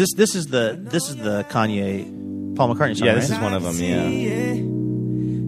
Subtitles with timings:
[0.00, 3.06] this this is the this is the Kanye Paul McCartney song?
[3.06, 3.36] Yeah, this right?
[3.36, 3.76] is one of them.
[3.76, 4.54] Yeah.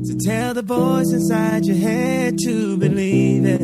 [0.04, 3.62] So tell the voice inside your head to believe it.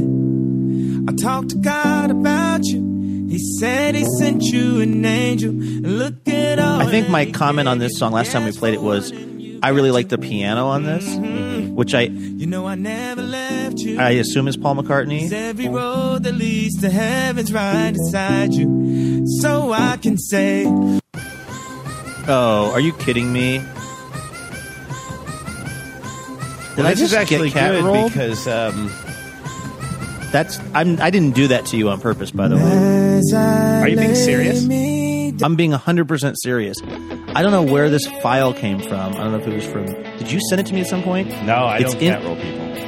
[1.09, 3.27] I talked to God about you.
[3.29, 5.53] He said he sent you an angel.
[5.53, 6.81] Look at all.
[6.81, 9.13] I think my comment on this song last time we played it was
[9.63, 11.75] I really like the piano on this, mm-hmm.
[11.75, 13.47] which I You know I never left you.
[13.98, 15.30] I assume is Paul McCartney.
[15.30, 19.24] Every road that leads to heaven's right inside you.
[19.41, 20.64] So I can say,
[22.30, 23.59] Oh, are you kidding me?
[26.76, 28.12] Did I this just is actually get cat good rolled?
[28.12, 28.90] because um,
[30.30, 32.62] That's I'm I didn't do that to you on purpose, by the way.
[33.37, 34.62] I Are you being serious?
[35.42, 36.76] I'm being 100% serious.
[37.34, 39.14] I don't know where this file came from.
[39.14, 39.87] I don't know if it was from.
[40.18, 41.28] Did you send it to me at some point?
[41.45, 42.88] no, I It's don't in- cat roll people.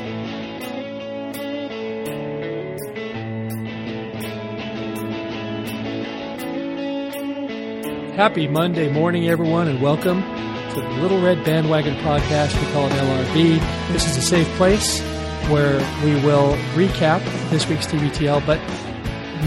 [8.20, 12.54] Happy Monday morning, everyone, and welcome to the Little Red Bandwagon podcast.
[12.60, 13.92] We call it LRB.
[13.94, 15.00] This is a safe place
[15.48, 18.60] where we will recap this week's TBTL, but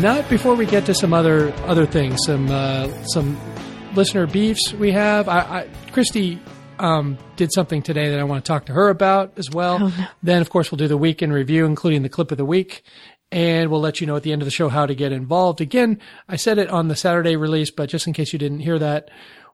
[0.02, 3.40] not before we get to some other other things, some uh, some
[3.94, 5.30] listener beefs we have.
[5.30, 6.42] I, I Christy
[6.80, 9.94] um, did something today that I want to talk to her about as well.
[10.24, 12.84] Then, of course, we'll do the week in review, including the clip of the week.
[13.34, 15.60] And we'll let you know at the end of the show how to get involved.
[15.60, 18.78] Again, I said it on the Saturday release, but just in case you didn't hear
[18.78, 19.10] that,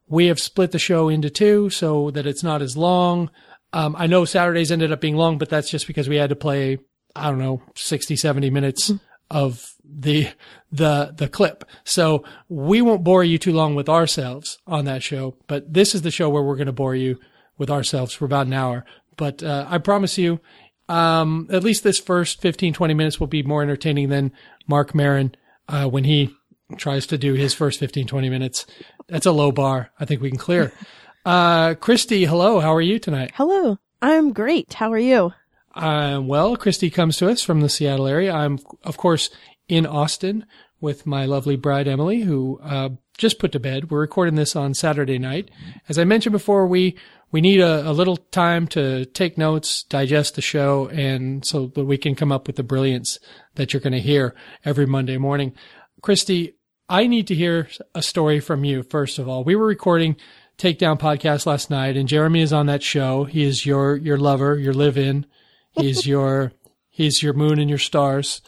[0.05, 3.31] we have split the show into two so that it's not as long.
[3.71, 6.35] Um, I know Saturdays ended up being long, but that's just because we had to
[6.35, 6.79] play,
[7.15, 8.91] I don't know, 60, 70 minutes
[9.31, 10.27] of the,
[10.73, 11.63] the, the clip.
[11.85, 16.01] So we won't bore you too long with ourselves on that show, but this is
[16.01, 17.17] the show where we're going to bore you
[17.57, 18.83] with ourselves for about an hour.
[19.15, 20.41] But, uh, I promise you,
[20.89, 24.33] um, at least this first 15, 20 minutes will be more entertaining than
[24.67, 25.35] Marc Maron,
[25.67, 26.35] uh, when he
[26.77, 28.65] tries to do his first 15, 20 minutes.
[29.07, 29.91] That's a low bar.
[29.99, 30.73] I think we can clear.
[31.25, 32.61] Uh, Christy, hello.
[32.61, 33.31] How are you tonight?
[33.35, 33.77] Hello.
[34.01, 34.73] I'm great.
[34.73, 35.33] How are you?
[35.75, 38.33] Uh, well, Christy comes to us from the Seattle area.
[38.33, 39.29] I'm, of course,
[39.67, 40.45] in Austin
[40.81, 43.91] with my lovely bride, Emily, who, uh, just put to bed.
[43.91, 45.51] We're recording this on Saturday night.
[45.89, 46.97] As I mentioned before, we,
[47.31, 51.85] we need a, a little time to take notes, digest the show, and so that
[51.85, 53.19] we can come up with the brilliance
[53.55, 54.35] that you're going to hear
[54.65, 55.53] every Monday morning.
[56.01, 56.55] Christy,
[56.87, 59.43] I need to hear a story from you, first of all.
[59.43, 60.15] We were recording
[60.57, 63.25] Takedown podcast last night, and Jeremy is on that show.
[63.25, 65.27] He is your, your lover, your live in.
[65.71, 66.51] He's your,
[66.89, 68.41] he's your moon and your stars.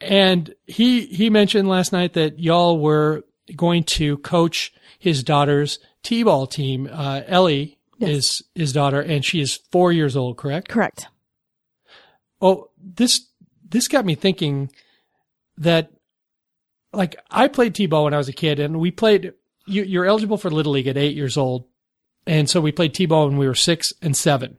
[0.00, 3.24] And he, he mentioned last night that y'all were
[3.56, 6.88] going to coach his daughter's T-ball team.
[6.88, 10.68] Uh, Ellie is his daughter and she is four years old, correct?
[10.68, 11.08] Correct.
[12.40, 13.26] Oh, this,
[13.68, 14.70] this got me thinking
[15.58, 15.90] that
[16.92, 19.32] like I played T-ball when I was a kid and we played,
[19.66, 21.64] you, you're eligible for Little League at eight years old.
[22.24, 24.58] And so we played T-ball when we were six and seven.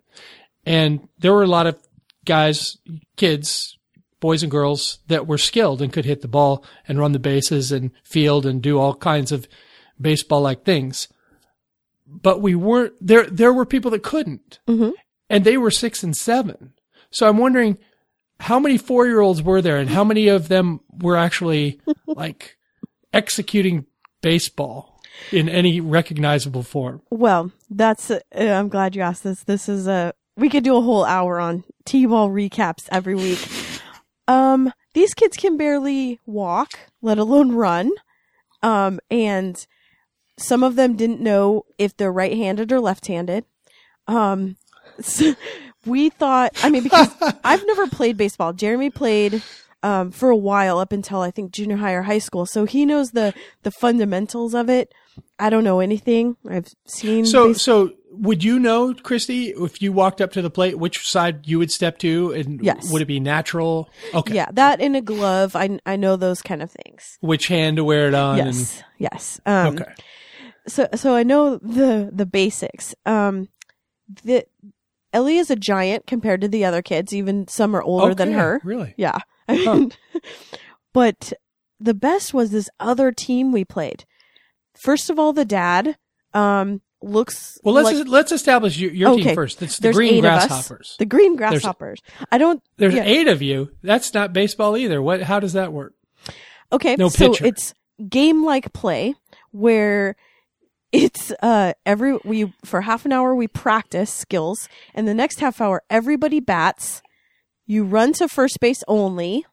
[0.66, 1.80] And there were a lot of
[2.26, 2.80] guys,
[3.16, 3.78] kids,
[4.20, 7.72] boys and girls that were skilled and could hit the ball and run the bases
[7.72, 9.48] and field and do all kinds of
[10.00, 11.08] baseball like things.
[12.06, 13.26] But we weren't there.
[13.26, 14.60] There were people that couldn't
[15.30, 16.74] and they were six and seven.
[17.10, 17.78] So I'm wondering
[18.40, 22.58] how many four year olds were there and how many of them were actually like
[23.14, 23.86] executing
[24.22, 25.02] baseball
[25.32, 27.02] in any recognizable form.
[27.10, 29.44] Well, that's, uh, I'm glad you asked this.
[29.44, 33.40] This is a, we could do a whole hour on T-ball recaps every week.
[34.28, 37.92] Um, these kids can barely walk, let alone run.
[38.62, 39.66] Um, and
[40.38, 43.46] some of them didn't know if they're right-handed or left-handed.
[44.08, 44.58] Um,
[45.00, 45.36] so
[45.86, 47.10] we thought, I mean, because
[47.44, 48.54] I've never played baseball.
[48.54, 49.42] Jeremy played,
[49.84, 52.46] um, for a while up until I think junior high or high school.
[52.46, 53.34] So he knows the,
[53.64, 54.94] the fundamentals of it.
[55.38, 56.38] I don't know anything.
[56.50, 57.26] I've seen.
[57.26, 61.48] So, so would you know, Christy, if you walked up to the plate, which side
[61.48, 62.92] you would step to, and Yes.
[62.92, 63.90] would it be natural?
[64.14, 65.56] Okay, yeah, that in a glove.
[65.56, 67.18] I, I know those kind of things.
[67.20, 68.38] which hand to wear it on?
[68.38, 68.82] Yes.
[68.98, 69.42] Yes.
[69.46, 69.92] Um, okay,
[70.68, 72.96] so so I know the the basics.
[73.06, 73.50] Um,
[74.24, 74.46] the
[75.12, 77.14] Ellie is a giant compared to the other kids.
[77.14, 78.62] Even some are older than her.
[78.64, 78.94] Really?
[78.98, 79.20] Yeah.
[79.48, 79.92] I mean,
[80.94, 81.34] but
[81.80, 84.06] the best was this other team we played.
[84.76, 85.98] First of all, the dad
[86.34, 89.24] um looks Well, let's like let's establish your, your Okay.
[89.24, 89.62] team first.
[89.62, 90.48] It's the there's green eight of us.
[90.48, 90.96] grasshoppers.
[91.00, 92.00] The green grasshoppers.
[92.32, 92.64] I don't.
[92.78, 93.04] There's yeah.
[93.04, 93.72] eight of you.
[93.84, 95.02] That's not baseball either.
[95.02, 95.22] What?
[95.24, 95.94] How does that work?
[96.72, 97.46] Okay, No so pitcher.
[97.46, 97.74] it's
[98.10, 99.14] game like play
[99.52, 100.16] where
[100.94, 105.60] it's uh every we for half an hour we practice skills and the next half
[105.60, 107.02] hour everybody bats.
[107.66, 109.46] You run to first base only,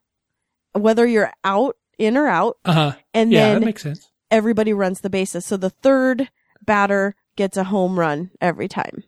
[0.72, 2.92] whether you're out in or out, Uh huh.
[3.14, 4.08] and Yeah, then that makes sense.
[4.30, 5.44] everybody runs the bases.
[5.46, 6.28] So the third
[6.64, 9.04] batter gets a home run every time.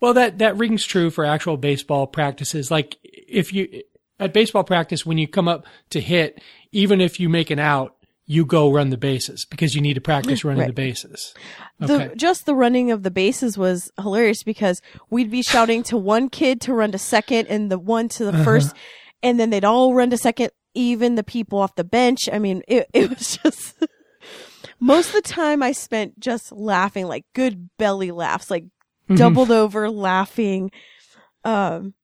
[0.00, 2.70] Well, that, that rings true for actual baseball practices.
[2.70, 3.82] Like if you,
[4.18, 6.42] at baseball practice, when you come up to hit,
[6.72, 7.96] even if you make an out,
[8.30, 10.66] you go run the bases because you need to practice running Right.
[10.68, 11.34] the bases.
[11.80, 12.14] The, Okay.
[12.14, 14.80] just the running of the bases was hilarious because
[15.10, 18.32] we'd be shouting to one kid to run to second and the one to the
[18.32, 18.44] Uh-huh.
[18.44, 18.76] first,
[19.20, 22.28] and then they'd all run to second, even the people off the bench.
[22.32, 23.74] I mean, it, it was just
[24.78, 28.64] most of the time I spent just laughing, like good belly laughs, like
[29.08, 29.16] Mm-hmm.
[29.16, 30.70] doubled over laughing.
[31.44, 31.94] Um,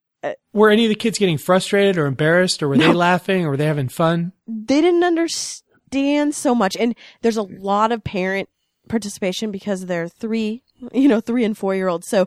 [0.52, 3.56] Were any of the kids getting frustrated or embarrassed or were they laughing or were
[3.56, 4.32] they having fun?
[4.49, 5.62] they didn't understand
[5.93, 6.77] so much.
[6.77, 8.49] And there's a lot of parent
[8.88, 10.62] participation because they're three
[10.93, 12.27] you know three and four year olds so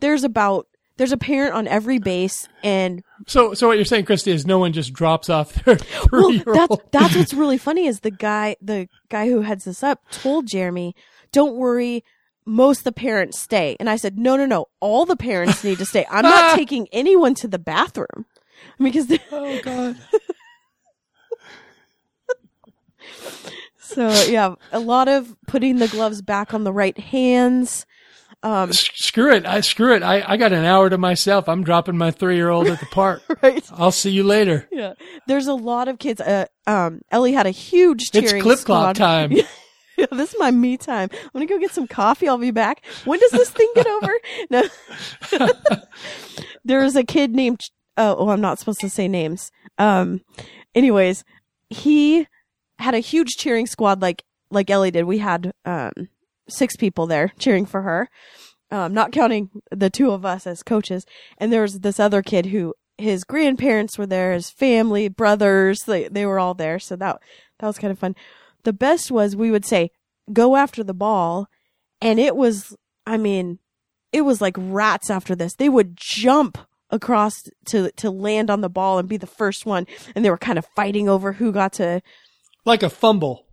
[0.00, 0.66] there's about
[0.96, 4.58] there's a parent on every base and So, so what you're saying, Christy, is no
[4.58, 5.78] one just drops off their
[6.12, 10.02] well that's that's what's really funny is the guy the guy who heads this up
[10.10, 10.94] told jeremy
[11.32, 12.04] don't worry
[12.46, 13.76] most of the parents stay.
[13.80, 14.66] And i said no no no.
[14.80, 16.06] All the parents need to stay.
[16.10, 18.26] I'm not taking anyone to the bathroom.
[18.78, 19.96] Because oh God.
[23.78, 27.86] So yeah a lot of putting the gloves back on the right hands
[28.42, 29.46] um S- Screw it.
[29.46, 30.02] I screw it.
[30.02, 31.48] I, I got an hour to myself.
[31.48, 33.22] I'm dropping my three year old at the park.
[33.42, 34.68] right I'll see you later.
[34.70, 34.94] Yeah.
[35.26, 36.20] There's a lot of kids.
[36.20, 38.96] Uh, um, Ellie had a huge It's cheering clip squad.
[38.96, 38.96] clop
[39.30, 39.32] time.
[39.96, 41.08] Yeah, this is my me time.
[41.12, 42.28] I'm gonna go get some coffee.
[42.28, 42.84] I'll be back.
[43.06, 44.12] When does this thing get over?
[44.50, 45.48] No.
[46.64, 47.60] there was a kid named.
[47.96, 49.50] Oh, oh, I'm not supposed to say names.
[49.78, 50.20] Um.
[50.74, 51.24] Anyways,
[51.70, 52.26] he
[52.78, 55.04] had a huge cheering squad like like Ellie did.
[55.04, 55.92] We had um
[56.48, 58.08] six people there cheering for her.
[58.70, 61.06] Um, not counting the two of us as coaches.
[61.38, 66.08] And there was this other kid who his grandparents were there, his family, brothers, they
[66.08, 66.78] they were all there.
[66.78, 67.20] So that
[67.58, 68.16] that was kind of fun.
[68.64, 69.90] The best was we would say,
[70.32, 71.48] go after the ball.
[72.00, 73.58] And it was, I mean,
[74.12, 75.54] it was like rats after this.
[75.54, 76.58] They would jump
[76.90, 77.34] across
[77.66, 79.86] to, to land on the ball and be the first one.
[80.14, 82.02] And they were kind of fighting over who got to,
[82.64, 83.46] Like a fumble.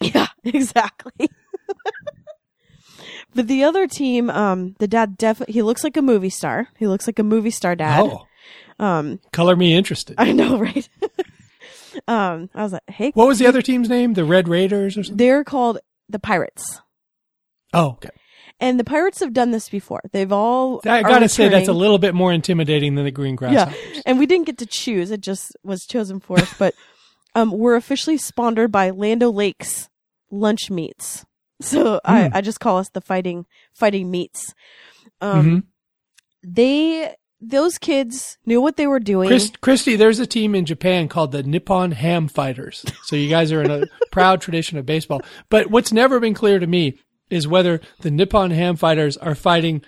[0.00, 1.28] yeah, exactly.
[3.34, 6.68] but the other team, um, the dad definitely, he looks like a movie star.
[6.78, 8.00] He looks like a movie star dad.
[8.00, 8.26] Oh,
[8.78, 10.14] Um, color me interested.
[10.18, 10.88] I know, right?
[12.08, 14.14] um, I was like, hey, What was the other team's name?
[14.14, 15.16] The Red Raiders or something?
[15.18, 15.78] they're called
[16.08, 16.80] the Pirates.
[17.72, 18.10] Oh, okay.
[18.60, 20.00] And the Pirates have done this before.
[20.12, 20.80] They've all.
[20.86, 23.72] I gotta say that's a little bit more intimidating than the Green Yeah,
[24.06, 26.54] and we didn't get to choose; it just was chosen for us.
[26.56, 26.72] But
[27.34, 29.88] um, we're officially sponsored by Lando Lakes
[30.30, 31.24] Lunch Meats,
[31.60, 34.54] so I, I just call us the fighting fighting meats.
[35.20, 35.62] Um, Mhm.
[36.42, 39.28] they those kids knew what they were doing.
[39.28, 42.84] Chris, Christy, there's a team in Japan called the Nippon Ham Fighters.
[43.02, 45.20] So you guys are in a proud tradition of baseball.
[45.50, 46.98] But what's never been clear to me
[47.28, 49.82] is whether the Nippon Ham Fighters are fighting,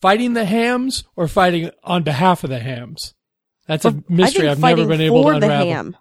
[0.00, 3.12] fighting the hams or fighting on behalf of the hams.
[3.66, 5.92] That's a mystery I've never been able to unravel.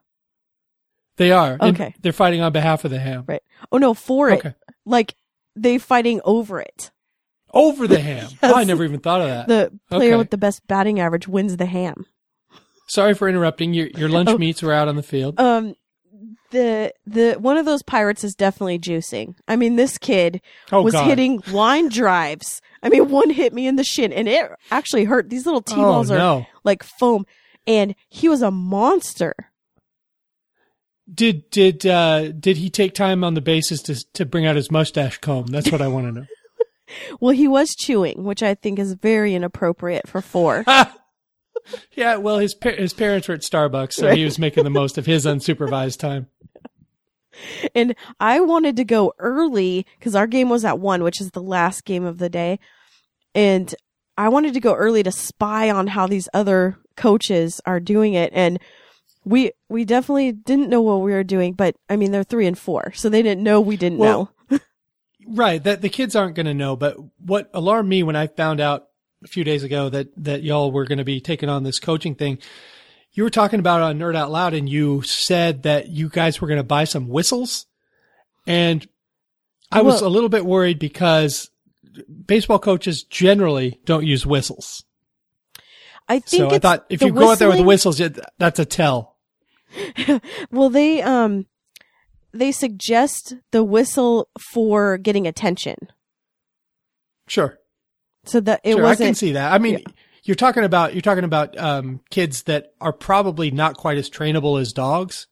[1.18, 1.58] They are.
[1.62, 1.94] Okay.
[2.02, 3.24] they're fighting on behalf of the ham.
[3.28, 3.42] Right.
[3.72, 4.56] Oh no, for it.
[4.86, 5.16] Like
[5.56, 6.92] they fighting over it.
[7.54, 8.28] Over the ham.
[8.30, 8.36] Yes.
[8.44, 9.48] Oh, I never even thought of that.
[9.48, 10.18] The player Okay.
[10.18, 12.06] with the best batting average wins the ham.
[12.88, 13.74] Sorry for interrupting.
[13.74, 14.38] Your, your lunch Oh.
[14.38, 15.40] meats were out on the field.
[15.40, 15.76] Um,
[16.52, 19.36] the the one of those pirates is definitely juicing.
[19.48, 20.42] I mean, this kid
[20.72, 21.08] Oh, was God.
[21.08, 22.62] hitting line drives.
[22.84, 25.30] I mean, one hit me in the shin, and it actually hurt.
[25.30, 27.26] These little t balls oh, are like foam,
[27.66, 29.34] and he was a monster.
[31.14, 34.71] Did did uh, did he take time on the bases to to bring out his
[34.71, 35.47] mustache comb?
[35.47, 36.26] That's what I want to know.
[37.19, 40.64] Well, he was chewing, which I think is very inappropriate for four.
[41.94, 44.97] Yeah, well, his pa- his parents were at Starbucks, so he was making the most
[44.97, 46.28] of his unsupervised time.
[47.76, 51.42] and I wanted to go early because our game was at one, which is the
[51.42, 52.59] last game of the day.
[53.33, 53.74] And
[54.18, 58.31] I wanted to go early to spy on how these other coaches are doing it.
[58.33, 58.59] And
[59.26, 62.58] we, we definitely didn't know what we were doing, but I mean, they're three and
[62.58, 64.60] four, so they didn't know we didn't Well, know.
[65.28, 66.76] Right, that the kids aren't going to know.
[66.76, 68.90] But what alarmed me when I found out
[69.24, 72.14] a few days ago that that y'all were going to be taking on this coaching
[72.14, 72.38] thing,
[73.12, 76.40] you were talking about it on Nerd Out Loud, and you said that you guys
[76.40, 77.66] were going to buy some whistles,
[78.46, 78.88] and
[79.72, 81.50] I was a little bit worried because
[82.26, 84.86] baseball coaches generally don't use whistles.
[86.08, 88.00] I think So I thought if you go out there with whistles,
[88.38, 89.15] that's a tell.
[90.52, 91.48] Well, they, um,
[92.31, 95.76] they suggest the whistle for getting attention.
[97.28, 97.57] Sure.
[98.26, 99.52] So that it sure, I wasn't can see that.
[99.52, 99.94] I mean, yeah.
[100.24, 104.60] you're talking about you're talking about um, kids that are probably not quite as trainable
[104.60, 105.28] as dogs,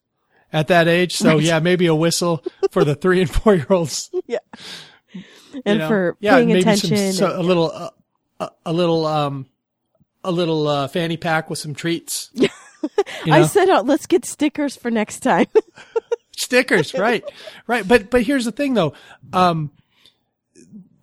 [0.54, 1.16] at that age.
[1.16, 4.10] So yeah, maybe a whistle for the three and four year olds.
[4.26, 4.40] Yeah.
[5.66, 5.88] And know?
[5.88, 6.98] for yeah, paying maybe attention.
[7.14, 7.90] Some, so, a little, uh,
[8.40, 9.46] a, a little, um,
[10.24, 12.32] a little uh, fanny pack with some treats.
[13.26, 13.46] You I know?
[13.48, 15.48] said, oh, let's get stickers for next time.
[16.36, 17.24] stickers, right,
[17.68, 17.88] right.
[17.88, 18.94] But but here's the thing, though.
[19.32, 19.72] Um,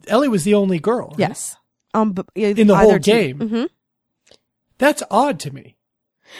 [0.06, 1.18] Ellie was the only girl right?
[1.18, 1.56] yes.
[1.94, 3.38] Um, in the whole game.
[3.38, 3.64] hmm
[4.78, 5.76] That's odd to me.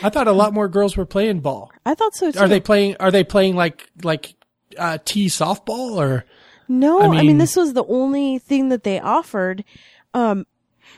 [0.02, 1.70] I thought a lot more girls were playing ball.
[1.84, 2.38] I thought so too.
[2.38, 2.96] Are they playing?
[3.00, 4.34] Are they playing like like
[4.78, 6.24] uh, T softball or?
[6.68, 9.64] No, I I mean, mean- this was the only thing that they offered.
[10.14, 10.46] Um,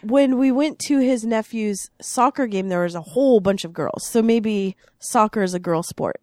[0.02, 4.06] when we went to his nephew's soccer game, there was a whole bunch of girls.
[4.06, 6.20] So maybe soccer is a girl sport.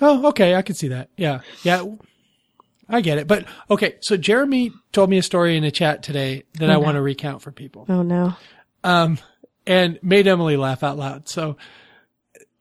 [0.00, 1.08] Oh, okay, I can see that.
[1.16, 1.84] Yeah, yeah,
[2.88, 3.28] I get it.
[3.28, 6.96] But okay, so Jeremy told me a story in the chat today that I want
[6.96, 7.86] to recount for people.
[7.88, 8.34] Oh no.
[8.82, 9.18] um,
[9.66, 11.28] and made Emily laugh out loud.
[11.28, 11.56] So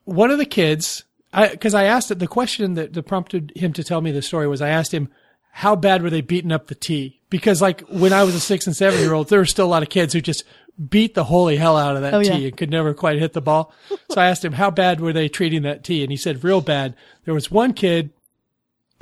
[0.05, 1.03] one of the kids,
[1.34, 4.22] I, cause I asked it, the question that, that prompted him to tell me the
[4.22, 5.10] story was I asked him,
[5.55, 7.22] how bad were they beating up the tee?
[7.29, 9.69] Because like when I was a six and seven year old, there were still a
[9.69, 10.43] lot of kids who just
[10.89, 12.48] beat the holy hell out of that Oh, tee yeah.
[12.48, 13.72] and could never quite hit the ball.
[14.10, 16.01] so I asked him, how bad were they treating that tee?
[16.01, 16.95] And he said, real bad.
[17.25, 18.10] There was one kid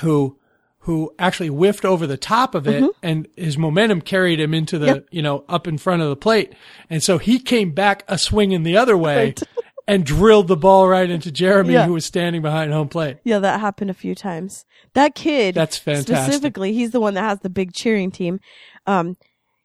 [0.02, 0.38] who
[0.86, 4.86] who actually whiffed over the top of it and his momentum carried him into the,
[4.88, 4.96] Mm-hmm.
[4.96, 5.08] Yep.
[5.12, 6.54] you know, up in front of the plate.
[6.90, 9.44] And so he came back a swinging the other way Right.
[9.92, 11.86] And drilled the ball right into Jeremy, Yeah.
[11.86, 13.18] who was standing behind home plate.
[13.24, 14.66] Yeah, that happened a few times.
[14.94, 16.16] That kid, That's fantastic.
[16.18, 18.40] Specifically, he's the one that has the big cheering team.
[18.88, 19.18] Um,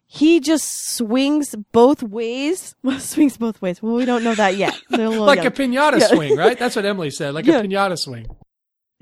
[0.09, 2.75] he just swings both ways.
[2.83, 3.83] Well, swings both ways.
[3.83, 4.77] Well, we don't know that yet.
[4.93, 5.47] A Like young.
[5.47, 6.07] a pinata Yeah.
[6.09, 6.59] swing, right?
[6.59, 7.35] That's what Emily said.
[7.35, 7.59] Like Yeah.
[7.59, 8.27] a pinata swing.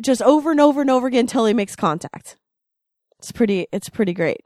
[0.01, 2.37] just over and over and over again until he makes contact.
[3.19, 3.67] It's pretty.
[3.73, 4.41] It's pretty great.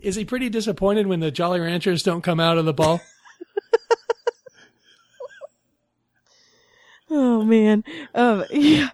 [0.00, 3.00] Is he pretty disappointed when the Jolly Ranchers don't come out of the ball?
[7.10, 7.84] Oh man.
[8.14, 8.88] Um yeah,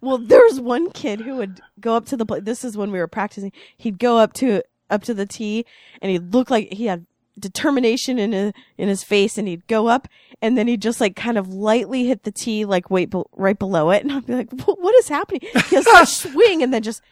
[0.00, 2.44] well there's one kid who would go up to the plate.
[2.44, 3.52] This is when we were practicing.
[3.76, 5.64] He'd go up to up to the tee
[6.00, 7.06] and he'd look like he had
[7.38, 10.06] determination in his, in his face and he'd go up
[10.42, 13.58] and then he'd just like kind of lightly hit the tee like wait be- right
[13.58, 15.40] below it and I'd be like "What- is happening?
[15.42, 17.02] He has such swing and then just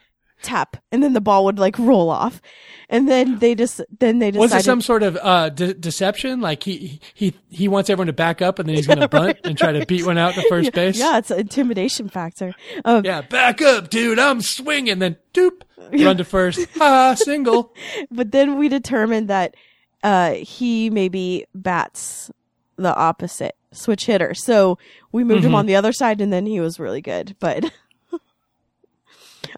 [0.43, 2.41] tap and then the ball would like roll off.
[2.89, 6.41] And then they just then they decided Was it some sort of uh, de- deception?
[6.41, 9.39] Like he he he wants everyone to back up and then he's going to bunt
[9.45, 10.99] and try to beat one out to first base.
[10.99, 12.53] Yeah, it's an intimidation factor.
[12.85, 14.19] Um, Yeah, back up, dude.
[14.19, 14.99] I'm swinging.
[14.99, 16.67] Then doop, run to first.
[16.79, 17.73] Ha, single.
[18.11, 19.55] but then we determined that
[20.03, 22.31] uh he maybe bats
[22.77, 24.79] the opposite switch hitter so
[25.13, 25.49] we moved Mm-hmm.
[25.51, 27.71] him on the other side and then he was really good but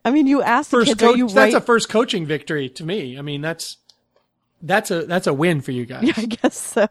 [0.04, 2.84] i mean you asked the First kids you That's right a first coaching victory to
[2.84, 3.18] me.
[3.18, 3.76] I mean, that's
[4.62, 6.10] that's a that's a win for you guys.
[6.16, 6.86] i guess so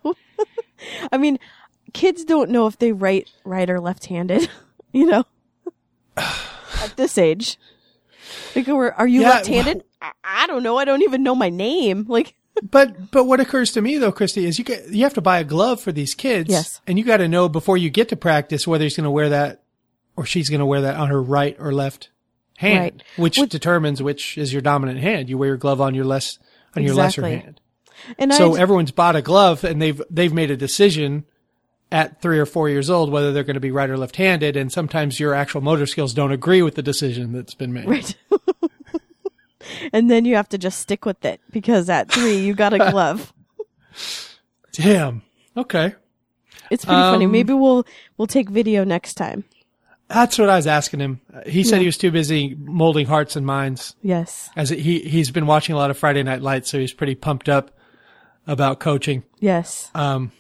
[1.12, 1.40] i mean
[1.94, 4.50] kids don't know if they write right or left-handed
[4.92, 5.24] you know
[6.18, 7.58] at this age
[8.56, 11.50] like are are you Yeah, left-handed I, I don't know i don't even know my
[11.50, 15.14] name like But but what occurs to me though, Christy, is you get you have
[15.16, 16.50] to buy a glove for these kids.
[16.50, 16.82] Yes.
[16.86, 19.30] And you got to know before you get to practice whether he's going to wear
[19.30, 19.64] that
[20.18, 22.10] or she's going to wear that on her right or left
[22.62, 23.04] hand, Right.
[23.18, 25.30] which Which- determines which is your dominant hand.
[25.30, 26.40] You wear your glove on your less
[26.76, 27.38] on your lesser Exactly.
[27.44, 27.62] hand.
[28.18, 31.26] and So I, everyone's bought a glove and they've they've made a decision
[31.92, 34.56] at three or four years old whether they're going to be right or left handed,
[34.56, 37.86] and sometimes your actual motor skills don't agree with the decision that's been made.
[37.86, 38.16] Right.
[39.94, 42.78] and then you have to just stick with it because at three you got a
[42.92, 43.34] glove.
[44.72, 45.22] Damn.
[45.58, 45.96] Okay.
[46.70, 47.26] It's pretty funny.
[47.26, 47.86] Um, Maybe we'll
[48.18, 49.44] we'll take video next time.
[50.14, 51.22] That's what I was asking him.
[51.46, 53.96] He said he was too busy molding hearts and minds.
[54.02, 54.50] Yes.
[54.56, 57.50] As he he's been watching a lot of Friday Night Lights, so he's pretty pumped
[57.50, 57.72] up
[58.48, 59.24] about coaching.
[59.40, 59.90] Yes.
[59.96, 60.32] Um,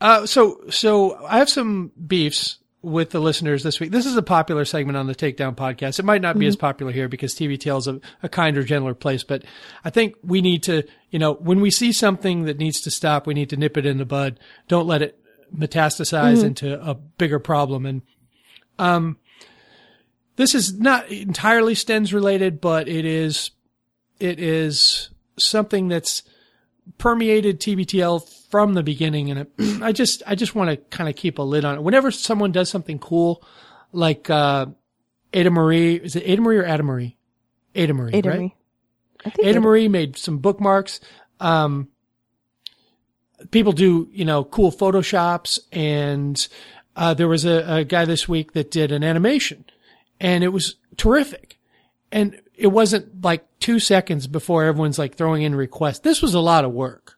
[0.00, 3.90] uh, so so I have some beefs with the listeners this week.
[3.90, 5.98] This is a popular segment on the Takedown podcast.
[5.98, 9.22] It might not be as popular here because TBTL is a, a kinder, gentler place,
[9.22, 9.44] but
[9.84, 13.26] I think we need to, you know, when we see something that needs to stop,
[13.26, 14.40] we need to nip it in the bud.
[14.66, 15.18] Don't let it
[15.54, 17.84] metastasize into a bigger problem.
[17.84, 18.02] And
[18.80, 19.18] um,
[20.36, 23.50] this is not entirely Stens related, but it is
[24.18, 26.22] it is something that's
[26.98, 29.50] permeated TBTL from the beginning, and it,
[29.82, 31.82] I just I just want to kind of keep a lid on it.
[31.82, 33.44] Whenever someone does something cool,
[33.92, 34.66] like uh,
[35.32, 37.16] Ada Marie, is it Ada Marie or Ada Marie?
[37.74, 38.38] Ada Marie, Ada right?
[38.38, 38.56] Marie.
[39.24, 41.00] I think Ada Ada- Marie made some bookmarks.
[41.38, 41.88] Um,
[43.50, 46.48] people do, you know, cool photoshops and,
[47.00, 49.64] uh, there was a, a guy this week that did an animation
[50.20, 51.58] and it was terrific.
[52.12, 56.00] And it wasn't like two seconds before everyone's like throwing in requests.
[56.00, 57.16] This was a lot of work.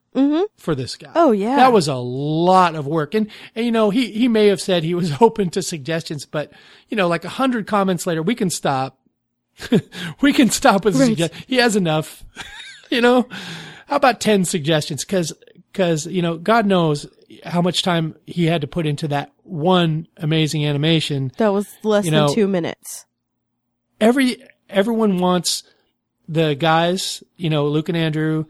[0.59, 1.11] for this guy.
[1.15, 1.57] Oh, yeah.
[1.57, 3.15] That was a lot of work.
[3.15, 6.53] And, and, you know, he, he may have said he was open to suggestions, but,
[6.91, 8.99] you know, like a hundred comments later, we can stop.
[10.21, 11.07] we can stop with Right.
[11.09, 11.45] suggestion.
[11.49, 12.23] He has enough.
[12.91, 13.27] you know,
[13.87, 15.05] how about 10 suggestions?
[15.05, 15.33] Cause,
[15.73, 17.07] cause, you know, God knows
[17.45, 22.05] how much time he had to put into that one amazing animation That was less
[22.05, 23.07] You than two minutes.
[24.01, 24.37] every
[24.69, 25.63] everyone wants
[26.29, 28.45] the guys, you know, Luke and Andrew,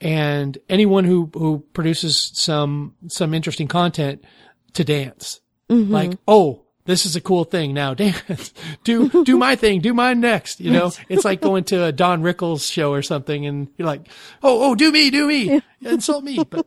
[0.00, 4.24] and anyone who who produces some some interesting content
[4.74, 5.40] to dance.
[5.70, 5.92] Mm-hmm.
[5.92, 7.74] Like, oh, this is a cool thing.
[7.74, 8.52] Now dance,
[8.84, 10.60] do do my thing, do mine next.
[10.60, 14.08] You know, it's like going to a Don Rickles show or something, and you're like,
[14.42, 16.42] oh oh, do me, do me, insult me.
[16.44, 16.66] But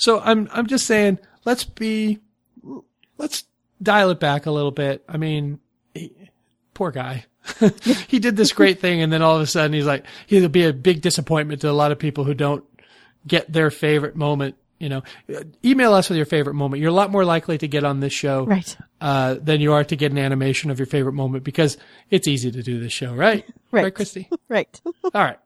[0.00, 2.18] so I'm I'm just saying, let's be,
[3.18, 3.44] let's
[3.82, 5.04] dial it back a little bit.
[5.08, 5.60] I mean,
[6.74, 7.26] poor guy.
[8.08, 10.64] he did this great thing and then all of a sudden he's like, he'll be
[10.64, 12.64] a big disappointment to a lot of people who don't
[13.26, 14.56] get their favorite moment.
[14.78, 15.02] You know,
[15.62, 16.80] email us with your favorite moment.
[16.80, 18.76] You're a lot more likely to get on this show, Right.
[19.02, 21.76] uh, than you are to get an animation of your favorite moment because
[22.08, 23.44] it's easy to do this show, right?
[23.70, 23.84] Right.
[23.84, 24.28] Right, Christy?
[24.48, 24.80] Right.
[24.86, 25.38] All right.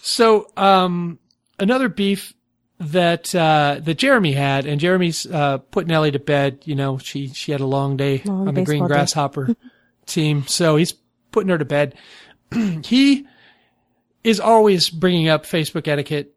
[0.00, 1.18] So, um,
[1.58, 2.32] another beef
[2.78, 6.60] that, uh, that Jeremy had, and Jeremy's, uh, putting Ellie to bed.
[6.64, 8.86] You know, she, she had a long day Long on the Green.
[8.86, 9.56] Grasshopper
[10.06, 10.46] team.
[10.46, 10.92] So he's
[11.32, 11.94] putting her to bed.
[12.84, 13.26] he
[14.24, 16.34] is always bringing up Facebook etiquette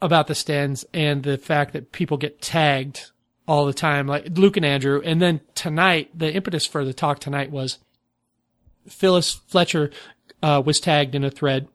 [0.00, 3.10] about the stands and the fact that people get tagged
[3.46, 5.00] all the time, like Luke and Andrew.
[5.04, 7.78] And then tonight, the impetus for the talk tonight was
[8.88, 9.90] Phyllis Fletcher
[10.42, 11.68] uh, was tagged in a thread.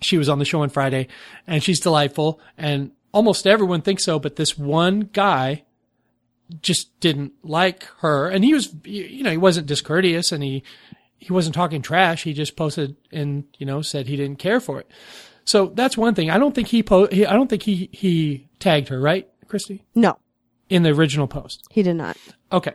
[0.00, 1.08] She was on the show on Friday,
[1.46, 4.18] and she's delightful, and almost everyone thinks so.
[4.18, 5.64] But this one guy
[6.60, 10.62] just didn't like her, and he was, you know, he wasn't discourteous, and he
[11.18, 12.24] he wasn't talking trash.
[12.24, 14.90] He just posted and you know said he didn't care for it.
[15.44, 16.30] So that's one thing.
[16.30, 19.84] I don't think he po- he, I don't think he he tagged her, right, Christy,
[19.94, 20.18] No,
[20.68, 21.66] in the original post.
[21.70, 22.16] he did not.
[22.50, 22.74] Okay.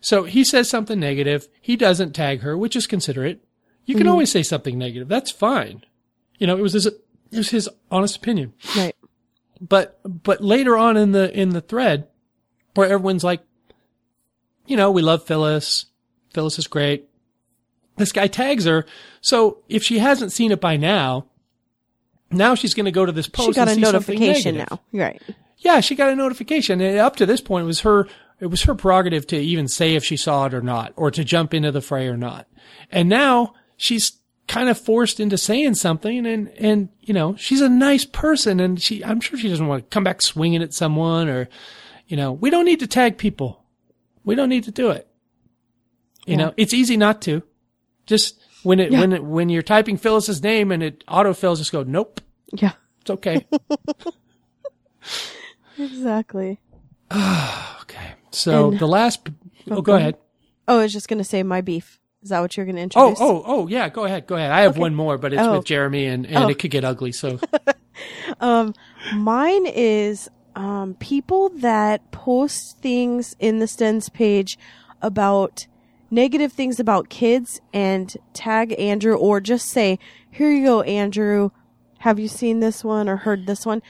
[0.00, 1.48] So he says something negative.
[1.60, 3.44] He doesn't tag her, which is considerate.
[3.84, 4.12] You can mm-hmm.
[4.12, 5.08] always say something negative.
[5.08, 5.84] That's fine.
[6.38, 7.02] You know, it was his, it
[7.32, 8.54] was his honest opinion.
[8.76, 8.94] Right.
[9.60, 12.08] But, but later on in the, in the thread
[12.74, 13.42] where everyone's like,
[14.66, 15.86] you know, we love Phyllis.
[16.32, 17.08] Phyllis is great.
[17.96, 18.86] This guy tags her.
[19.20, 21.26] So if she hasn't seen it by now,
[22.30, 24.80] now she's going to go to this post She got a notification now.
[24.92, 25.22] Right.
[25.58, 26.80] Yeah, she got a notification.
[26.80, 28.08] And up to this point, it was her,
[28.40, 31.24] it was her prerogative to even say if she saw it or not, or to
[31.24, 32.48] jump into the fray or not.
[32.90, 37.68] And now she's kind of forced into saying something and, and, you know, she's a
[37.68, 41.28] nice person and she, I'm sure she doesn't want to come back swinging at someone
[41.28, 41.48] or,
[42.08, 43.64] you know, we don't need to tag people.
[44.24, 45.08] We don't need to do it.
[46.26, 47.42] You know, it's easy not to.
[48.06, 49.00] Just when it, Yeah.
[49.00, 52.20] when it, when you're typing Phyllis's name and it autofills, just go, nope,
[52.52, 52.72] Yeah.
[53.00, 53.46] it's okay.
[55.78, 56.60] Exactly.
[57.12, 58.14] okay.
[58.30, 59.28] So And- the last,
[59.70, 60.16] oh, oh go ahead.
[60.66, 62.00] Oh, I was just gonna say my beef.
[62.24, 63.20] Is that what you're gonna Oh, introduce?
[63.20, 63.90] oh, oh, oh, yeah.
[63.90, 64.26] Go ahead.
[64.26, 64.50] Go ahead.
[64.50, 65.58] I have one more, but it's Oh.
[65.58, 66.48] with Jeremy and, and Oh.
[66.48, 67.12] it could get ugly.
[67.12, 67.38] So,
[68.40, 68.74] um,
[69.14, 74.56] Mine is um, people that post things in the Stens page
[75.02, 75.66] about
[76.10, 79.98] negative things about kids and tag Andrew or just say,
[80.30, 81.50] here you go, Andrew.
[81.98, 83.82] Have you seen this one or heard this one?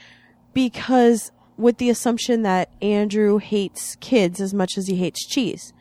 [0.53, 5.71] Because with the assumption that Andrew hates kids as much as he hates cheese,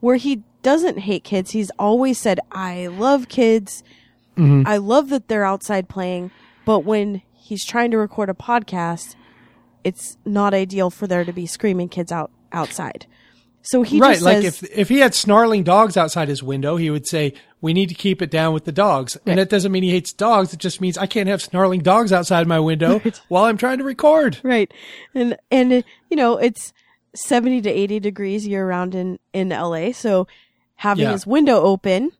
[0.00, 3.82] where he doesn't hate kids, he's always said, I love kids.
[4.36, 4.66] Mm-hmm.
[4.66, 6.30] I love that they're outside playing,
[6.64, 9.16] but when he's trying to record a podcast,
[9.84, 13.06] it's not ideal for there to be screaming kids out outside.
[13.62, 14.12] So he right.
[14.12, 17.34] just Like says, if, if he had snarling dogs outside his window, he would say,
[17.60, 19.18] we need to keep it down with the dogs.
[19.26, 20.54] And that doesn't mean he hates dogs.
[20.54, 23.84] It just means I can't have snarling dogs outside my window while I'm trying to
[23.84, 24.38] record.
[24.42, 24.72] right,
[25.14, 26.72] and and you know it's
[27.14, 30.26] seventy to eighty degrees year round in in LA, so
[30.80, 31.12] having Yeah.
[31.12, 32.10] his window open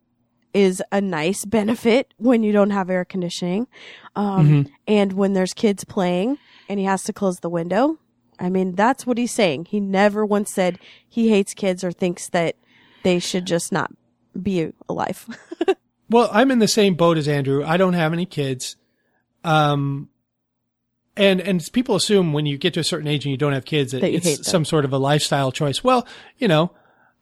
[0.52, 3.66] is a nice benefit when you don't have air conditioning,
[4.16, 4.72] um, Mm-hmm.
[4.86, 6.36] and when there's kids playing
[6.68, 7.98] and he has to close the window.
[8.38, 9.66] I mean, that's what he's saying.
[9.66, 12.56] He never once said he hates kids or thinks that
[13.02, 13.92] they should just not
[14.40, 15.26] be alive.
[16.12, 17.64] Well, I'm in the same boat as Andrew.
[17.64, 18.74] I don't have any kids.
[19.44, 20.08] Um,
[21.16, 23.64] and, and people assume when you get to a certain age and you don't have
[23.64, 25.84] kids that, That it's some sort of a lifestyle choice.
[25.84, 26.04] Well,
[26.36, 26.72] you know,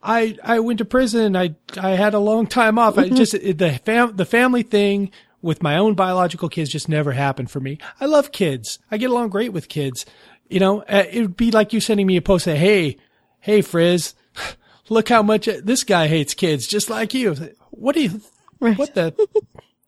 [0.02, 1.36] I, I went to prison.
[1.36, 2.98] I, I had a long time off.
[2.98, 5.10] I just, it- the fam, the family thing
[5.42, 7.78] with my own biological kids just never happened for me.
[8.00, 8.78] I love kids.
[8.90, 10.04] I get along great with kids.
[10.48, 12.96] You know, uh, it would be like you sending me a post that, Hey,
[13.40, 14.14] hey, Frizz,
[14.88, 17.34] look how much this guy hates kids, just like you.
[17.70, 18.20] What do you,
[18.60, 18.76] Right.
[18.78, 19.14] what the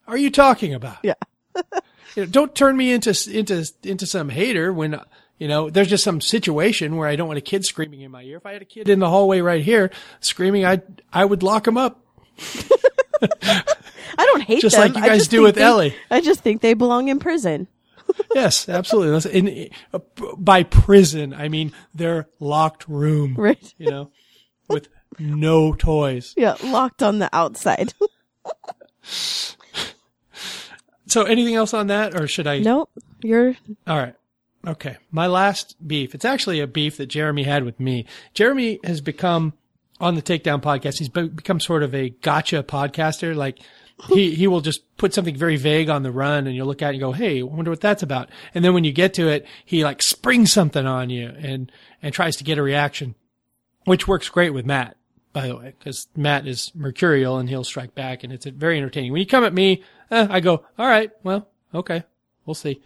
[0.07, 0.99] are you talking about?
[1.05, 1.14] Yeah.
[2.14, 5.01] you know, don't turn me into into into some hater when
[5.40, 8.22] you know there's just some situation where I don't want a kid screaming in my
[8.22, 8.37] ear.
[8.37, 11.66] If I had a kid in the hallway right here screaming, I I would lock
[11.66, 12.05] him up.
[13.22, 14.92] I don't hate Just them.
[14.92, 15.94] like you guys do with they- Ellie.
[16.11, 17.66] I just think they belong in prison.
[18.35, 19.33] Yes, absolutely.
[19.33, 19.98] In, uh,
[20.37, 23.35] by prison, I mean their locked room.
[23.37, 23.72] Right.
[23.79, 24.11] You know,
[24.68, 26.35] with no toys.
[26.37, 27.94] Yeah, locked on the outside.
[31.07, 32.59] So, anything else on that, or should I?
[32.61, 32.90] nope.
[33.22, 34.14] You're All right.
[34.66, 34.96] Okay.
[35.11, 36.14] My last beef.
[36.14, 38.07] It's actually a beef that Jeremy had with me.
[38.35, 39.55] Jeremy has become
[40.01, 40.99] on the Takedown podcast.
[40.99, 43.35] He's become sort of a gotcha podcaster.
[43.35, 43.59] Like
[44.09, 46.88] he, he will just put something very vague on the run and you'll look at
[46.88, 48.31] it and go, Hey, I wonder what that's about.
[48.55, 51.70] And then when you get to it, he like springs something on you and,
[52.03, 53.14] and tries to get a reaction,
[53.85, 54.96] which works great with Matt,
[55.33, 59.12] by the way, because Matt is mercurial and he'll strike back and it's very entertaining.
[59.12, 62.05] When you come at me, eh, I go, all right, well, okay,
[62.46, 62.81] we'll see.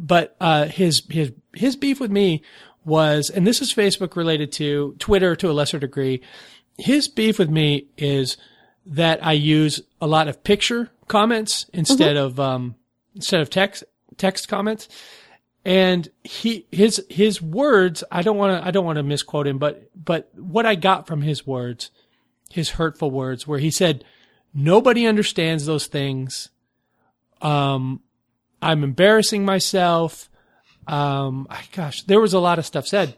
[0.00, 2.42] but, uh, his, his, his beef with me
[2.84, 6.22] was, and this is Facebook related to Twitter to a lesser degree.
[6.78, 8.36] His beef with me is
[8.86, 12.76] that I use a lot of picture comments instead of, um,
[13.14, 13.84] instead of text,
[14.16, 14.88] text comments.
[15.64, 19.58] And he, his, his words, I don't want to, I don't want to misquote him,
[19.58, 21.90] but, but what I got from his words,
[22.48, 24.04] his hurtful words, where he said,
[24.54, 26.48] nobody understands those things.
[27.42, 28.00] Um,
[28.60, 30.28] I'm embarrassing myself.
[30.86, 33.16] Um, gosh, there was a lot of stuff said.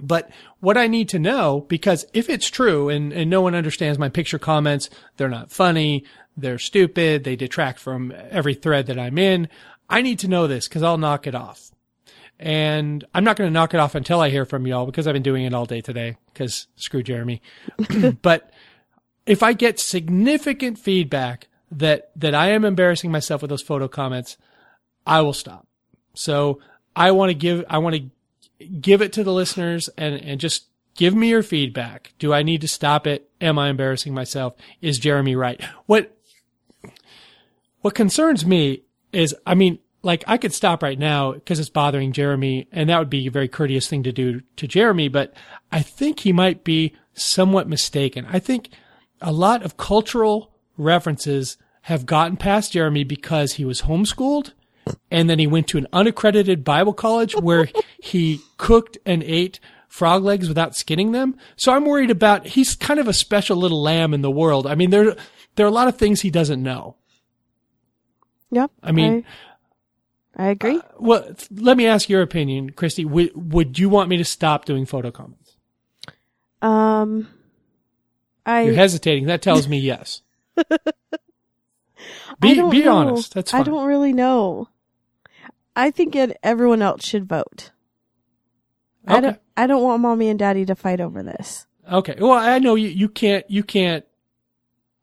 [0.00, 0.30] But
[0.60, 4.08] what I need to know, because if it's true and, and no one understands my
[4.08, 6.04] picture comments, they're not funny,
[6.36, 9.48] they're stupid, they detract from every thread that I'm in.
[9.90, 11.70] I need to know this because I'll knock it off.
[12.38, 15.14] And I'm not going to knock it off until I hear from y'all because I've
[15.14, 17.42] been doing it all day today because screw Jeremy.
[18.22, 18.52] but
[19.26, 24.36] if I get significant feedback that, that I am embarrassing myself with those photo comments,
[25.06, 25.66] I will stop.
[26.14, 26.60] So
[26.94, 30.66] I want to give, I want to give it to the listeners and, and just
[30.96, 32.12] give me your feedback.
[32.18, 33.30] Do I need to stop it?
[33.40, 34.54] Am I embarrassing myself?
[34.80, 35.62] Is Jeremy right?
[35.86, 36.16] What,
[37.80, 42.12] what concerns me is, I mean, like I could stop right now because it's bothering
[42.12, 45.34] Jeremy and that would be a very courteous thing to do to Jeremy, but
[45.70, 48.26] I think he might be somewhat mistaken.
[48.30, 48.70] I think
[49.20, 54.52] a lot of cultural references have gotten past Jeremy because he was homeschooled
[55.10, 57.68] and then he went to an unaccredited Bible college where
[58.02, 61.36] he cooked and ate frog legs without skinning them.
[61.56, 64.66] So I'm worried about he's kind of a special little lamb in the world.
[64.66, 65.16] I mean, there
[65.56, 66.96] there are a lot of things he doesn't know.
[68.50, 68.70] Yep.
[68.82, 69.24] I mean-
[70.36, 70.80] I, I agree.
[71.00, 73.04] Well, let me ask your opinion, Christy.
[73.04, 75.56] Would would you want me to stop doing photo comments?
[76.62, 77.28] um,
[78.46, 79.26] I You're hesitating.
[79.26, 80.22] That tells me yes.
[82.40, 82.92] Be be know.
[82.96, 83.34] honest.
[83.34, 83.62] That's fine.
[83.62, 84.68] I don't really know.
[85.74, 87.72] I think it, everyone else should vote.
[89.06, 89.40] I don't.
[89.56, 91.66] I don't want mommy and daddy to fight over this.
[91.90, 92.16] Okay.
[92.18, 94.04] Well, I know you, you can't, you can't,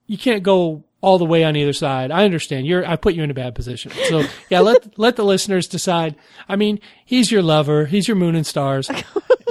[0.05, 2.11] you can't go all the way on either side.
[2.11, 2.65] I understand.
[2.67, 3.91] You're, I put you in a bad position.
[4.07, 6.15] So yeah, let, let the listeners decide.
[6.47, 7.85] I mean, he's your lover.
[7.85, 8.89] He's your moon and stars.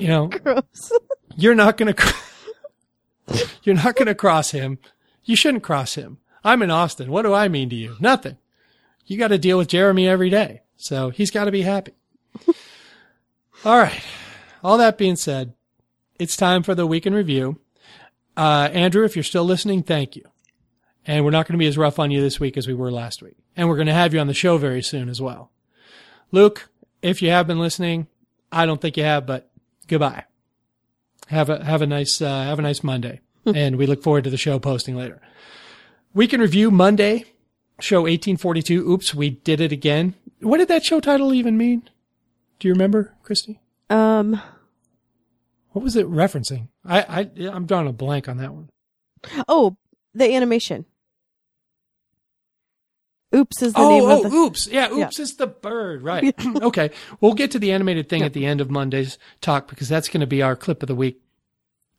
[0.00, 0.92] You know, Gross.
[1.36, 2.14] you're not to,
[3.62, 4.80] you're not going to cross him.
[5.24, 6.18] You shouldn't cross him.
[6.44, 7.10] I'm in Austin.
[7.10, 7.96] What do I mean to you?
[7.98, 8.36] Nothing.
[9.06, 10.62] You got to deal with Jeremy every day.
[10.76, 11.92] So he's got to be happy.
[13.64, 14.02] All right.
[14.62, 15.54] All that being said,
[16.18, 17.58] it's time for the week in review.
[18.36, 20.24] Uh, Andrew, if you're still listening, thank you.
[21.06, 22.90] And we're not going to be as rough on you this week as we were
[22.90, 23.36] last week.
[23.56, 25.50] And we're going to have you on the show very soon as well.
[26.32, 26.68] Luke,
[27.02, 28.06] if you have been listening,
[28.50, 29.50] I don't think you have, but
[29.86, 30.24] goodbye.
[31.28, 33.20] Have a, have a nice, uh, have a nice Monday.
[33.54, 35.20] and we look forward to the show posting later.
[36.12, 37.24] Week in review Monday,
[37.80, 38.90] show 1842.
[38.90, 40.14] Oops, we did it again.
[40.40, 41.88] What did that show title even mean?
[42.58, 43.60] Do you remember, Christy?
[43.90, 44.40] Um.
[45.72, 46.68] What was it referencing?
[46.84, 48.70] I, I, I'm drawing a blank on that one.
[49.48, 49.76] Oh,
[50.14, 50.84] the animation.
[53.34, 54.36] Oops is the oh, name oh, of the.
[54.36, 54.68] oops.
[54.68, 55.06] Yeah, Yeah.
[55.06, 56.02] oops is the bird.
[56.02, 56.32] Right.
[56.62, 56.90] okay.
[57.20, 60.20] We'll get to the animated thing at the end of Monday's talk because that's going
[60.20, 61.20] to be our clip of the week.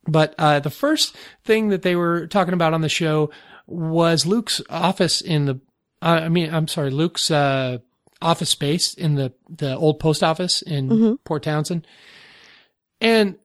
[0.06, 3.30] But, uh, the first thing that they were talking about on the show
[3.66, 5.60] was Luke's office in the,
[6.02, 7.78] uh, I mean, I'm sorry, Luke's, uh,
[8.22, 11.18] office space in the, the old post office in Mhm.
[11.24, 11.86] Port Townsend.
[13.00, 13.36] And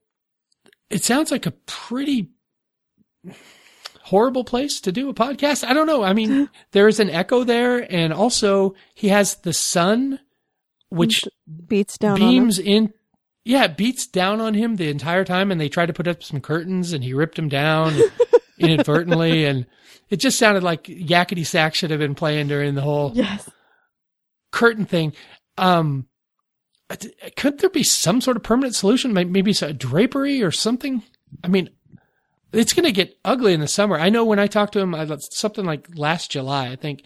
[0.89, 2.29] it sounds like a pretty
[4.03, 5.63] horrible place to do a podcast.
[5.67, 6.03] I don't know.
[6.03, 10.19] I mean, there is an echo there, and also he has the sun,
[10.89, 11.23] which
[11.67, 12.93] beats down on beams in.
[13.43, 16.21] Yeah, it beats down on him the entire time, and they tried to put up
[16.21, 17.93] some curtains, and he ripped them down
[18.59, 19.65] inadvertently, and
[20.09, 23.11] it just sounded like Yakety Sax should have been playing during the whole.
[23.15, 23.49] Yes.
[24.51, 25.13] curtain thing.
[25.57, 26.07] Um,
[27.35, 29.13] could there be some sort of permanent solution?
[29.13, 31.01] Maybe a drapery or something.
[31.43, 31.69] I mean,
[32.51, 33.97] it's going to get ugly in the summer.
[33.97, 37.03] I know when I talked to him, I, something like last July, I think.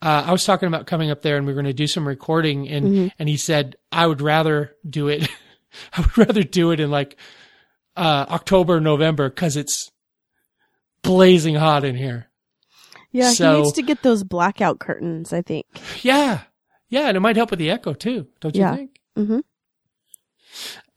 [0.00, 2.08] Uh, I was talking about coming up there and we were going to do some
[2.08, 5.28] recording, and and he said I would rather do it.
[5.96, 7.16] I would rather do it in like
[7.96, 9.90] uh, October, November because it's
[11.02, 12.28] blazing hot in here.
[13.10, 15.32] Yeah, So- he needs to get those blackout curtains.
[15.32, 15.66] I think.
[16.02, 16.40] Yeah,
[16.88, 18.76] yeah, and it might help with the echo too, don't you Yeah.
[18.76, 19.00] think?
[19.16, 19.40] hmm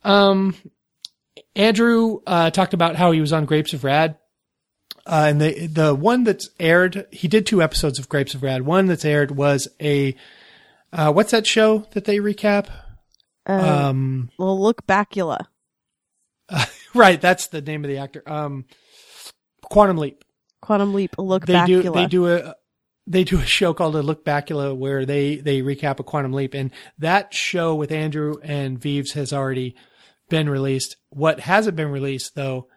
[0.04, 0.56] Um,
[1.56, 4.18] Andrew uh, talked about how he was on Grapes of Rad.
[5.08, 8.64] Uh, and the the one that's aired, he did two episodes of Grapes of Rad.
[8.64, 10.16] One that's aired was a
[10.92, 12.68] uh, what's that show that they recap?
[13.48, 15.46] Uh, Um, well, look Bakula.
[16.94, 18.24] right, that's the name of the actor.
[18.28, 18.66] Um,
[19.64, 20.24] Quantum Leap.
[20.62, 21.16] Quantum Leap.
[21.18, 21.84] Look They Bakula.
[21.84, 22.56] do they do a
[23.08, 26.54] they do a show called a Look Bacula where they they recap a Quantum Leap,
[26.54, 29.76] and that show with Andrew and Vives has already
[30.30, 30.96] been released.
[31.10, 32.68] What hasn't been released though,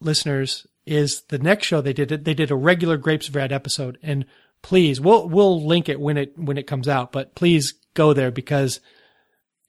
[0.00, 2.24] listeners, is the next show they did.
[2.24, 4.26] They did a regular Grapes of Rad episode, and
[4.62, 7.10] please, we'll we'll link it when it when it comes out.
[7.10, 8.80] But please go there because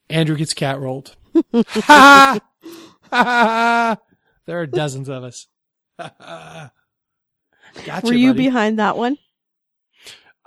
[0.10, 1.16] Andrew gets cat rolled.
[1.54, 2.40] ha!
[3.12, 3.98] ha!
[4.46, 5.48] There are dozens of us.
[5.98, 6.72] gotcha,
[8.04, 8.44] Were you buddy.
[8.46, 9.18] behind that one?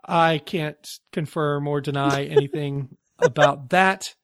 [0.04, 4.14] I can't confirm or deny anything about that.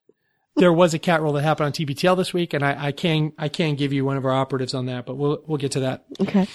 [0.57, 3.33] There was a cat roll that happened on TBTL this week, and I, I can
[3.37, 5.81] I can give you one of our operatives on that, but we'll we'll get to
[5.81, 6.47] that Okay.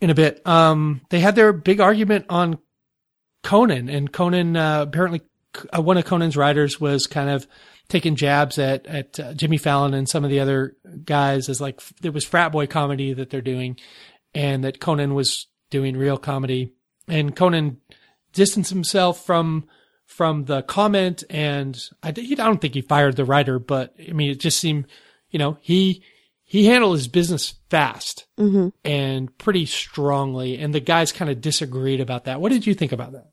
[0.00, 0.44] in a bit.
[0.46, 2.58] Um, they had their big argument on
[3.42, 5.20] Conan, and Conan uh, apparently
[5.76, 7.46] uh, one of Conan's writers was kind of
[7.88, 11.80] taking jabs at at uh, Jimmy Fallon and some of the other guys as like
[12.00, 13.78] there was frat boy comedy that they're doing,
[14.34, 16.72] and that Conan was doing real comedy,
[17.08, 17.80] and Conan
[18.32, 19.66] distanced himself from
[20.06, 24.30] from the comment, and I, I don't think he fired the writer, but I mean
[24.30, 24.86] it just seemed,
[25.30, 26.02] you know, he
[26.44, 32.00] he handled his business fast hmm and pretty strongly, and the guys kind of disagreed
[32.00, 32.40] about that.
[32.40, 33.30] What did you think about that?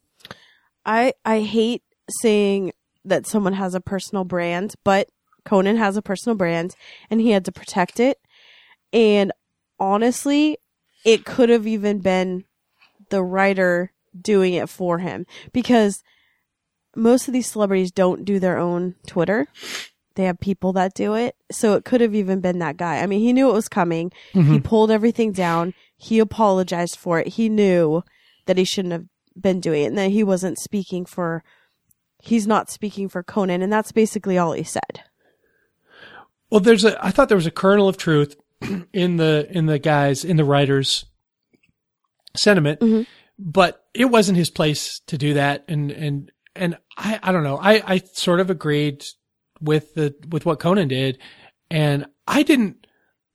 [0.86, 1.84] I I hate
[2.22, 2.74] saying
[3.06, 5.10] that someone has a personal brand, but
[5.46, 6.76] Conan has a personal brand
[7.10, 8.20] and he had to protect it.
[8.92, 9.32] And
[9.80, 10.58] honestly,
[11.06, 12.46] it could have even been
[13.10, 16.04] the writer doing it for him because
[16.96, 19.48] most of these celebrities don't do their own Twitter.
[20.16, 21.36] They have people that do it.
[21.52, 23.00] So it could have even been that guy.
[23.00, 24.12] I mean, he knew it was coming.
[24.32, 24.58] He mm-hmm.
[24.60, 25.74] pulled everything down.
[25.98, 27.30] He apologized for it.
[27.30, 28.04] He knew
[28.46, 29.06] that he shouldn't have
[29.39, 31.44] been doing it and that he wasn't speaking for
[32.26, 35.02] he's not speaking for Conan and that's basically all he said.
[36.50, 37.04] Well, there's a.
[37.06, 38.36] I thought there was a kernel of truth
[38.94, 41.06] in the in the guys in the writers'
[42.36, 43.08] sentiment, Mhm.
[43.40, 45.66] but it wasn't his place to do that.
[45.68, 47.58] And and and I I don't know.
[47.58, 49.04] I I sort of agreed
[49.62, 51.18] with the with what Conan did,
[51.72, 52.86] and I didn't.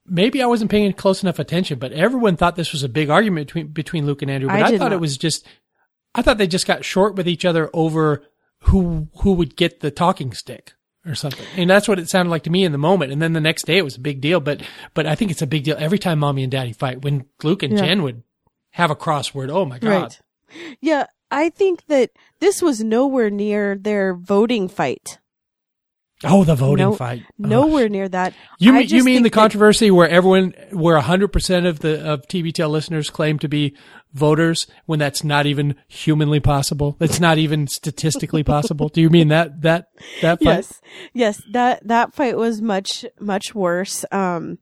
[0.07, 3.49] Maybe I wasn't paying close enough attention, but everyone thought this was a big argument
[3.49, 4.49] between between Luke and Andrew.
[4.49, 4.93] But I I, thought not.
[4.93, 5.45] it was just.
[6.15, 8.23] I thought they just got short with each other over
[8.63, 10.75] who who would get the talking stick
[11.07, 11.47] or something.
[11.57, 13.13] And that's what it sounded like to me in the moment.
[13.13, 14.41] And then the next day it was a big deal.
[14.41, 14.63] But
[14.95, 17.03] but I think it's a big deal every time mommy and daddy fight.
[17.03, 17.87] When Luke and Yeah.
[17.87, 18.23] Jen would
[18.73, 19.89] have a crossword, oh my god.
[19.89, 20.21] Right.
[20.81, 25.19] Yeah, I think that this was nowhere near their voting fight.
[26.25, 27.23] Oh, the voting No- fight.
[27.43, 27.49] Ugh.
[27.51, 28.35] Nowhere near that.
[28.59, 32.27] You mean you mean the that- controversy where everyone where hundred percent of the of
[32.27, 33.77] TBTL listeners claim to be
[34.13, 36.97] voters when that's not even humanly possible?
[36.99, 38.89] That's not even statistically possible.
[38.89, 39.87] Do you mean that that
[40.23, 40.57] that fight?
[40.57, 40.81] Yes.
[41.13, 44.05] Yes, that that fight was much much worse.
[44.11, 44.59] Um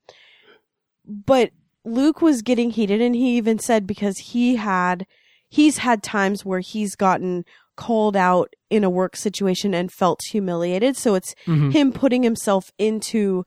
[1.07, 1.51] but
[1.85, 5.07] Luke was getting heated and he even said because he had
[5.49, 7.45] he's had times where he's gotten
[7.77, 10.97] called out in a work situation and felt humiliated.
[10.97, 11.73] So it's Mhm.
[11.73, 13.45] him putting himself into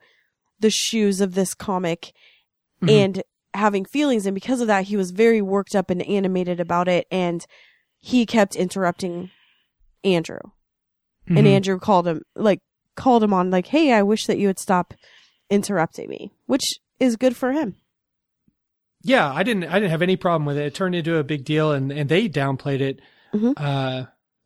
[0.60, 2.12] the shoes of this comic
[2.82, 2.90] Mhm.
[2.90, 6.88] and having feelings and because of that he was very worked up and animated about
[6.88, 7.46] it and
[7.98, 9.32] he kept interrupting
[10.04, 10.40] Andrew
[11.28, 11.48] and Mhm.
[11.48, 12.60] Andrew called him like
[12.96, 14.94] called him on like, "Hey, I wish that you would stop
[15.50, 16.64] interrupting me," which
[17.00, 17.76] is good for him.
[19.04, 19.64] Yeah, I didn't.
[19.66, 20.66] I didn't have any problem with it.
[20.66, 23.00] It turned into a big deal, and and they downplayed it.
[23.34, 23.54] Mhm.
[23.56, 24.06] Uh,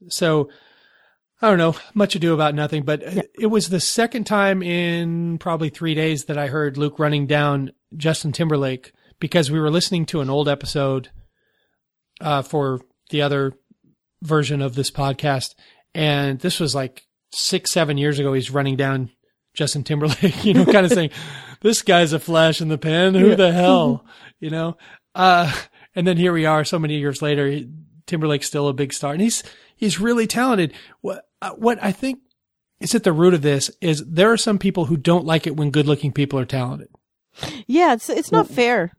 [0.10, 0.50] so
[1.42, 1.76] I don't know.
[1.94, 2.84] Much ado about nothing.
[2.84, 3.22] But Yeah.
[3.38, 7.72] it was the second time in probably three days that I heard Luke running down
[7.98, 11.10] Justin Timberlake because we were listening to an old episode
[12.22, 13.54] uh, for the other
[14.22, 15.54] version of this podcast,
[15.94, 18.32] and this was like six, seven years ago.
[18.34, 19.10] He's running down
[19.54, 21.10] Justin Timberlake, you know, kind of saying,
[21.62, 23.16] "This guy's a flash in the pan.
[23.16, 23.36] Who Yeah.
[23.36, 24.06] the hell?"
[24.40, 24.78] you know.
[25.14, 25.52] Uh,
[25.96, 27.60] and then here we are, so many years later.
[28.08, 29.44] Timberlake's still a big star, and he's
[29.76, 30.74] he's really talented.
[31.02, 32.20] What uh, what I think
[32.80, 35.56] is at the root of this is there are some people who don't like it
[35.56, 36.90] when good looking people are talented.
[37.66, 38.94] Yeah, it's it's not fair.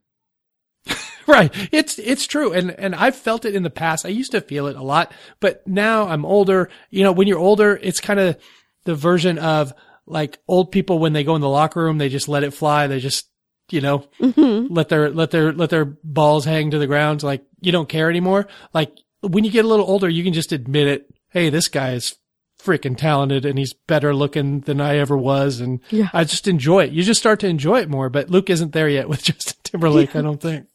[1.26, 1.50] Right.
[1.72, 2.52] It's, it's true.
[2.52, 4.04] And, and I've felt it in the past.
[4.04, 6.68] I used to feel it a lot, but now I'm older.
[6.90, 8.36] You know, when you're older, it's kind of
[8.84, 9.72] the version of
[10.06, 12.86] like old people when they go in the locker room, they just let it fly.
[12.88, 13.26] They just,
[13.70, 17.22] you know, let their, let their, let their balls hang to the ground.
[17.22, 18.46] Like you don't care anymore.
[18.74, 18.92] Like
[19.28, 21.06] when you get a little older, you can just admit it.
[21.30, 22.16] Hey, this guy is
[22.62, 25.60] freaking talented and he's better looking than I ever was.
[25.60, 26.08] And Yeah.
[26.12, 26.92] I just enjoy it.
[26.92, 30.14] You just start to enjoy it more, but Luke isn't there yet with Justin Timberlake,
[30.16, 30.66] I don't think.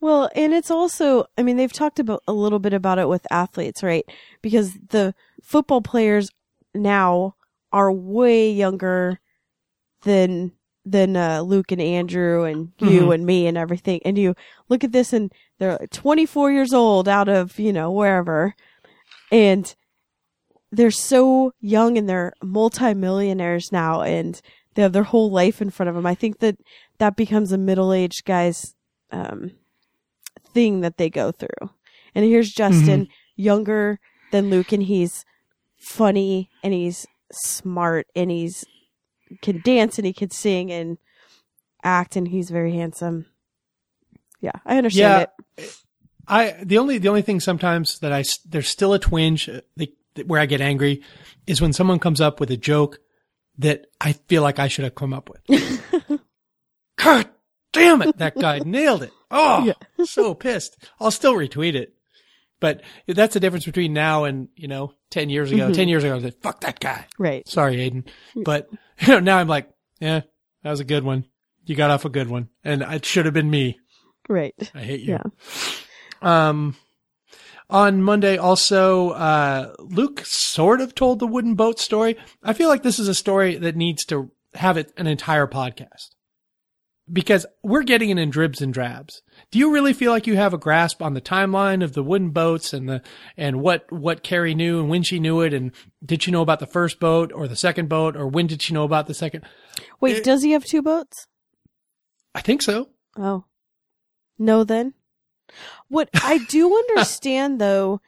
[0.00, 3.24] Well, and it's also, I mean, they've talked about a little bit about it with
[3.30, 4.04] athletes, right?
[4.42, 6.28] Because the football players
[6.74, 7.36] now
[7.72, 9.20] are way younger
[10.02, 10.52] than
[10.84, 13.14] than uh, Luke and Andrew and you Mhm.
[13.14, 14.00] and me and everything.
[14.04, 14.34] And you
[14.68, 18.54] look at this and they're 24 years old out of, you know, wherever.
[19.30, 19.72] And
[20.72, 24.40] they're so young and they're multimillionaires now and
[24.74, 26.06] they have their whole life in front of them.
[26.06, 26.56] I think that
[26.98, 28.74] that becomes a middle-aged guy's
[29.10, 29.52] um,
[30.52, 31.70] thing that they go through.
[32.14, 34.00] And here's Justin, younger
[34.32, 35.24] than Luke, and he's
[35.78, 38.64] funny and he's smart and he's
[39.40, 40.98] can dance and he can sing and
[41.82, 43.26] act and he's very handsome.
[44.40, 45.64] Yeah, I understand Yeah.
[45.64, 45.76] it.
[46.28, 49.60] I the only the only thing sometimes that I there's still a twinge uh,
[50.26, 51.02] where I get angry
[51.46, 52.98] is when someone comes up with a joke
[53.58, 56.20] that I feel like I should have come up with.
[56.96, 57.28] God
[57.72, 59.12] damn it, that guy nailed it.
[59.30, 59.72] Oh,
[60.04, 60.76] so pissed.
[61.00, 61.94] I'll still retweet it.
[62.60, 65.72] But that's the difference between now and, you know, 10 years ago.
[65.72, 67.06] 10 years ago, I was like, fuck that guy.
[67.18, 67.46] Right.
[67.48, 68.04] Sorry, Aiden.
[68.44, 68.68] But
[69.08, 69.68] now I'm like,
[70.00, 70.22] yeah,
[70.62, 71.26] that was a good one.
[71.64, 72.48] You got off a good one.
[72.64, 73.78] And it should have been me.
[74.28, 74.54] Right.
[74.74, 75.18] I hate you.
[75.18, 76.48] Yeah.
[76.48, 76.76] Um,
[77.70, 82.16] on Monday, also, uh, Luke sort of told the wooden boat story.
[82.42, 86.10] I feel like this is a story that needs to have it an entire podcast
[87.12, 89.22] because we're getting it in dribs and drabs.
[89.50, 92.30] Do you really feel like you have a grasp on the timeline of the wooden
[92.30, 93.02] boats and the,
[93.36, 95.52] and what, what Carrie knew and when she knew it?
[95.52, 95.72] And
[96.04, 98.72] did she know about the first boat or the second boat or when did she
[98.72, 99.44] know about the second?
[100.00, 101.26] Wait, It- does he have two boats?
[102.34, 102.88] I think so.
[103.16, 103.44] Oh.
[104.38, 104.94] No then.
[105.88, 108.00] What I do understand though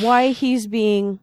[0.00, 1.20] why he's being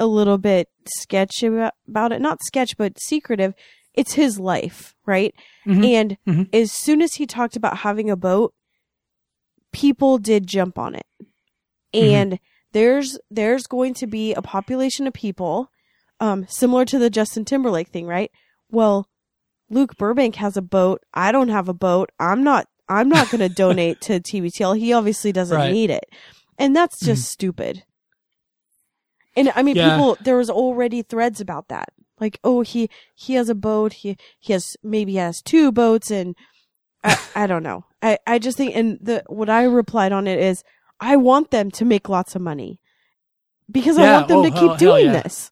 [0.00, 2.20] a little bit sketchy about, about it.
[2.20, 3.54] Not sketch, but secretive.
[3.94, 5.32] It's his life, right?
[5.66, 5.84] Mhm.
[5.94, 6.54] And Mhm.
[6.54, 8.52] as soon as he talked about having a boat,
[9.72, 11.06] people did jump on it.
[11.94, 12.14] Mm-hmm.
[12.14, 12.38] And
[12.72, 15.68] there's there's going to be a population of people
[16.20, 18.30] um similar to the Justin Timberlake thing, right?
[18.70, 19.08] Well,
[19.70, 21.02] Luke Burbank has a boat.
[21.14, 22.10] I don't have a boat.
[22.18, 24.78] I'm not I'm not going to donate to TBTL.
[24.78, 25.72] He obviously doesn't Right.
[25.72, 26.04] need it.
[26.58, 27.84] And that's just stupid.
[29.36, 29.90] And I mean Yeah.
[29.96, 31.88] people there was already threads about that.
[32.22, 33.92] Like, oh, he he has a boat.
[34.02, 36.34] He he has maybe he has two boats and
[37.04, 37.84] I, I don't know.
[38.00, 40.62] I I just think and the what I replied on it is
[41.00, 42.78] I want them to make lots of money.
[43.70, 45.22] Because I want them Oh, to keep hell doing yeah.
[45.22, 45.50] this.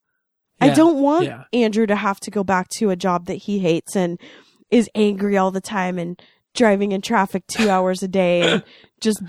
[0.61, 1.44] I don't want Yeah.
[1.52, 4.20] Andrew to have to go back to a job that he hates and
[4.70, 6.20] is angry all the time and
[6.54, 8.62] driving in traffic two hours a day and
[9.00, 9.22] just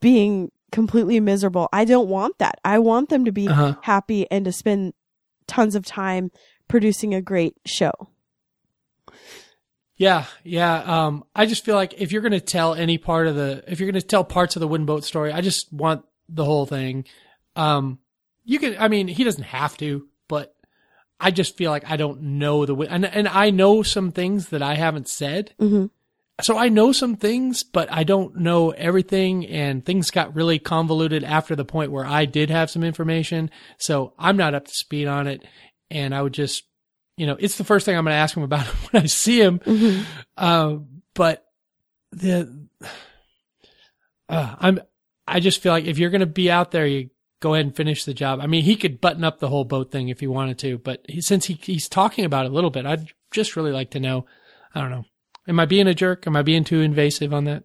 [0.00, 1.68] being completely miserable.
[1.72, 2.58] I don't want that.
[2.64, 3.74] I want them to be Uh-huh.
[3.82, 4.94] happy and to spend
[5.46, 6.30] tons of time
[6.68, 7.92] producing a great show.
[9.96, 10.78] Yeah, yeah.
[10.82, 13.78] Um, I just feel like if you're going to tell any part of the, if
[13.78, 16.66] you're going to tell parts of the wooden boat story, I just want the whole
[16.66, 17.04] thing.
[17.54, 17.98] Um,
[18.44, 20.54] you can, I mean, he doesn't have to, but
[21.20, 24.62] I just feel like I don't know the, and, and I know some things that
[24.62, 25.54] I haven't said.
[25.60, 25.90] Mhm.
[26.40, 31.24] So I know some things, but I don't know everything and things got really convoluted
[31.24, 33.50] after the point where I did have some information.
[33.78, 35.44] So I'm not up to speed on it.
[35.90, 36.64] And I would just,
[37.16, 39.40] you know, it's the first thing I'm going to ask him about when I see
[39.40, 39.58] him.
[39.58, 40.02] Mm-hmm.
[40.42, 41.44] Um, but
[42.12, 42.66] the,
[44.28, 44.80] uh, I'm,
[45.28, 47.76] I just feel like if you're going to be out there, you go ahead and
[47.76, 48.40] finish the job.
[48.40, 51.04] I mean, he could button up the whole boat thing if he wanted to, but
[51.06, 54.00] he, since he, he's talking about it a little bit, I'd just really like to
[54.00, 54.24] know,
[54.74, 55.04] I don't know.
[55.48, 56.26] Am I being a jerk?
[56.26, 57.64] Am I being too invasive on that?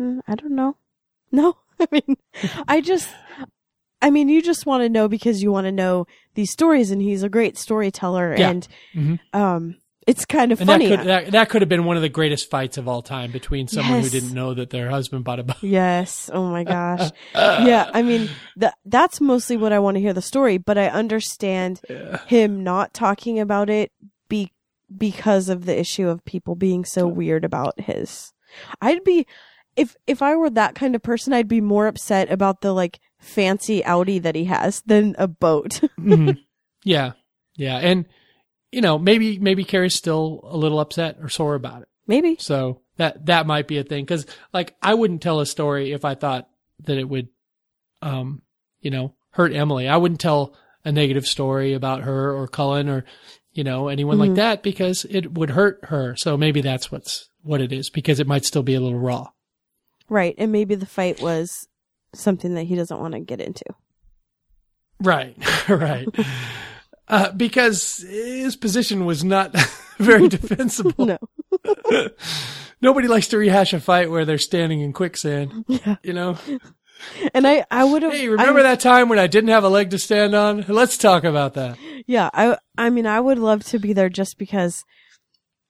[0.00, 0.76] Mm, I don't know.
[1.32, 2.16] No, I mean,
[2.68, 3.08] I just,
[4.00, 7.02] I mean, you just want to know because you want to know these stories, and
[7.02, 8.50] he's a great storyteller, Yeah.
[8.50, 9.18] and Mhm.
[9.32, 9.76] um,
[10.06, 10.86] it's kind of And funny.
[10.88, 13.32] that could, that, that could have been one of the greatest fights of all time
[13.32, 14.04] between someone Yes.
[14.04, 15.56] who didn't know that their husband bought a boat.
[15.62, 16.30] yes.
[16.32, 17.10] Oh my gosh.
[17.34, 17.90] yeah.
[17.92, 21.80] I mean, that that's mostly what I want to hear the story, but I understand
[22.28, 23.90] him not talking about it
[24.94, 28.32] because of the issue of people being so weird about his.
[28.80, 29.26] I'd be
[29.76, 33.00] if if I were that kind of person, I'd be more upset about the like
[33.18, 35.80] fancy Audi that he has than a boat.
[35.98, 36.38] Mhm.
[36.84, 37.12] Yeah,
[37.56, 38.06] yeah, and
[38.70, 41.88] you know maybe maybe Carrie's still a little upset or sore about it.
[42.06, 42.36] Maybe.
[42.38, 46.04] So that that might be a thing because like I wouldn't tell a story if
[46.04, 46.48] I thought
[46.84, 47.28] that it would,
[48.02, 48.42] um,
[48.80, 49.88] you know, hurt Emily.
[49.88, 53.04] I wouldn't tell a negative story about her or Cullen or
[53.56, 54.36] you know anyone like Mhm.
[54.36, 56.14] that because it would hurt her.
[56.16, 59.28] So maybe that's what's what it is because it might still be a little raw.
[60.08, 60.34] Right.
[60.38, 61.66] And maybe the fight was
[62.14, 63.64] something that he doesn't want to get into.
[65.02, 65.36] Right,
[65.68, 66.08] right.
[67.08, 69.52] Uh, because his position was not
[69.98, 71.06] very defensible.
[71.06, 72.08] No.
[72.82, 75.64] Nobody likes to rehash a fight where they're standing in quicksand.
[75.66, 75.96] Yeah.
[76.02, 76.36] You know,
[77.34, 78.12] And I, I would have.
[78.12, 80.64] hey, remember that time when I didn't have a leg to stand on?
[80.68, 81.78] Let's talk about that.
[82.06, 82.30] Yeah.
[82.32, 84.84] I, I mean, I would love to be there just because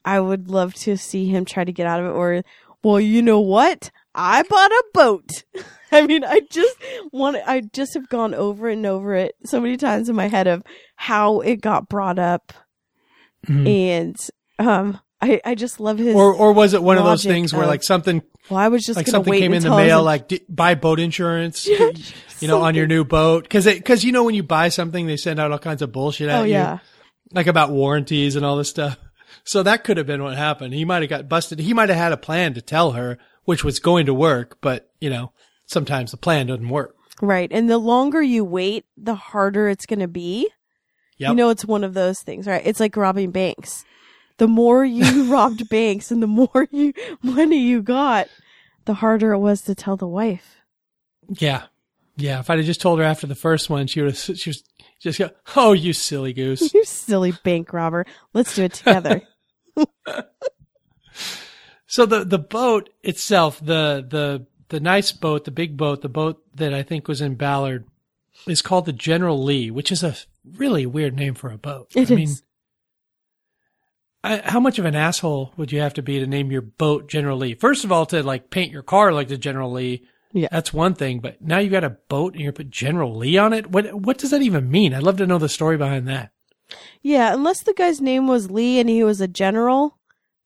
[0.05, 2.43] I would love to see him try to get out of it or,
[2.83, 3.91] well, you know what?
[4.15, 5.45] I bought a boat.
[5.93, 6.77] I mean, I just
[7.13, 10.47] want, I just have gone over and over it so many times in my head
[10.47, 10.63] of
[10.97, 12.53] how it got brought up.
[13.47, 13.69] Mhm.
[13.69, 14.17] And,
[14.59, 17.67] um, I, I just love his, Or, or was it one of those things where
[17.67, 19.99] like something, well, I was just like something came in the until I was mail,
[20.01, 21.91] in- like d- buy boat insurance, Yeah,
[22.41, 23.49] you know, on your new boat?
[23.49, 26.29] Cause cause you know, when you buy something, they send out all kinds of bullshit
[26.29, 26.53] at Oh you.
[26.53, 26.79] yeah.
[27.33, 28.97] like about warranties and all this stuff.
[29.45, 30.75] So that could have been what happened.
[30.75, 31.61] He might have got busted.
[31.61, 34.91] He might have had a plan to tell her, which was going to work, but
[35.01, 35.31] you know,
[35.67, 36.97] sometimes the plan doesn't work.
[37.23, 37.49] Right.
[37.53, 40.49] And the longer you wait, the harder it's going to be.
[41.19, 41.29] Yep.
[41.31, 42.63] You know, it's one of those things, right?
[42.65, 43.85] It's like robbing banks.
[44.39, 48.29] The more you robbed banks and the more you money you got,
[48.85, 50.57] the harder it was to tell the wife.
[51.29, 51.65] yeah.
[52.19, 52.41] Yeah.
[52.41, 54.63] If I'd have just told her after the first one, she would have, she was
[55.01, 56.71] just go, Oh, you silly goose.
[56.75, 58.07] You silly bank robber.
[58.33, 59.21] Let's do it together.
[61.87, 66.43] so the, the boat itself, the, the, the nice boat, the big boat, the boat
[66.55, 67.87] that I think was in Ballard
[68.47, 70.17] is called the General Lee, which is a
[70.57, 71.89] really weird name for a boat.
[71.95, 72.11] It I is.
[72.11, 72.29] mean,
[74.27, 77.09] I, how much of an asshole would you have to be to name your boat
[77.09, 77.55] General Lee?
[77.55, 80.49] First of all, to like paint your car like the General Lee, Yeah.
[80.51, 81.21] that's one thing.
[81.21, 83.71] But now you got a boat and you put General Lee on it.
[83.71, 84.93] What what does that even mean?
[84.95, 86.33] I'd love to know the story behind that.
[87.03, 87.33] yeah.
[87.33, 89.99] Unless the guy's name was Lee and he was a general,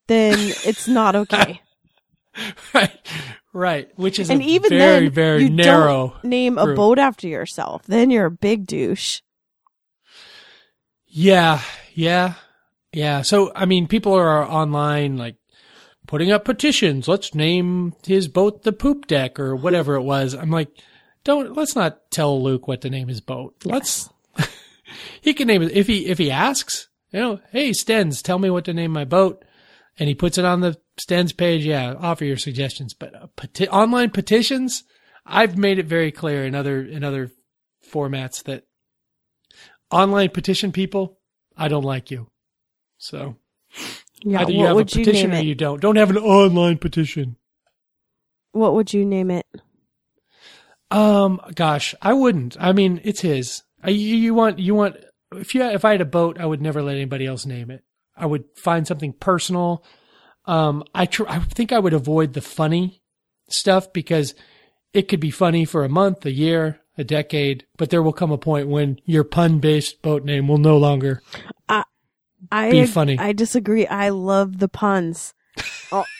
[0.07, 1.61] then it's not okay.
[2.75, 2.93] right,
[3.53, 3.89] right.
[3.97, 6.11] Which is and even very then, very you narrow.
[6.23, 7.83] don't name a boat after yourself.
[7.87, 9.21] Then you're a big douche.
[11.13, 11.61] Yeah,
[11.95, 12.35] yeah,
[12.93, 13.23] yeah.
[13.23, 15.37] So, I mean, people are online like
[16.07, 17.07] putting up petitions.
[17.07, 20.35] Let's name his boat the poop deck or whatever it was.
[20.35, 20.71] I'm like,
[21.25, 23.55] don't, let's not tell Luke what to name his boat.
[23.65, 24.09] Let's,
[25.21, 28.51] he can name it if he, if he asks, you know, hey, Stens, tell me
[28.51, 29.45] what to name my boat.
[29.99, 31.65] And he puts it on the Stens page.
[31.65, 32.95] Yeah, offer your suggestions.
[32.95, 34.85] But uh, peti- online petitions,
[35.27, 37.31] I've made it very clear in other, in other
[37.93, 38.65] formats that
[39.91, 41.19] online petition people,
[41.57, 42.31] I don't like you.
[43.01, 43.37] So
[44.23, 44.43] Yeah.
[44.43, 45.81] either you have a would you or you don't.
[45.81, 47.37] Don't have an online petition.
[48.53, 49.47] What would you name it?
[50.91, 52.57] Um, gosh, I wouldn't.
[52.61, 53.63] I mean, it's his.
[53.83, 54.97] I, you, you want, you want,
[55.33, 57.85] if you, if I had a boat, I would never let anybody else name it.
[58.17, 59.83] I would find something personal.
[60.45, 63.03] Um, I tr- I think I would avoid the funny
[63.49, 64.35] stuff because
[64.93, 68.33] it could be funny for a month, a year, a decade, but there will come
[68.33, 71.23] a point when your pun based boat name will no longer.
[71.69, 71.85] I
[72.51, 73.19] Be funny.
[73.19, 73.87] I disagree.
[73.87, 75.35] I love the puns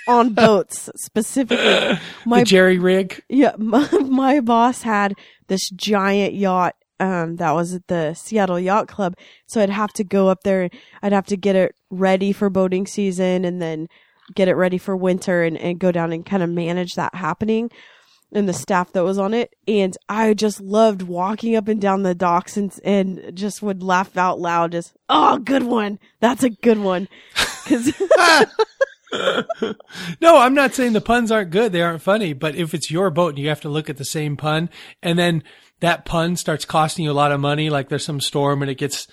[0.07, 1.99] on boats specifically.
[2.27, 3.23] My the jerry rig.
[3.29, 5.15] yeah, my, my boss had
[5.49, 6.75] this giant yacht.
[6.99, 9.15] Um, that was at the Seattle Yacht Club.
[9.47, 10.69] So I'd have to go up there.
[11.03, 13.89] I'd have to get it ready for boating season and then
[14.35, 17.71] get it ready for winter and, and go down and kind of manage that happening
[18.33, 19.55] and the staff that was on it.
[19.67, 24.17] And I just loved walking up and down the docks and, and just would laugh
[24.17, 24.73] out loud.
[24.73, 25.99] Just, oh, good one.
[26.21, 27.09] That's a good one.
[27.35, 27.93] Cause
[30.21, 31.73] No, I'm not saying the puns aren't good.
[31.73, 32.33] They aren't funny.
[32.33, 34.71] But if it's your boat and you have to look at the same pun
[35.03, 35.43] and then
[35.81, 38.77] that pun starts costing you a lot of money, like there's some storm and it
[38.77, 39.09] gets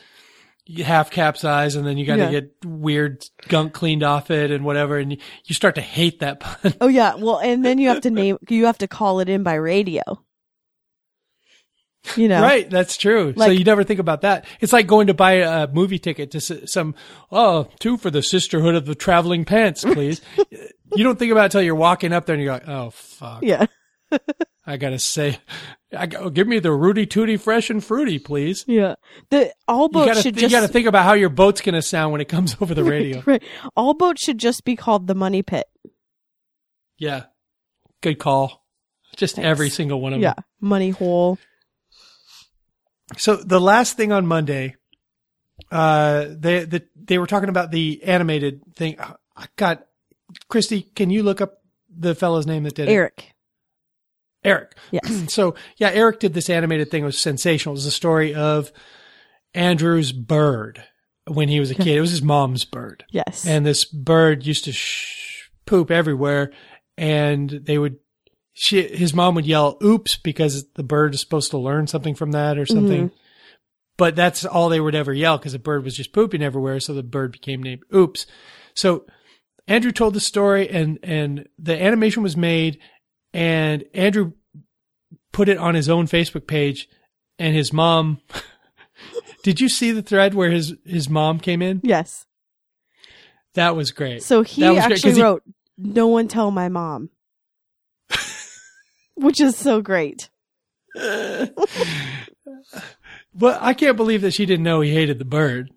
[0.83, 2.31] half capsized and then you got to Yeah.
[2.31, 4.97] get weird gunk cleaned off it and whatever.
[4.97, 6.73] And you, start to hate that pun.
[6.81, 9.43] Oh yeah, well, and then you have to name, you have to call it in
[9.43, 10.01] by radio.
[12.15, 12.69] You know, Right.
[12.69, 13.33] That's true.
[13.35, 14.45] so you never think about that.
[14.61, 16.95] It's like going to buy a movie ticket to some,
[17.31, 20.21] oh, two for the sisterhood of the traveling pants, please.
[20.95, 23.43] you don't think about it until you're walking up there and you're like, oh, fuck.
[23.43, 23.65] Yeah,
[24.69, 25.39] I gotta say,
[25.97, 28.65] I give me the Rudy Tooty Fresh and Fruity, please.
[28.67, 28.95] yeah.
[29.29, 31.81] The all You boats gotta, should you just gotta think about how your boat's gonna
[31.81, 33.23] sound when it comes over the radio.
[33.25, 33.41] right.
[33.77, 35.65] All boats should just be called the Money Pit.
[36.97, 37.23] Yeah,
[38.01, 38.65] good call.
[39.15, 39.47] Just Thanks.
[39.47, 40.43] every single one of Yeah, them.
[40.61, 41.37] Yeah, money Hole.
[43.17, 44.75] So the last thing on Monday,
[45.71, 48.97] uh, they the, they were talking about the animated thing.
[48.99, 49.85] I got
[50.49, 50.81] Christy.
[50.81, 52.91] Can you look up the fellow's name that did it?
[52.91, 53.33] Eric.
[54.47, 54.77] Eric.
[54.91, 55.25] Yes.
[55.33, 57.03] So yeah, Eric did this animated thing.
[57.03, 57.73] It was sensational.
[57.73, 58.71] It was a story of
[59.53, 60.83] Andrew's bird
[61.27, 61.97] when he was a kid.
[61.97, 63.03] It was his mom's bird.
[63.11, 63.45] Yes.
[63.45, 66.51] And this bird used to sh- poop everywhere,
[66.97, 67.97] and they would.
[68.53, 72.31] She, his mom would yell "Oops" because the bird is supposed to learn something from
[72.31, 73.09] that or something.
[73.09, 73.15] Mm-hmm.
[73.97, 76.79] But that's all they would ever yell because the bird was just pooping everywhere.
[76.79, 78.25] So the bird became named Oops.
[78.73, 79.05] So
[79.67, 82.79] Andrew told the story, and and the animation was made,
[83.37, 84.31] and Andrew
[85.31, 86.89] put it on his own Facebook page,
[87.37, 88.19] and his mom.
[89.43, 91.81] Did you see the thread where his his mom came in?
[91.83, 92.25] yes.
[93.53, 94.21] That was great.
[94.21, 95.43] So he was great, actually he- wrote,
[95.77, 97.09] "No one tell my mom,"
[99.15, 100.29] which is so great.
[103.33, 105.69] But I can't believe that she didn't know he hated the bird.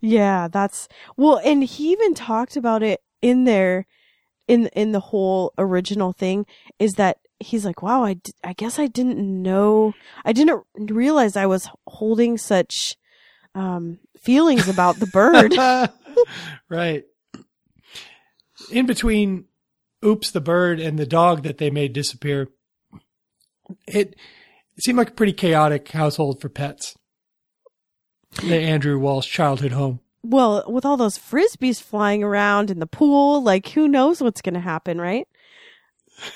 [0.00, 3.86] Yeah, that's well, and he even talked about it in there,
[4.48, 6.46] in in the whole original thing.
[6.78, 9.94] Is that he's like, wow, I, d- I guess I didn't know,
[10.24, 12.96] I didn't realize I was holding such
[13.54, 15.54] um feelings about the bird.
[16.68, 17.04] right.
[18.72, 19.44] In between
[20.04, 22.48] Oops the bird and the dog that they made disappear,
[23.86, 24.14] it,
[24.76, 26.96] it seemed like a pretty chaotic household for pets.
[28.42, 30.00] The Andrew Walsh childhood home.
[30.22, 34.54] Well, with all those frisbees flying around in the pool, like who knows what's going
[34.54, 35.26] to happen, right?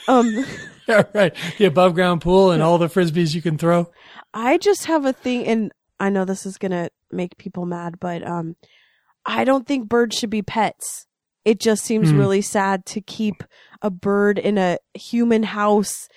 [0.09, 0.45] Um.
[0.89, 1.33] Yeah, right.
[1.59, 3.89] The above ground pool and all the frisbees you can throw.
[4.35, 5.71] I just have a thing, and
[6.01, 8.57] I know this is gonna make people mad, but um,
[9.25, 11.07] I don't think birds should be pets.
[11.45, 12.19] It just seems Hmm.
[12.19, 13.45] really sad to keep
[13.81, 16.09] a bird in a human house,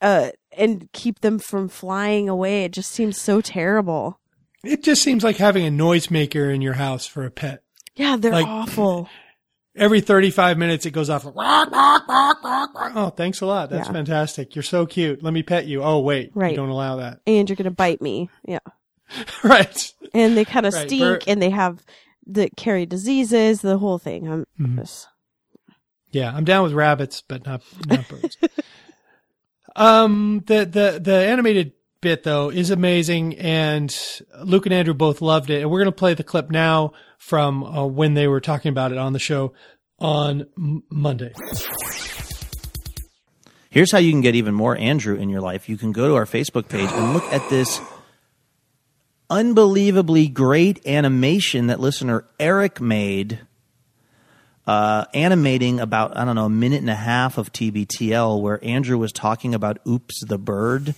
[0.00, 2.64] uh, and keep them from flying away.
[2.64, 4.20] It just seems so terrible.
[4.64, 7.62] It just seems like having a noisemaker in your house for a pet.
[7.96, 9.08] Yeah, they're Like- awful.
[9.76, 11.24] Every 35 minutes it goes off.
[11.24, 13.70] like, "Rock, rock, rock, rock, rock." Oh, thanks a lot.
[13.70, 13.92] That's Yeah.
[13.92, 14.56] fantastic.
[14.56, 15.22] You're so cute.
[15.22, 15.84] Let me pet you.
[15.84, 16.32] Oh, wait.
[16.34, 16.50] Right.
[16.50, 17.20] You don't allow that.
[17.28, 18.28] And you're gonna bite me.
[18.44, 18.58] Yeah,
[19.44, 19.92] right.
[20.12, 21.84] and they kind of Right, stink, and they have
[22.26, 23.60] that carry diseases.
[23.60, 24.26] The whole thing.
[24.28, 24.78] I'm Mhm.
[24.80, 25.06] just-
[26.10, 28.36] Yeah, I'm down with rabbits, but not not birds.
[29.76, 33.94] um, the the the animated bit though is amazing, and
[34.42, 35.62] Luke and Andrew both loved it.
[35.62, 38.98] And we're gonna play the clip now from uh, when they were talking about it
[38.98, 39.52] on the show
[39.98, 41.32] on M- Monday.
[43.70, 45.68] Here's how you can get even more Andrew in your life.
[45.68, 47.80] You can go to our Facebook page and look at this
[49.30, 53.40] unbelievably great animation that listener Eric made,
[54.66, 58.96] uh, animating about, I don't know, a minute and a half of TBTL where Andrew
[58.96, 60.94] was talking about Oops the Bird.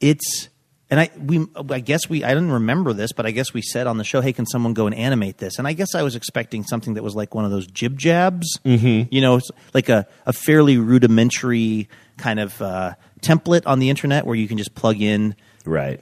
[0.00, 0.48] It's,
[0.90, 3.86] and I, we, I guess we, I didn't remember this, but I guess we said
[3.86, 5.58] on the show, hey, can someone go and animate this?
[5.58, 8.58] And I guess I was expecting something that was like one of those jib jabs,
[8.64, 9.08] mm-hmm.
[9.12, 9.40] you know,
[9.72, 14.58] like a, a fairly rudimentary kind of uh, template on the internet where you can
[14.58, 15.34] just plug in
[15.66, 16.00] Right.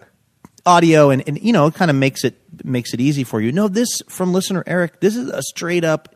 [0.66, 3.52] audio and, and you know it kind of makes it makes it easy for you
[3.52, 6.14] no this from listener eric this is a straight up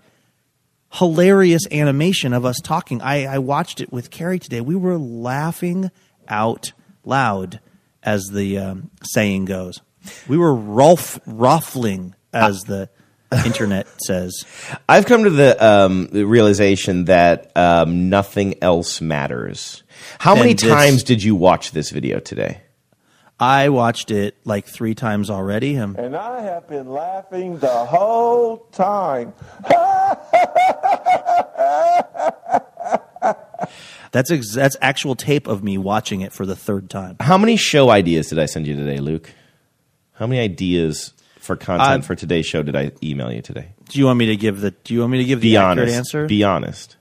[0.95, 5.91] hilarious animation of us talking i, I watched it with carrie today we were laughing
[6.29, 6.73] out
[7.05, 7.61] loud
[8.07, 9.81] as the um, saying goes
[10.29, 12.89] we were rolf ruffling as the
[13.45, 14.45] internet says
[14.89, 19.83] I've come to the, um, the realization that um, nothing else matters.
[20.21, 22.63] How Then many this- times did you watch this video today?
[23.39, 28.59] i watched it like three times already um, And I have been laughing the whole
[28.73, 29.35] time.
[34.13, 37.57] that's ex- that's actual tape of me watching it for the third time How many
[37.57, 39.33] show ideas did I send you today, Luke?
[40.15, 43.69] How many ideas for content Uh, for today's show did I email you today?
[43.89, 45.57] do you want me to give the do you want me to give the Be
[45.57, 45.97] accurate honest.
[45.97, 46.97] answer Be honest.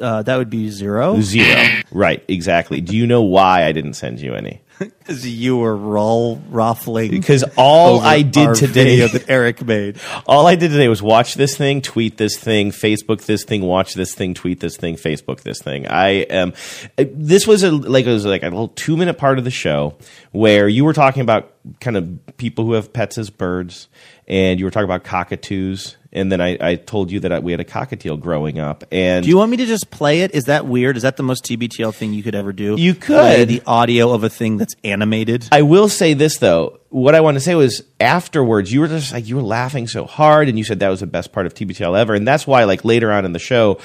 [0.00, 1.20] uh, that would be zero.
[1.20, 1.62] Zero.
[1.90, 2.80] right, exactly.
[2.80, 4.61] Do you know why I didn't send you any?
[5.02, 7.10] Because you were roll ruffling.
[7.10, 9.98] Because all I did today that Eric made.
[10.26, 13.94] All I did today was watch this thing, tweet this thing, Facebook this thing, watch
[13.94, 15.88] this thing, tweet this thing, Facebook this thing.
[15.88, 16.52] I am.
[16.96, 19.50] Uh, this was a like it was like a little two minute part of the
[19.50, 19.96] show
[20.30, 23.88] where you were talking about kind of people who have pets as birds,
[24.28, 27.52] and you were talking about cockatoos, and then I, I told you that I, we
[27.52, 30.34] had a cockatiel growing up, and Do you want me to just play it?
[30.34, 30.96] Is that weird?
[30.96, 32.76] Is that the most TBTL thing you could ever do?
[32.78, 33.48] You Play could.
[33.48, 35.46] the audio of a thing that's animated.
[35.50, 36.78] I will say this though.
[36.90, 40.04] What I want to say was afterwards, you were just like you were laughing so
[40.04, 42.64] hard, and you said that was the best part of TBTL ever, and that's why
[42.64, 43.78] like later on in the show,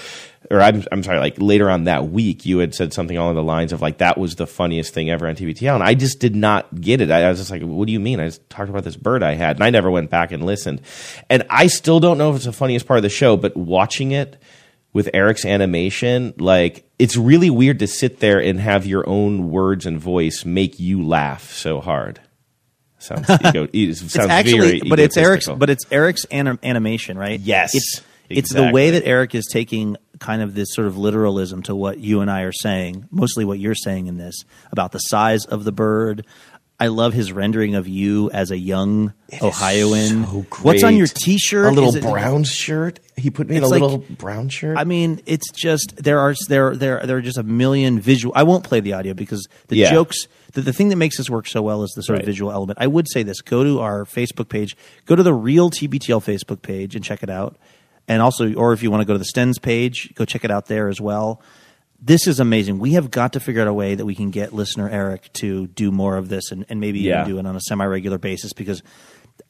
[0.49, 3.43] or I'm, I'm sorry, like later on that week, you had said something along the
[3.43, 5.73] lines of like, that was the funniest thing ever on TBTL.
[5.73, 7.11] And I just did not get it.
[7.11, 8.19] I, I was just like, what do you mean?
[8.19, 10.81] I just talked about this bird I had and I never went back and listened.
[11.29, 14.11] And I still don't know if it's the funniest part of the show, but watching
[14.11, 14.41] it
[14.93, 19.85] with Eric's animation, like it's really weird to sit there and have your own words
[19.85, 22.19] and voice make you laugh so hard.
[22.99, 27.39] Sounds, ego, it sounds it's actually, but it's Eric's, but it's Eric's anim- animation, right?
[27.39, 31.61] Yes, it's it's the way that Eric is taking kind of this sort of literalism
[31.63, 34.99] to what you and I are saying, mostly what you're saying in this about the
[34.99, 36.25] size of the bird.
[36.79, 40.25] I love his rendering of you as a young Ohioan.
[40.25, 41.65] so What's on your T-shirt?
[41.65, 42.99] a little it- brown shirt.
[43.15, 44.77] He put me in a like- little brown shirt.
[44.77, 48.31] I mean, it's just there are there there there are just a million visual.
[48.35, 49.91] I won't play the audio because the Yeah.
[49.91, 50.27] jokes.
[50.53, 52.21] The, the thing that makes this work so well is the sort Right.
[52.21, 52.77] of visual element.
[52.79, 56.61] I would say this: go to our Facebook page, go to the real TBTL Facebook
[56.61, 57.57] page, and check it out.
[58.07, 60.51] And also, or if you want to go to the Stens page, go check it
[60.51, 61.41] out there as well.
[61.99, 62.79] This is amazing.
[62.79, 65.67] We have got to figure out a way that we can get listener Eric to
[65.67, 67.21] do more of this, and, and maybe Yeah.
[67.21, 68.81] even do it on a semi regular basis because.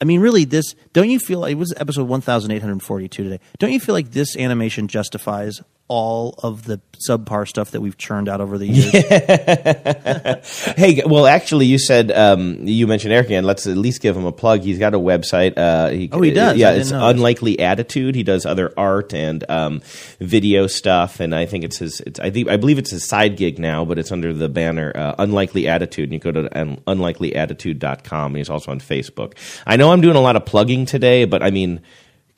[0.02, 2.82] I mean, really, this don't you feel like it was episode one thousand eight hundred
[2.82, 3.40] forty-two today?
[3.58, 8.28] Don't you feel like this animation justifies all of the subpar stuff that we've churned
[8.28, 8.92] out over the years?
[10.76, 13.44] Hey, well, actually, you said um, you mentioned Eric again.
[13.44, 14.60] Let's at least give him a plug.
[14.62, 15.56] He's got a website.
[15.56, 16.56] Uh, he, Oh, he does?
[16.56, 16.90] Yeah, it's.
[16.90, 18.14] Unlikely Attitude.
[18.14, 19.80] He does other art and um,
[20.20, 22.00] video stuff, and I think it's his.
[22.00, 24.92] It's, I think I believe it's his side gig now, but it's under the banner
[24.94, 26.04] uh, Unlikely Attitude.
[26.04, 28.26] And you go to un- unlikelyattitude.com.
[28.32, 29.34] And he's also on Facebook.
[29.66, 31.80] I know I'm doing a lot of plugging today, but I mean,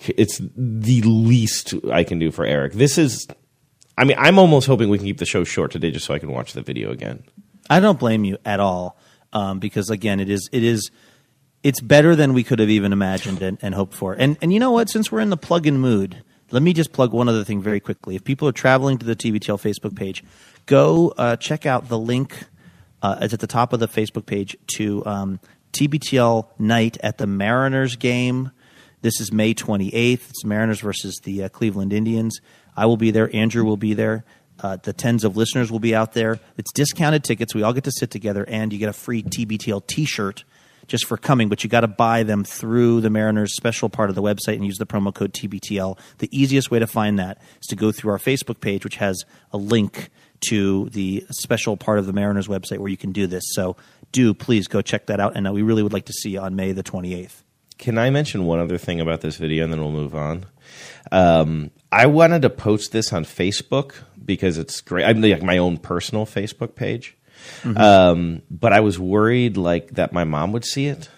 [0.09, 2.72] it's the least I can do for Eric.
[2.74, 3.26] This is.
[4.01, 6.18] I mean, I'm almost hoping we can keep the show short today, just so I
[6.18, 7.22] can watch the video again.
[7.68, 8.96] I don't blame you at all,
[9.34, 10.90] um, because again, it is it is
[11.62, 14.14] it's better than we could have even imagined and, and hoped for.
[14.14, 14.88] And and you know what?
[14.88, 18.16] Since we're in the plug-in mood, let me just plug one other thing very quickly.
[18.16, 20.24] If people are traveling to the TBTL Facebook page,
[20.64, 22.44] go uh, check out the link.
[23.03, 25.40] Uh, it's at the top of the Facebook page to um,
[25.74, 28.51] TBTL night at the Mariners game.
[29.03, 30.30] This is May 28th.
[30.30, 32.40] It's Mariners versus the uh, Cleveland Indians.
[32.81, 33.28] I will be there.
[33.37, 34.24] Andrew will be there.
[34.59, 36.41] Uh, the tens of listeners will be out there.
[36.57, 37.55] It's discounted tickets.
[37.55, 40.45] We all get to sit together, and you get a free TBTL T-shirt
[40.87, 41.51] just for coming.
[41.51, 44.64] But you got to buy them through the Mariners special part of the website and
[44.64, 45.99] use the promo code TBTL.
[46.18, 49.24] The easiest way to find that is to go through our Facebook page, which has
[49.53, 50.09] a link
[50.49, 53.45] to the special part of the Mariners website where you can do this.
[53.53, 53.76] So
[54.11, 56.41] do please go check that out, and uh, we really would like to see you
[56.41, 57.43] on May the 28th.
[57.76, 60.45] Can I mention one other thing about this video and then we'll move on?
[61.11, 65.05] Um, I wanted to post this on Facebook because it's great.
[65.05, 67.16] I'm like my own personal Facebook page.
[67.64, 71.09] Um, but I was worried like that my mom would see it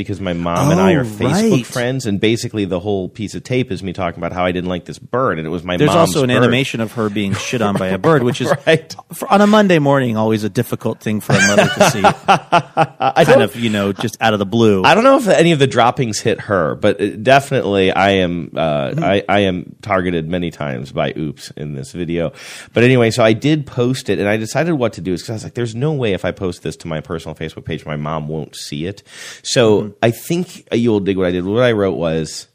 [0.00, 1.66] because my mom and I Oh, are Facebook right.
[1.66, 4.68] friends, and basically the whole piece of tape is me talking about how I didn't
[4.68, 6.36] like this bird, and it was my There's also an bird.
[6.38, 8.94] animation of her being shit on by a bird, which is Right.
[9.12, 12.02] for, on a Monday morning always a difficult thing for a mother to see.
[12.28, 14.82] I kind of, you know, just out of the blue.
[14.84, 18.94] I don't know if any of the droppings hit her, but definitely I am uh,
[18.98, 22.32] I, I am targeted many times by oops in this video.
[22.72, 25.30] But anyway, so I did post it, and I decided what to do is because
[25.30, 27.84] I was like, "There's no way if I post this to my personal Facebook page,
[27.86, 29.02] my mom won't see it."
[29.42, 31.44] So I think you'll dig what I did.
[31.44, 32.46] What I wrote was,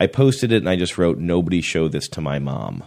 [0.00, 2.84] I posted it, and I just wrote, "Nobody show this to my mom."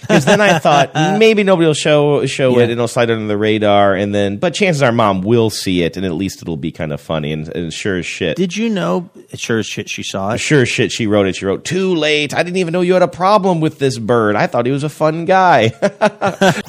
[0.00, 2.60] Because then I thought maybe nobody will show show Yeah.
[2.60, 5.82] it and it'll slide under the radar, and then but chances are mom will see
[5.82, 7.32] it, and at least it'll be kind of funny.
[7.32, 9.10] And, and sure as shit, Did you know?
[9.34, 10.38] Sure as shit, she saw it.
[10.38, 11.36] sure as shit, she wrote it.
[11.36, 12.32] She wrote too late.
[12.34, 14.36] I didn't even know you had a problem with this bird.
[14.36, 15.72] I thought he was a fun guy.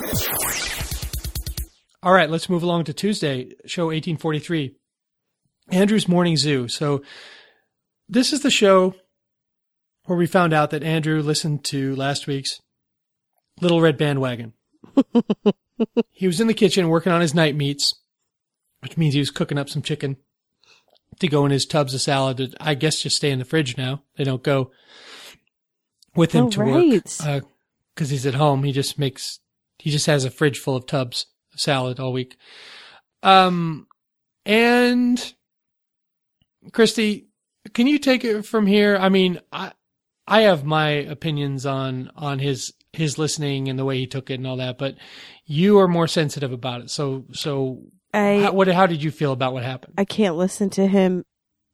[2.03, 4.75] All right, let's move along to Tuesday, show 1843.
[5.71, 6.67] Andrew's Morning Zoo.
[6.67, 7.01] So
[8.07, 8.95] this is the show
[10.05, 12.61] where we found out that Andrew listened to last week's
[13.61, 14.53] Little Red Bandwagon.
[16.11, 17.95] he was in the kitchen working on his night meats,
[18.81, 20.17] which means he was cooking up some chicken
[21.19, 23.77] to go in his tubs of salad that I guess just stay in the fridge
[23.77, 24.03] now.
[24.17, 24.71] They don't go
[26.15, 27.03] with him Oh, to right.
[27.25, 27.43] work
[27.95, 28.63] because he's at home.
[28.63, 29.39] He just makes
[29.79, 32.37] he just has a fridge full of tubs of salad all week.
[33.23, 33.87] Um,
[34.45, 35.33] and
[36.71, 37.27] Christy,
[37.73, 38.97] can you take it from here?
[38.97, 39.71] I mean, I
[40.27, 44.35] I have my opinions on on his his listening and the way he took it
[44.35, 44.95] and all that, but
[45.45, 46.89] you are more sensitive about it.
[46.89, 49.95] So so I how, what how did you feel about what happened?
[49.97, 51.25] I can't listen to him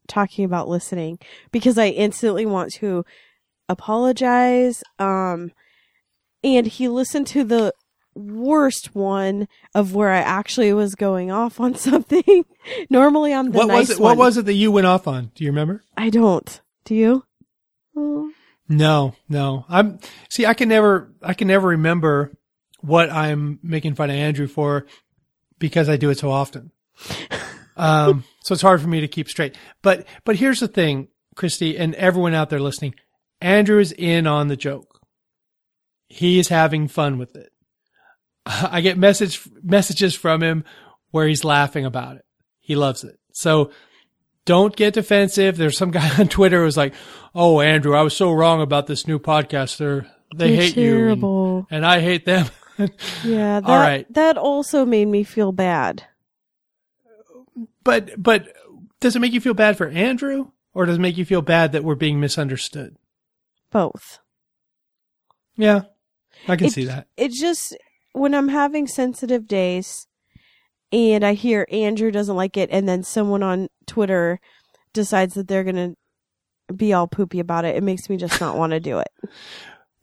[0.07, 1.19] talking about listening
[1.51, 3.05] because I instantly want to
[3.69, 4.83] apologize.
[4.99, 5.51] Um,
[6.43, 7.73] and he listened to the
[8.15, 12.45] worst one of where I actually was going off on something.
[12.89, 13.99] Normally I'm the what nice was it?
[13.99, 14.17] one.
[14.17, 15.31] What was it that you went off on?
[15.35, 15.83] Do you remember?
[15.97, 16.61] I don't.
[16.85, 17.23] Do you?
[17.95, 18.31] Oh.
[18.69, 19.65] No, no.
[19.67, 19.99] I'm
[20.29, 20.45] see.
[20.45, 21.11] I can never.
[21.21, 22.31] I can never remember
[22.79, 24.85] what I'm making fun of Andrew for
[25.59, 26.71] because I do it so often.
[27.77, 29.57] Um, so it's hard for me to keep straight.
[29.81, 32.93] But but here's the thing, Christy, and everyone out there listening.
[33.39, 34.99] Andrew is in on the joke.
[36.07, 37.51] He is having fun with it.
[38.45, 40.63] I get message messages from him
[41.11, 42.25] where he's laughing about it.
[42.59, 43.19] He loves it.
[43.33, 43.71] So
[44.45, 45.57] don't get defensive.
[45.57, 46.93] There's some guy on Twitter who's like,
[47.35, 49.77] "Oh, Andrew, I was so wrong about this new podcast.
[49.77, 52.47] They're, they They're hate you, and, and I hate them."
[53.23, 54.11] Yeah, that, All right.
[54.13, 56.03] that also made me feel bad.
[57.83, 58.47] but but
[58.99, 61.73] does it make you feel bad for Andrew, or does it make you feel bad
[61.73, 62.95] that we're being misunderstood?
[63.71, 64.19] Both.
[65.57, 65.81] Yeah,
[66.47, 67.07] I can It- see that.
[67.17, 67.77] It just
[68.13, 70.07] when I'm having sensitive days
[70.91, 74.39] and I hear Andrew doesn't like it and then someone on Twitter
[74.93, 75.95] decides that they're going to
[76.73, 79.09] be all poopy about it, it makes me just not want to do it.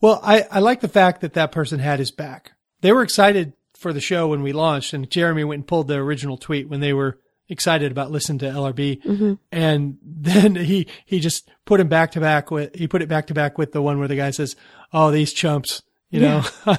[0.00, 2.52] Well, I, I like the fact that that person had his back.
[2.82, 5.96] They were excited for the show when we launched, and Jeremy went and pulled the
[5.96, 9.34] original tweet when they were excited about listening to LRB, mm-hmm.
[9.50, 13.26] and then he he just put him back to back with he put it back
[13.26, 14.54] to back with the one where the guy says,
[14.92, 16.44] "Oh, these chumps," you know.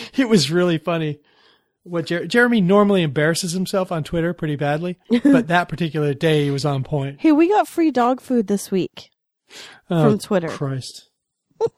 [0.16, 1.18] it was really funny.
[1.84, 6.50] What Jer- Jeremy normally embarrasses himself on Twitter pretty badly, but that particular day he
[6.50, 7.20] was on point.
[7.20, 9.10] Hey, we got free dog food this week
[9.88, 10.48] Oh, from Twitter.
[10.48, 11.08] Christ.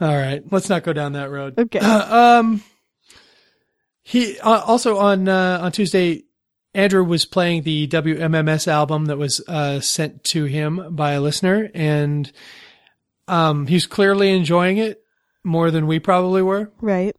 [0.00, 1.58] All right, let's not go down that road.
[1.58, 1.78] Okay.
[1.78, 2.62] um,
[4.02, 6.22] he uh, also on uh, on Tuesday,
[6.72, 11.68] Andrew was playing the WMMS album that was uh, sent to him by a listener,
[11.74, 12.32] and
[13.28, 15.02] um, he's clearly enjoying it
[15.44, 16.70] more than we probably were.
[16.80, 17.16] Right.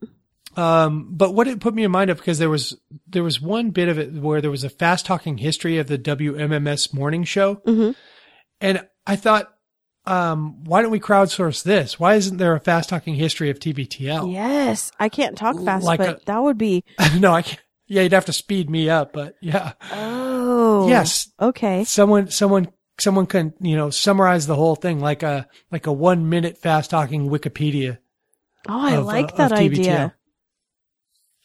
[0.57, 3.69] Um, but what it put me in mind of because there was there was one
[3.69, 7.55] bit of it where there was a fast talking history of the WMMS morning show,
[7.65, 7.95] Mhm.
[8.59, 9.49] and I thought,
[10.05, 11.99] um, why don't we crowdsource this?
[11.99, 14.29] Why isn't there a fast talking history of TBTL?
[14.31, 14.91] Yes.
[14.99, 16.83] I can't talk fast, Like but a- that would be.
[17.17, 17.61] no, I can't.
[17.87, 20.87] Yeah, you'd have to speed me up, but yeah, Oh.
[20.89, 21.83] yes, Okay.
[21.85, 22.67] someone someone
[22.99, 26.89] someone can you know summarize the whole thing like a like a one minute fast
[26.89, 27.99] talking Wikipedia.
[28.67, 30.15] Oh, I of, like uh, that idea.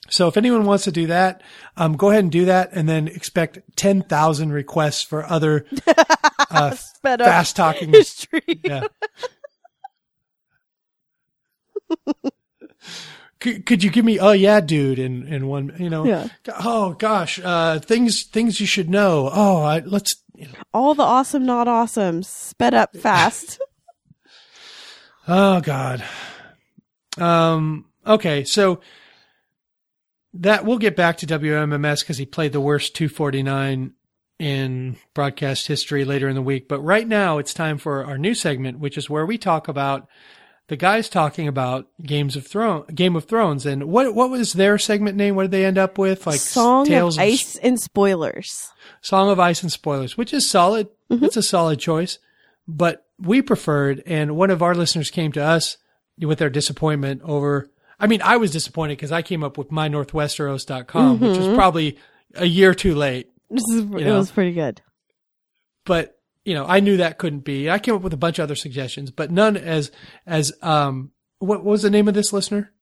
[0.08, 1.42] So if anyone wants to do that,
[1.76, 5.66] um, go ahead and do that, and then expect ten thousand requests for other
[6.50, 7.90] uh, fast talking.
[7.92, 8.60] history.
[8.62, 8.86] Yeah.
[13.40, 14.18] could, could you give me?
[14.18, 14.98] Oh yeah, dude.
[14.98, 16.04] In in one, you know.
[16.04, 16.28] Yeah.
[16.60, 19.30] Oh gosh, uh, things things you should know.
[19.32, 20.14] Oh, I, let's.
[20.72, 23.58] All the awesome, not awesome, sped up fast.
[25.26, 26.04] Oh God.
[27.18, 27.86] Um.
[28.06, 28.80] Okay, so
[30.34, 33.92] that we'll get back to WMMS because he played the worst 249
[34.38, 36.68] in broadcast history later in the week.
[36.68, 40.06] But right now, it's time for our new segment, which is where we talk about
[40.68, 44.78] the guys talking about Games of Thrones, Game of Thrones, and what what was their
[44.78, 45.36] segment name?
[45.36, 46.26] What did they end up with?
[46.26, 48.72] Like Song Tales of Ice and Spoilers.
[49.00, 50.88] Song of Ice and Spoilers, which is solid.
[51.08, 52.18] It's a solid choice,
[52.66, 55.76] but we preferred, and one of our listeners came to us
[56.18, 57.70] with their disappointment over.
[57.98, 61.98] I mean, I was disappointed because I came up with mynorthwesteros.com, which was probably
[62.34, 63.30] a year too late.
[63.50, 64.18] This is, it know.
[64.18, 64.82] was pretty good.
[65.84, 67.70] But you know, I knew that couldn't be.
[67.70, 69.90] I came up with a bunch of other suggestions, but none as
[70.26, 71.10] as um.
[71.38, 72.72] What was the name of this listener?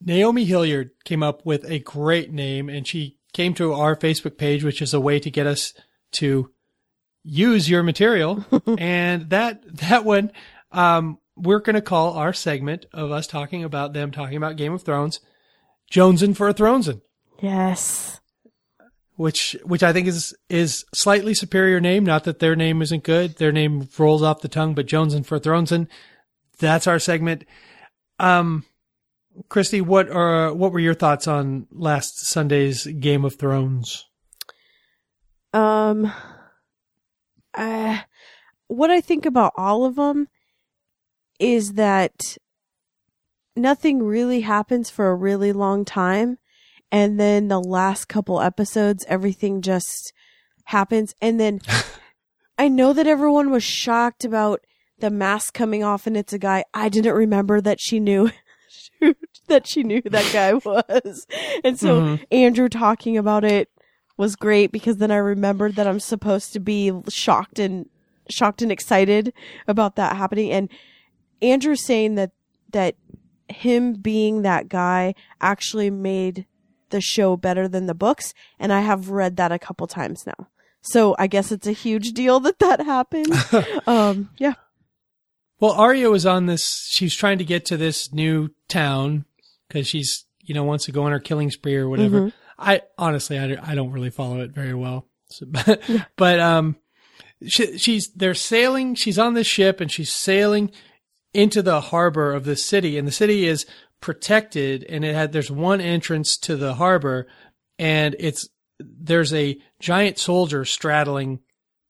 [0.00, 4.62] Naomi Hilliard came up with a great name, and she came to our Facebook page,
[4.62, 5.74] which is a way to get us
[6.12, 6.52] to
[7.24, 8.44] use your material.
[8.78, 10.30] and that that one,
[10.70, 14.72] um, we're going to call our segment of us talking about them talking about Game
[14.72, 15.20] of Thrones,
[15.92, 17.00] Jonesin for a Thronesin
[17.40, 18.20] Yes.
[19.16, 22.04] which which I think is is slightly superior name.
[22.04, 24.74] Not that their name isn't good; their name rolls off the tongue.
[24.74, 25.88] But Jones and for Throneson,
[26.58, 27.44] that's our segment.
[28.18, 28.64] Um,
[29.50, 34.06] Christy, what are what were your thoughts on last Sunday's Game of Thrones?
[35.52, 36.12] Um,
[37.54, 37.98] uh,
[38.66, 40.28] what I think about all of them
[41.38, 42.12] is that
[43.54, 46.38] nothing really happens for a really long time.
[46.92, 50.12] And then the last couple episodes, everything just
[50.64, 51.14] happens.
[51.20, 51.60] And then
[52.58, 54.60] I know that everyone was shocked about
[54.98, 56.64] the mask coming off and it's a guy.
[56.72, 58.30] I didn't remember that she knew
[59.48, 61.26] that she knew who that guy was.
[61.64, 62.26] And so Mhm.
[62.30, 63.68] Andrew talking about it
[64.16, 67.88] was great because then I remembered that I'm supposed to be shocked and
[68.30, 69.32] shocked and excited
[69.68, 70.50] about that happening.
[70.50, 70.70] And
[71.42, 72.32] Andrew saying that
[72.72, 72.96] that
[73.48, 76.46] him being that guy actually made
[76.90, 80.48] the show better than the books, and I have read that a couple times now.
[80.82, 83.32] So I guess it's a huge deal that that happened.
[83.86, 84.54] um, yeah.
[85.58, 86.86] Well, Arya was on this.
[86.90, 89.24] She's trying to get to this new town
[89.66, 92.20] because she's, you know, wants to go on her killing spree or whatever.
[92.20, 92.36] Mm-hmm.
[92.58, 95.08] I honestly, I, don't- I don't really follow it very well.
[95.30, 95.82] So, but,
[96.16, 96.76] but, um,
[97.46, 100.70] she, she's, they're sailing, she's on this ship and she's sailing
[101.36, 103.66] into the harbor of the city and the city is
[104.00, 107.26] protected and it had, there's one entrance to the harbor
[107.78, 111.40] and it's, there's a giant soldier straddling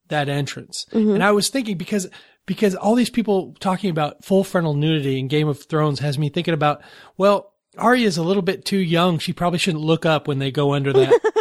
[0.08, 0.86] that entrance.
[0.92, 1.14] Mm-hmm.
[1.14, 2.08] And I was thinking because
[2.46, 6.28] because all these people talking about full frontal nudity in Game of Thrones has me
[6.28, 6.82] thinking about
[7.16, 9.18] well, Arya's a little bit too young.
[9.18, 11.20] She probably shouldn't look up when they go under that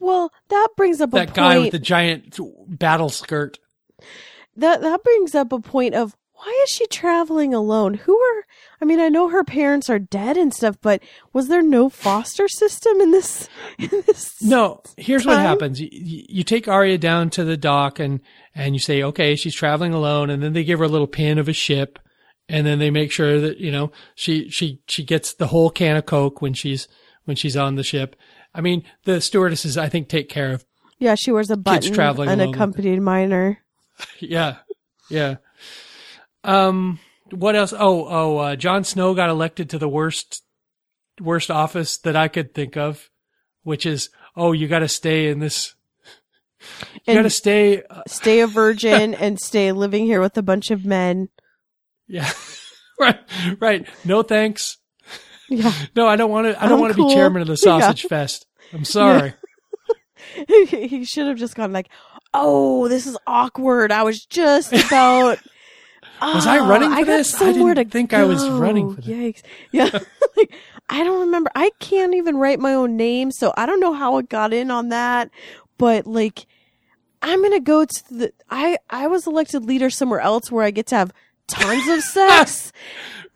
[0.00, 3.58] Well, that brings up a that guy with the giant battle skirt.
[4.56, 7.94] that that brings up a point of why is she traveling alone?
[7.94, 8.44] Who are
[8.80, 11.02] I mean, I know her parents are dead and stuff, but
[11.34, 15.80] was there no foster system in this in this No, here's what happens.
[15.80, 18.20] You, you take Arya down to the dock and
[18.54, 21.38] and you say, okay, she's traveling alone, and then they give her a little pin
[21.38, 21.98] of a ship,
[22.48, 25.96] and then they make sure that you know she she she gets the whole can
[25.96, 26.88] of coke when she's
[27.24, 28.16] when she's on the ship.
[28.54, 30.64] I mean, the stewardesses, I think, take care of.
[30.98, 32.48] Yeah, she wears a button traveling alone.
[32.48, 33.58] unaccompanied minor.
[34.18, 34.56] Yeah,
[35.10, 35.36] yeah.
[36.44, 36.98] Um,
[37.30, 37.72] what else?
[37.72, 40.42] Oh, oh, uh, Jon Snow got elected to the worst
[41.20, 43.10] worst office that I could think of,
[43.62, 45.74] which is, oh, you got to stay in this.
[47.06, 47.82] You got to stay.
[47.82, 51.28] Uh, Stay a virgin and stay living here with a bunch of men.
[52.06, 52.30] yeah,
[53.00, 53.18] right,
[53.60, 53.86] right.
[54.04, 54.76] No thanks.
[55.48, 55.72] Yeah.
[55.96, 56.62] No, I don't want to.
[56.62, 57.08] I don't want to cool.
[57.08, 57.80] be chairman of the Yeah.
[57.80, 58.46] sausage fest.
[58.72, 59.34] I'm sorry.
[60.48, 61.88] he should have just gone like,
[62.32, 63.90] "Oh, this is awkward.
[63.92, 65.38] I was just about."
[66.20, 67.40] Was I Oh, running for got this?
[67.40, 69.10] I didn't think I was running for this.
[69.10, 69.42] Yikes!
[69.72, 69.90] Yeah,
[70.36, 70.52] like
[70.88, 71.50] I don't remember.
[71.54, 74.70] I can't even write my own name, so I don't know how it got in
[74.70, 75.30] on that.
[75.78, 76.46] But like,
[77.22, 78.32] I'm gonna go to the.
[78.50, 81.12] I I was elected leader somewhere else where I get to have
[81.48, 82.72] tons of sex.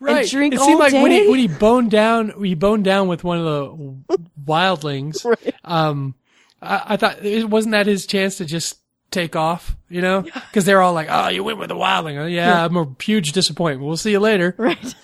[0.01, 0.29] right.
[0.29, 3.09] drink it seemed all like when he when he boned down, when he boned down
[3.09, 5.25] with one of the wildlings.
[5.65, 6.15] Um,
[6.61, 8.79] I, I thought it wasn't that his chance to just
[9.15, 10.21] take off, you know?
[10.23, 13.33] Because they're all like, "Oh, you went with the wildling." Oh, yeah, I'm a huge
[13.33, 13.87] disappointment.
[13.87, 14.55] We'll see you later.
[14.59, 14.95] Right.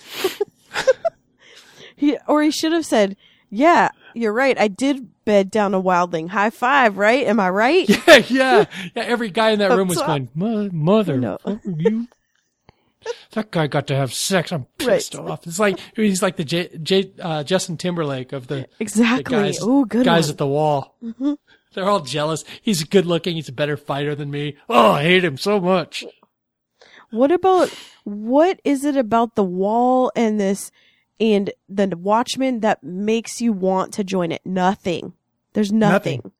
[1.95, 3.15] he or he should have said,
[3.49, 4.57] "Yeah, you're right.
[4.59, 6.29] I did bed down a wildling.
[6.29, 7.25] High five, right?
[7.27, 9.03] Am I right?" yeah, yeah, yeah.
[9.03, 11.37] Every guy in that room was Up going, "Mo- "Mother, No.
[11.65, 12.07] you."
[13.31, 14.51] That guy got to have sex.
[14.51, 15.27] I'm pissed Right.
[15.31, 15.47] off.
[15.47, 19.23] It's like he's like the J, J, uh, Justin Timberlake of the Exactly.
[19.23, 20.31] the guys, Ooh, good guys one.
[20.33, 20.95] at the wall.
[21.73, 22.43] They're all jealous.
[22.61, 23.35] He's good looking.
[23.35, 24.57] He's a better fighter than me.
[24.69, 26.03] Oh, I hate him so much.
[27.11, 27.69] What about
[28.03, 30.71] what is it about the wall and this
[31.19, 34.41] and the Watchmen that makes you want to join it?
[34.45, 35.13] Nothing.
[35.53, 36.31] There's nothing.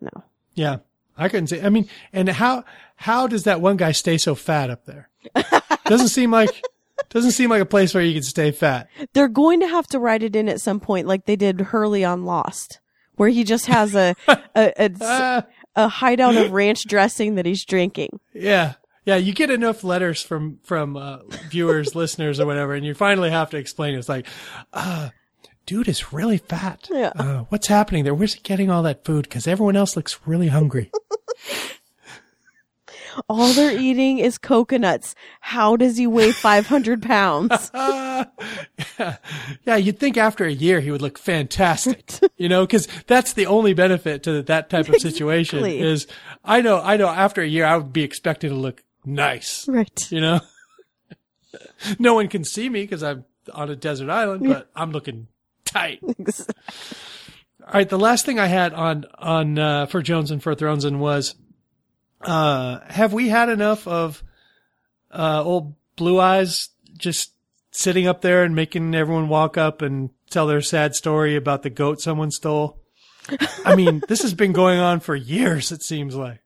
[0.00, 0.24] No.
[0.54, 0.78] Yeah,
[1.16, 1.62] I couldn't say.
[1.62, 2.64] I mean, and how
[2.96, 5.08] how does that one guy stay so fat up there?
[5.84, 6.62] Doesn't seem like
[7.08, 8.88] doesn't seem like a place where you can stay fat.
[9.12, 12.04] They're going to have to write it in at some point, like they did Hurley
[12.04, 12.80] on Lost,
[13.16, 15.44] where he just has a a, a,
[15.76, 18.20] a hideout of ranch dressing that he's drinking.
[18.32, 18.74] Yeah.
[19.06, 21.18] Yeah, you get enough letters from from uh,
[21.50, 23.94] viewers, listeners, or whatever, and you finally have to explain.
[23.96, 24.26] It's like,
[24.72, 25.10] uh,
[25.66, 26.88] dude is really fat.
[26.90, 27.12] Yeah.
[27.14, 28.14] Uh, what's happening there?
[28.14, 29.24] Where's he getting all that food?
[29.24, 30.90] Because everyone else looks really hungry.
[33.28, 35.14] All they're eating is coconuts.
[35.40, 37.70] How does he weigh 500 pounds?
[39.66, 43.46] Yeah, you'd think after a year he would look fantastic, you know, because that's the
[43.46, 45.60] only benefit to that type of situation.
[45.60, 45.80] Exactly.
[45.80, 46.06] Is
[46.44, 50.10] I know, I know, after a year I would be expected to look nice, right.
[50.10, 50.40] you know.
[51.98, 55.28] no one can see me because I'm on a desert island, but I'm looking
[55.64, 56.00] tight.
[57.66, 60.84] All right, the last thing I had on on uh, for Jones and for Thrones
[60.84, 61.34] and was,
[62.24, 64.22] uh, have we had enough of
[65.10, 67.32] uh, old Blue Eyes just
[67.70, 71.70] sitting up there and making everyone walk up and tell their sad story about the
[71.70, 72.80] goat someone stole?
[73.64, 75.72] I mean, this has been going on for years.
[75.72, 76.40] It seems like,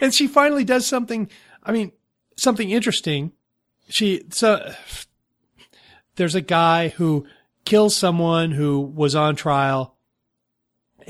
[0.00, 1.28] and she finally does something.
[1.62, 1.92] I mean,
[2.36, 3.32] something interesting.
[3.88, 4.72] She so
[6.16, 7.26] there's a guy who
[7.64, 9.96] kills someone who was on trial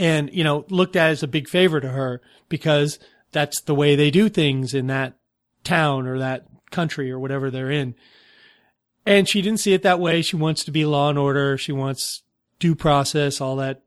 [0.01, 2.99] and, you know, looked at as a big favor to her because
[3.33, 5.19] that's the way they do things in that
[5.63, 7.95] town or that country or whatever they're in.
[9.05, 10.23] And she didn't see it that way.
[10.23, 11.59] She wants to be law and order.
[11.59, 12.23] She wants
[12.59, 13.83] due process, all that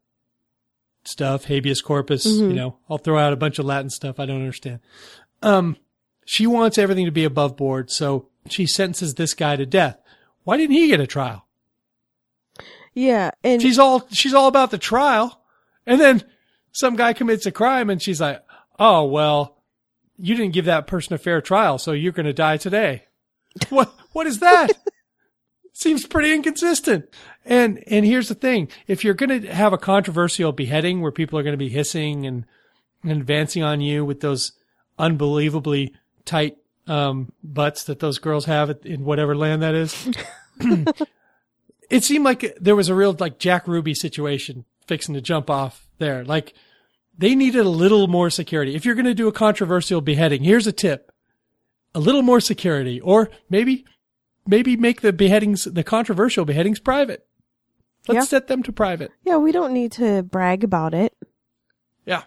[1.03, 4.39] stuff, habeas corpus, you know, I'll throw out a bunch of Latin stuff I don't
[4.39, 4.79] understand.
[5.41, 5.77] Um,
[6.25, 7.91] she wants everything to be above board.
[7.91, 9.99] So she sentences this guy to death.
[10.43, 11.47] Why didn't he get a trial?
[12.93, 13.31] Yeah.
[13.43, 15.42] And She's all she's all about the trial.
[15.85, 16.23] And then
[16.71, 18.43] some guy commits a crime and she's like,
[18.79, 19.57] oh, well,
[20.17, 23.03] you didn't give that person a fair trial, so you're going to die today.
[23.69, 24.71] what, what is that?
[25.73, 27.09] Seems pretty inconsistent.
[27.45, 28.69] And, and here's the thing.
[28.87, 32.25] If you're going to have a controversial beheading where people are going to be hissing
[32.25, 32.45] and,
[33.01, 34.53] and advancing on you with those
[34.97, 35.93] unbelievably
[36.25, 36.57] tight,
[36.87, 40.09] um, butts that those girls have in whatever land that is,
[41.89, 45.87] it seemed like there was a real like Jack Ruby situation fixing to jump off
[45.99, 46.23] there.
[46.23, 46.53] Like
[47.17, 48.75] they needed a little more security.
[48.75, 51.11] If you're going to do a controversial beheading, here's a tip.
[51.95, 53.85] A little more security or maybe,
[54.47, 57.25] maybe make the beheadings, the controversial beheadings private.
[58.07, 58.29] Let's Yeah.
[58.39, 59.11] set them to private.
[59.23, 61.13] Yeah, we don't need to brag about it.
[62.05, 62.23] Yeah.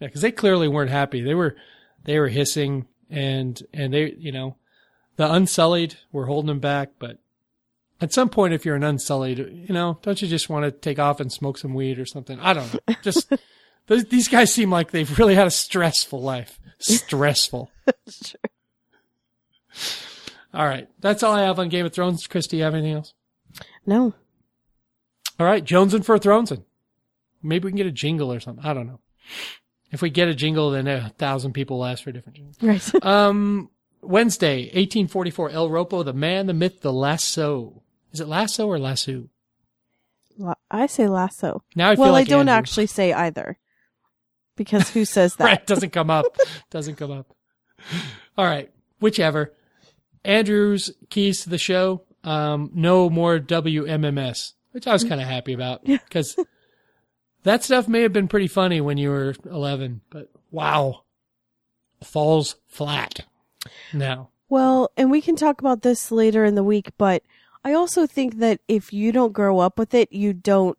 [0.00, 0.08] Yeah.
[0.08, 1.20] Cause they clearly weren't happy.
[1.20, 1.56] They were,
[2.04, 4.56] they were hissing and, and they, you know,
[5.16, 7.18] the unsullied were holding them back, but
[8.02, 10.98] at some point, if you're an unsullied, you know, don't you just want to take
[10.98, 12.38] off and smoke some weed or something?
[12.40, 12.80] I don't know.
[13.02, 13.32] Just
[13.86, 16.58] those, these guys seem like they've really had a stressful life.
[16.80, 17.70] Stressful.
[20.54, 20.88] All right.
[21.00, 22.26] That's all I have on Game of Thrones.
[22.26, 23.14] Chris, do you have anything else?
[23.86, 24.12] No.
[25.40, 25.64] All right.
[25.64, 26.50] Jones and for Thrones.
[26.50, 26.64] And
[27.42, 28.64] Maybe we can get a jingle or something.
[28.64, 29.00] I don't know.
[29.90, 32.54] If we get a jingle, then a thousand people will ask for a different jingle.
[32.60, 32.92] Right.
[33.04, 33.70] Um,
[34.02, 37.81] Wednesday, 1844, El Ropo, the man, the myth, the lasso.
[38.12, 39.28] Is it lasso or lasso?
[40.38, 41.62] La- I say lasso.
[41.74, 42.54] Now I feel well, like I don't Andrew.
[42.54, 43.58] actually say either.
[44.56, 45.44] Because who says that?
[45.44, 46.36] Right, doesn't come up.
[46.70, 47.34] doesn't come up.
[48.36, 49.52] All right, whichever.
[50.24, 52.02] Andrew's keys to the show.
[52.24, 56.36] Um, no more WMMS, which I was kind of happy about because
[57.42, 61.02] that stuff may have been pretty funny when you were 11, but wow,
[62.04, 63.24] falls flat
[63.92, 64.30] now.
[64.48, 67.22] Well, and we can talk about this later in the week, but
[67.64, 70.76] I also think that if you don't grow up with it, you don't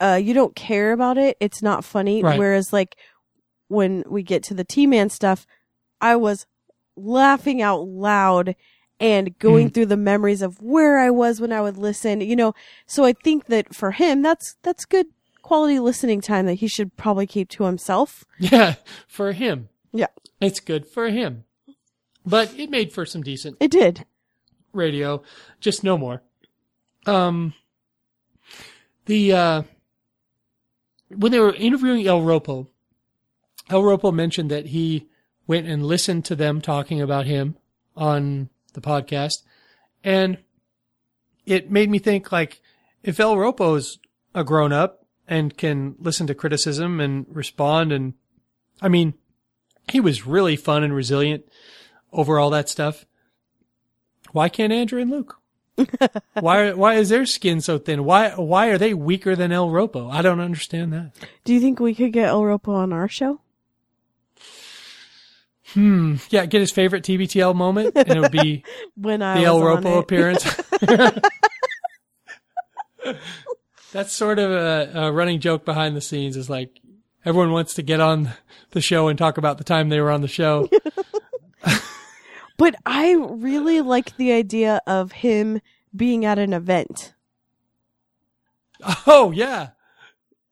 [0.00, 1.36] uh you don't care about it.
[1.40, 2.22] It's not funny.
[2.22, 2.38] Right.
[2.38, 2.96] Whereas like
[3.68, 5.46] when we get to the T-Man stuff,
[6.00, 6.46] I was
[6.96, 8.54] laughing out loud
[9.00, 9.74] and going Mm.
[9.74, 12.54] through the memories of where I was when I would listen, you know.
[12.86, 15.06] So I think that for him that's that's good
[15.42, 18.24] quality listening time that he should probably keep to himself.
[18.38, 18.74] Yeah,
[19.08, 19.68] for him.
[19.92, 20.06] Yeah.
[20.40, 21.44] It's good for him.
[22.24, 24.06] But it made for some decent It did.
[24.72, 25.22] Radio,
[25.60, 26.22] just no more.
[27.06, 27.54] Um,
[29.06, 29.62] the, uh,
[31.08, 32.68] when they were interviewing El Ropo,
[33.68, 35.08] El Ropo mentioned that he
[35.46, 37.56] went and listened to them talking about him
[37.96, 39.42] on the podcast.
[40.04, 40.38] And
[41.44, 42.60] it made me think like,
[43.02, 43.98] if El Ropo's
[44.34, 48.14] a grown up and can listen to criticism and respond and,
[48.80, 49.14] I mean,
[49.90, 51.44] he was really fun and resilient
[52.12, 53.04] over all that stuff.
[54.32, 55.38] Why can't Andrew and Luke?
[56.40, 58.04] why why is their skin so thin?
[58.04, 60.12] Why why are they weaker than El Ropo?
[60.12, 61.12] I don't understand that.
[61.44, 63.40] Do you think we could get El Ropo on our show?
[65.72, 66.16] Hmm.
[66.28, 68.64] Yeah, get his favorite TBTL moment, and it would be
[68.94, 70.44] When I the El Ropo appearance.
[73.92, 76.36] That's sort of a, a running joke behind the scenes.
[76.36, 76.80] Is like
[77.24, 78.32] everyone wants to get on
[78.70, 80.68] the show and talk about the time they were on the show.
[82.56, 85.60] But I really like the idea of him
[85.94, 87.14] being at an event.
[89.06, 89.70] oh yeah,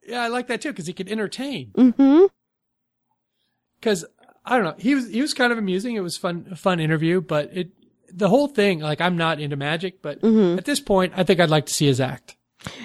[0.07, 1.73] yeah, I like that too because he could entertain.
[1.77, 2.27] Mm-hmm.
[3.81, 4.05] because
[4.45, 4.75] I don't know.
[4.79, 5.97] He was he was kind of amusing.
[5.97, 7.71] It was fun a fun interview, but it
[8.13, 10.59] the whole thing like I'm not into magic, but Mm-hmm.
[10.59, 12.37] at this point, I think I'd like to see his act.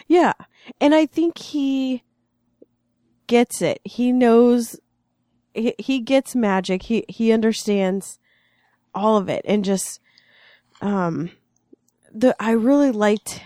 [0.07, 0.33] Yeah.
[0.81, 2.03] And I think he
[3.27, 3.79] gets it.
[3.83, 4.79] He knows
[5.53, 6.83] he, he gets magic.
[6.83, 8.19] He he understands
[8.95, 9.99] all of it and just
[10.81, 11.29] um
[12.13, 13.41] the I really liked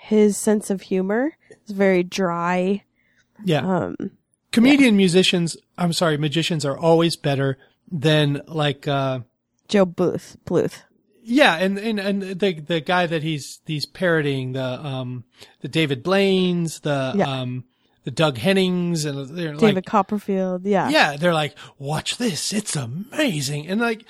[0.00, 1.36] his sense of humor.
[1.50, 2.84] It's very dry.
[3.44, 3.96] Yeah, Um
[4.52, 5.56] comedian musicians.
[5.76, 7.58] I'm sorry, magicians are always better
[7.90, 9.20] than like uh
[9.68, 10.82] Gob Bluth Bluth.
[11.22, 15.24] yeah, and and and the the guy that he's he's parodying the um
[15.60, 17.28] the David Blaine's the Yeah.
[17.40, 17.64] um
[18.04, 20.64] the Doug Hennings and they're David like Copperfield.
[20.64, 20.88] Yeah.
[20.90, 22.52] yeah, they're like, watch this.
[22.52, 23.66] It's amazing.
[23.66, 24.04] And like,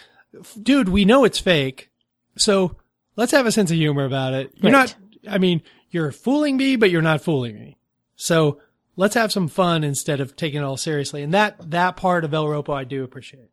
[0.62, 1.90] dude, we know it's fake.
[2.36, 2.76] So
[3.16, 4.52] let's have a sense of humor about it.
[4.56, 4.94] You're Right.
[5.24, 7.76] not, I mean, you're fooling me, but you're not fooling me.
[8.16, 8.60] So
[8.96, 11.22] let's have some fun instead of taking it all seriously.
[11.22, 13.50] And that, that part of El Ropo I do appreciate.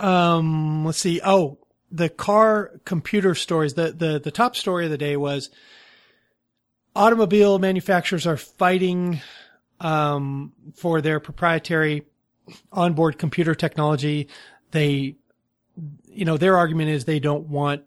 [0.00, 1.20] Um, let's see.
[1.24, 1.58] Oh,
[1.90, 3.74] the car computer stories.
[3.74, 5.50] The, the, the top story of the day was
[6.94, 9.20] automobile manufacturers are fighting
[9.80, 12.06] um, for their proprietary
[12.72, 14.28] onboard computer technology.
[14.70, 15.16] They,
[16.06, 17.82] you know, their argument is they don't want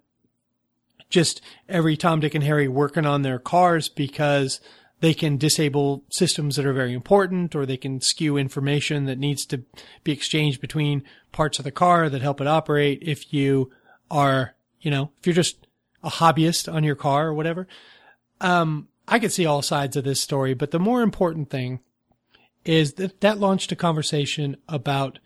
[1.10, 4.62] just every Tom, Dick, and Harry working on their cars because
[5.02, 9.46] they can disable systems that are very important or they can skew information that needs
[9.48, 9.64] to
[10.04, 13.72] be exchanged between parts of the car that help it operate if you
[14.10, 15.68] are, you know, if you're just
[16.04, 17.68] a hobbyist on your car or whatever.
[18.40, 21.80] Um, I could see all sides of this story, but the more important thing
[22.66, 25.20] is that that launched a conversation about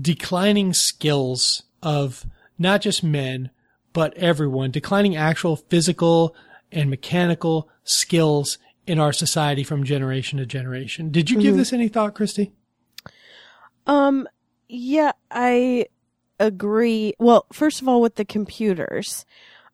[0.00, 2.26] declining skills of
[2.58, 3.50] not just men,
[3.92, 6.34] but everyone, declining actual physical
[6.70, 11.10] and mechanical skills in our society from generation to generation.
[11.10, 12.52] Did you give this any thought, Christy?
[13.86, 14.28] Um,
[14.68, 15.86] yeah, I
[16.38, 17.14] agree.
[17.18, 19.24] Well, first of all, with the computers,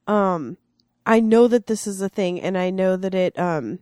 [0.07, 0.57] um,
[1.05, 3.79] I know that this is a thing, and I know that it, um,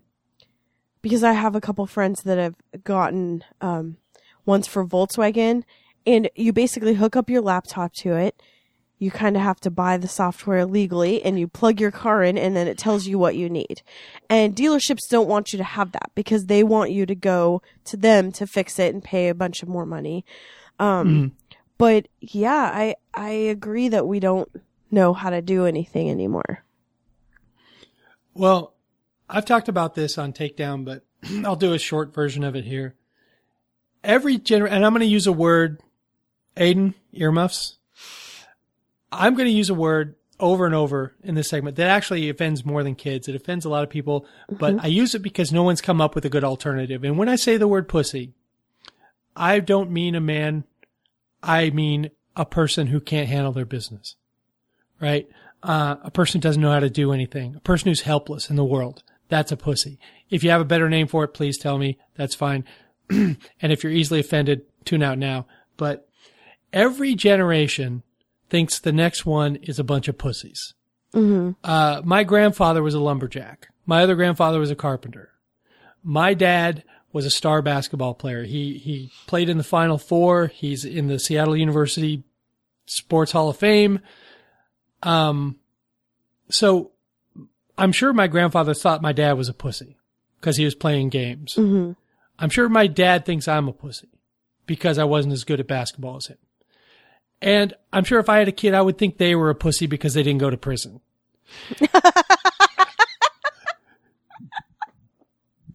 [1.05, 3.99] because I have a couple friends that have gotten, um,
[4.47, 5.63] ones for Volkswagen,
[6.07, 8.43] and you basically hook up your laptop to it.
[8.99, 12.39] You kind of have to buy the software legally and you plug your car in
[12.39, 13.83] and then it tells you what you need.
[14.31, 17.99] And dealerships don't want you to have that because they want you to go to
[17.99, 20.25] them to fix it and pay a bunch of more money.
[20.79, 21.33] Um,
[21.77, 24.49] but yeah, I, I agree that we don't
[24.91, 26.65] know how to do anything anymore.
[28.33, 28.74] Well,
[29.29, 31.05] I've talked about this on Takedown, but
[31.45, 32.95] I'll do a short version of it here.
[34.03, 35.81] Every gener, and I'm going to use a word,
[36.57, 37.79] Aiden, earmuffs.
[39.11, 42.65] I'm going to use a word over and over in this segment that actually offends
[42.65, 43.29] more than kids.
[43.29, 46.15] It offends a lot of people, but I use it because no one's come up
[46.15, 47.05] with a good alternative.
[47.05, 48.33] And when I say the word pussy,
[49.37, 50.65] I don't mean a man.
[51.43, 54.17] I mean a person who can't handle their business,
[55.01, 55.29] right?
[55.63, 58.57] Uh, a person who doesn't know how to do anything, a person who's helpless in
[58.57, 59.03] the world.
[59.35, 59.99] That's a pussy.
[60.31, 61.99] If you have a better name for it, please tell me.
[62.15, 62.65] That's fine.
[63.11, 65.49] and if you're easily offended, tune out now.
[65.77, 66.09] But
[66.73, 68.05] every generation
[68.49, 70.75] thinks the next one is a bunch of pussies.
[71.65, 73.71] Uh, my grandfather was a lumberjack.
[73.87, 75.33] My other grandfather was a carpenter.
[76.05, 78.45] My dad was a star basketball player.
[78.45, 80.47] He he played in the Final Four.
[80.47, 82.23] He's in the Seattle University
[82.87, 83.99] Sports Hall of Fame.
[85.03, 85.57] Um,
[86.51, 86.93] so
[87.77, 89.97] I'm sure my grandfather thought my dad was a pussy
[90.41, 91.55] because he was playing games.
[91.55, 91.93] Mm-hmm.
[92.39, 94.09] I'm sure my dad thinks I'm a pussy
[94.67, 96.39] because I wasn't as good at basketball as him.
[97.41, 99.87] And I'm sure if I had a kid, I would think they were a pussy
[99.87, 101.01] because they didn't go to prison.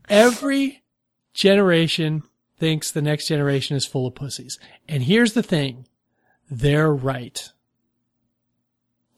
[0.09, 0.83] Every
[1.33, 2.23] generation
[2.57, 4.57] thinks the next generation is full of pussies.
[4.87, 5.87] And here's the thing.
[6.49, 7.51] They're right.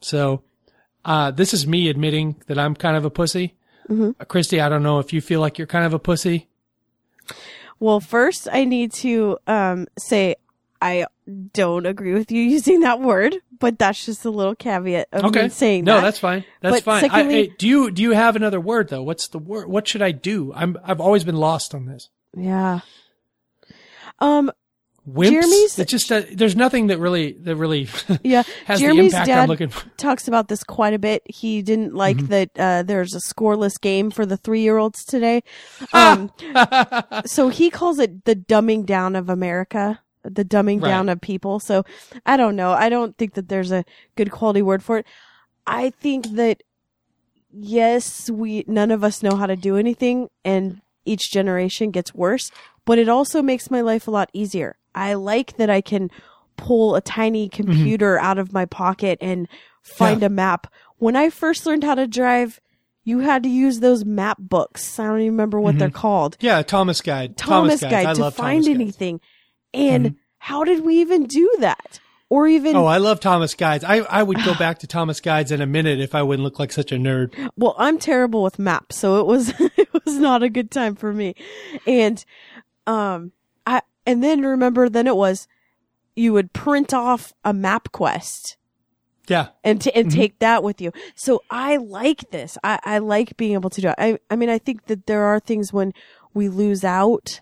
[0.00, 0.42] So,
[1.04, 3.54] uh, this is me admitting that I'm kind of a pussy.
[3.90, 6.48] Uh, Christy, I don't know if you feel like you're kind of a pussy.
[7.78, 10.36] Well, first I need to um, say
[10.80, 11.06] I
[11.52, 15.42] don't agree with you using that word, but that's just a little caveat of Okay.
[15.44, 16.00] me saying no, that.
[16.00, 16.44] No, that's fine.
[16.60, 17.00] That's But fine.
[17.02, 19.02] secondly- I, hey, do you do you have another word though?
[19.02, 19.68] What's the word?
[19.68, 20.52] What should I do?
[20.54, 22.08] I'm I've always been lost on this.
[22.36, 22.80] yeah.
[24.20, 24.52] Um.
[25.08, 25.30] Wimps.
[25.30, 27.88] Jeremy's- just uh, there's nothing that really that really
[28.22, 28.44] Yeah.
[28.66, 29.88] has the Jeremy's impact dad I'm looking for.
[29.96, 31.22] talks about this quite a bit.
[31.26, 32.26] He didn't like Mm-hmm.
[32.28, 35.42] that uh, there's a scoreless game for the three year olds today.
[35.92, 36.30] Um,
[37.26, 40.88] so he calls it the dumbing down of America, the dumbing Right.
[40.90, 41.58] down of people.
[41.58, 41.84] So
[42.24, 42.70] I don't know.
[42.72, 43.84] I don't think that there's a
[44.14, 45.06] good quality word for it.
[45.66, 46.62] I think that
[47.52, 52.50] yes, we none of us know how to do anything, and each generation gets worse.
[52.84, 54.76] But it also makes my life a lot easier.
[54.94, 56.10] I like that I can
[56.56, 57.62] pull a tiny mm-hmm.
[57.62, 59.48] computer out of my pocket and
[59.82, 60.26] find Yeah.
[60.26, 60.66] a map.
[60.98, 62.60] When I first learned how to drive,
[63.04, 64.98] you had to use those map books.
[64.98, 65.96] I don't even remember what they're mm-hmm.
[65.96, 66.36] called.
[66.40, 67.36] Yeah, Thomas Guide.
[67.36, 67.90] Thomas, Guides.
[67.90, 68.80] Guide I to love find Thomas Guides.
[68.80, 69.20] anything.
[69.74, 70.16] And mm-hmm.
[70.38, 71.98] how did we even do that?
[72.28, 73.84] Or even Oh, I love Thomas Guides.
[73.84, 76.58] I, I would go back to Thomas Guides in a minute if I wouldn't look
[76.58, 77.50] like such a nerd.
[77.56, 81.12] well, I'm terrible with maps, so it was it was not a good time for
[81.12, 81.34] me.
[81.86, 82.24] And
[82.86, 83.32] um
[84.06, 85.46] and then remember then it was
[86.16, 88.56] you would print off a map quest
[89.28, 89.48] Yeah.
[89.64, 90.92] and t- and take that with you.
[91.14, 92.58] So I like this.
[92.62, 93.94] I, I like being able to do it.
[93.98, 95.92] I I mean I think that there are things when
[96.34, 97.40] we lose out,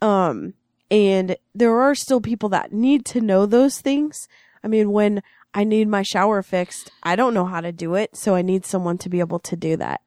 [0.00, 0.54] um,
[0.90, 4.28] and there are still people that need to know those things.
[4.62, 5.22] I mean when
[5.54, 8.64] I need my shower fixed, I don't know how to do it, so I need
[8.66, 10.02] someone to be able to do that.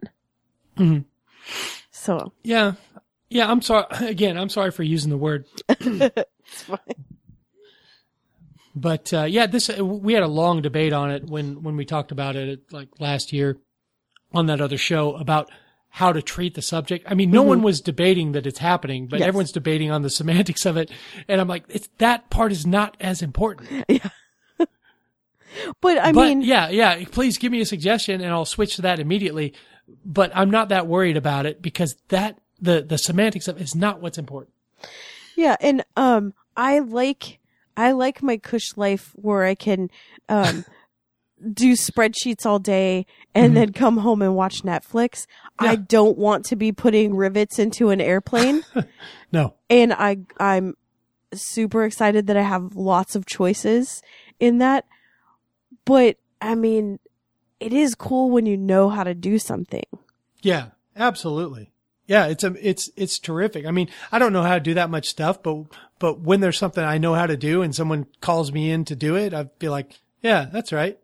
[0.78, 1.06] Mhm.
[1.90, 2.74] So Yeah.
[3.32, 3.86] Yeah, I'm sorry.
[4.02, 5.46] Again, I'm sorry for using the word.
[5.70, 6.80] it's fine.
[8.76, 12.12] But uh, yeah, this we had a long debate on it when when we talked
[12.12, 13.58] about it like last year
[14.34, 15.50] on that other show about
[15.90, 17.06] how to treat the subject.
[17.10, 19.28] I mean, no one was debating that it's happening, but Yes.
[19.28, 20.90] everyone's debating on the semantics of it.
[21.28, 23.86] And I'm like, it's that part is not as important.
[23.90, 24.10] Yeah.
[25.82, 27.04] But I but mean, yeah, yeah.
[27.12, 29.54] Please give me a suggestion, and I'll switch to that immediately.
[30.06, 33.76] But I'm not that worried about it because that the the semantics of it is
[33.76, 34.54] not what's important.
[35.36, 37.40] Yeah, and um, I like
[37.76, 39.90] I like my cush life where I can
[40.30, 40.66] um
[41.54, 45.26] do spreadsheets all day and then come home and watch Netflix.
[45.58, 48.64] I don't want to be putting rivets into an airplane,
[49.32, 49.56] No.
[49.70, 50.76] and I I'm
[51.34, 54.02] super excited that I have lots of choices
[54.40, 54.86] in that.
[55.86, 57.00] But I mean,
[57.60, 59.86] it is cool when you know how to do something.
[60.42, 61.72] Yeah, absolutely.
[62.08, 63.66] Yeah, it's a, it's it's terrific.
[63.66, 65.66] I mean, I don't know how to do that much stuff, but
[66.00, 68.96] but when there's something I know how to do and someone calls me in to
[68.96, 71.00] do it, I'd be like, yeah, that's right.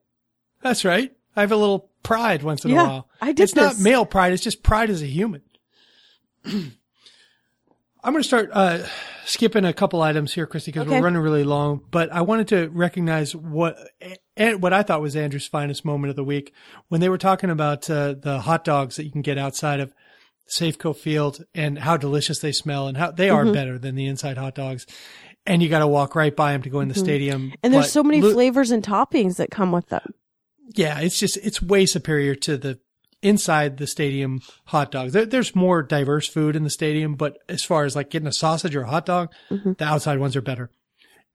[0.61, 1.15] That's right.
[1.35, 3.09] I have a little pride once in Yeah, a while.
[3.21, 5.43] I did It's not male pride, it's just pride as a human.
[6.45, 8.85] I'm going to start uh,
[9.25, 10.95] skipping a couple items here, Christy, because Okay.
[10.97, 11.81] we're running really long.
[11.91, 13.75] But I wanted to recognize what
[14.37, 16.53] and what I thought was Andrew's finest moment of the week
[16.87, 19.93] when they were talking about uh, the hot dogs that you can get outside of
[20.49, 23.49] Safeco Field and how delicious they smell and how they Mm-hmm.
[23.49, 24.85] are better than the inside hot dogs.
[25.45, 27.03] And you got to walk right by them to go in the mm-hmm.
[27.03, 27.53] stadium.
[27.63, 30.13] And there's But so many Lu- flavors and toppings that come with them.
[30.75, 32.79] yeah, it's just it's way superior to the
[33.21, 35.13] inside the stadium hot dogs.
[35.13, 38.33] There, there's more diverse food in the stadium, but as far as like getting a
[38.33, 39.73] sausage or a hot dog, mm-hmm.
[39.77, 40.69] the outside ones are better.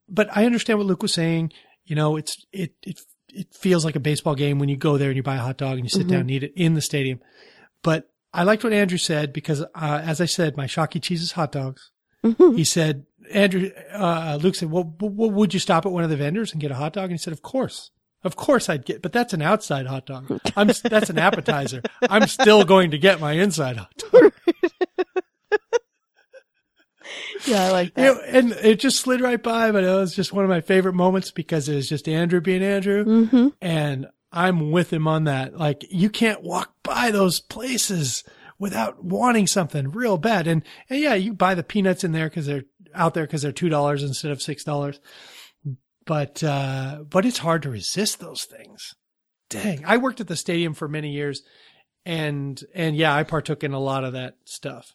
[0.08, 1.52] But I understand what Luke was saying.
[1.84, 5.08] You know, it's it it it feels like a baseball game when you go there
[5.08, 6.10] and you buy a hot dog and you sit mm-hmm.
[6.10, 7.20] down and eat it in the stadium.
[7.82, 9.66] But I liked what Andrew said because, uh,
[10.04, 11.90] as I said, my Shocky cheese is hot dogs.
[12.38, 16.52] He said, Andrew, uh, Luke said, well, would you stop at one of the vendors
[16.52, 17.04] and get a hot dog?
[17.04, 17.90] And he said, of course.
[18.24, 20.38] Of course I'd get, but that's an outside hot dog.
[20.56, 21.82] I'm, that's an appetizer.
[22.08, 24.32] I'm still going to get my inside hot dog.
[27.46, 28.16] Yeah, I like that.
[28.16, 30.94] It- and it just slid right by, but it was just one of my favorite
[30.94, 33.04] moments because it was just Andrew being Andrew.
[33.04, 33.48] Mm-hmm.
[33.60, 35.56] And I'm with him on that.
[35.56, 38.24] Like you can't walk by those places
[38.58, 40.46] without wanting something real bad.
[40.46, 42.64] And, and yeah, you buy the peanuts in there because they're
[42.94, 44.98] out there because they're $2 instead of $6.
[46.04, 48.94] But, uh, but it's hard to resist those things.
[49.50, 49.84] Dang.
[49.84, 51.42] I worked at the stadium for many years
[52.04, 54.94] and, and yeah, I partook in a lot of that stuff.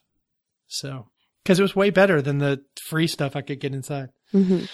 [0.66, 1.06] So,
[1.44, 4.10] cause it was way better than the free stuff I could get inside.
[4.32, 4.64] hmm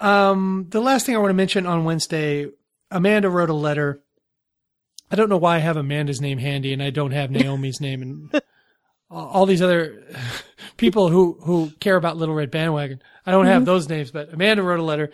[0.00, 2.48] Um, the last thing I want to mention on Wednesday,
[2.92, 4.02] Amanda wrote a letter.
[5.10, 8.02] I don't know why I have Amanda's name handy and I don't have Naomi's name
[8.02, 8.42] and
[9.10, 10.02] all these other
[10.76, 13.02] people who, who care about Little Red Bandwagon.
[13.26, 15.10] I don't have those names, but Amanda wrote a letter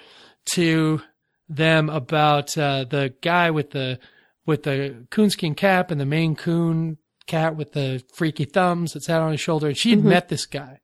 [0.53, 1.03] to
[1.49, 3.99] them about, uh, the guy with the,
[4.47, 9.21] with the coonskin cap and the Maine coon cat with the freaky thumbs that sat
[9.21, 9.69] on his shoulder.
[9.69, 10.81] And she had met this guy.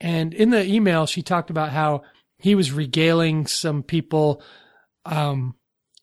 [0.00, 2.02] And in the email, she talked about how
[2.38, 4.42] he was regaling some people,
[5.04, 5.54] um,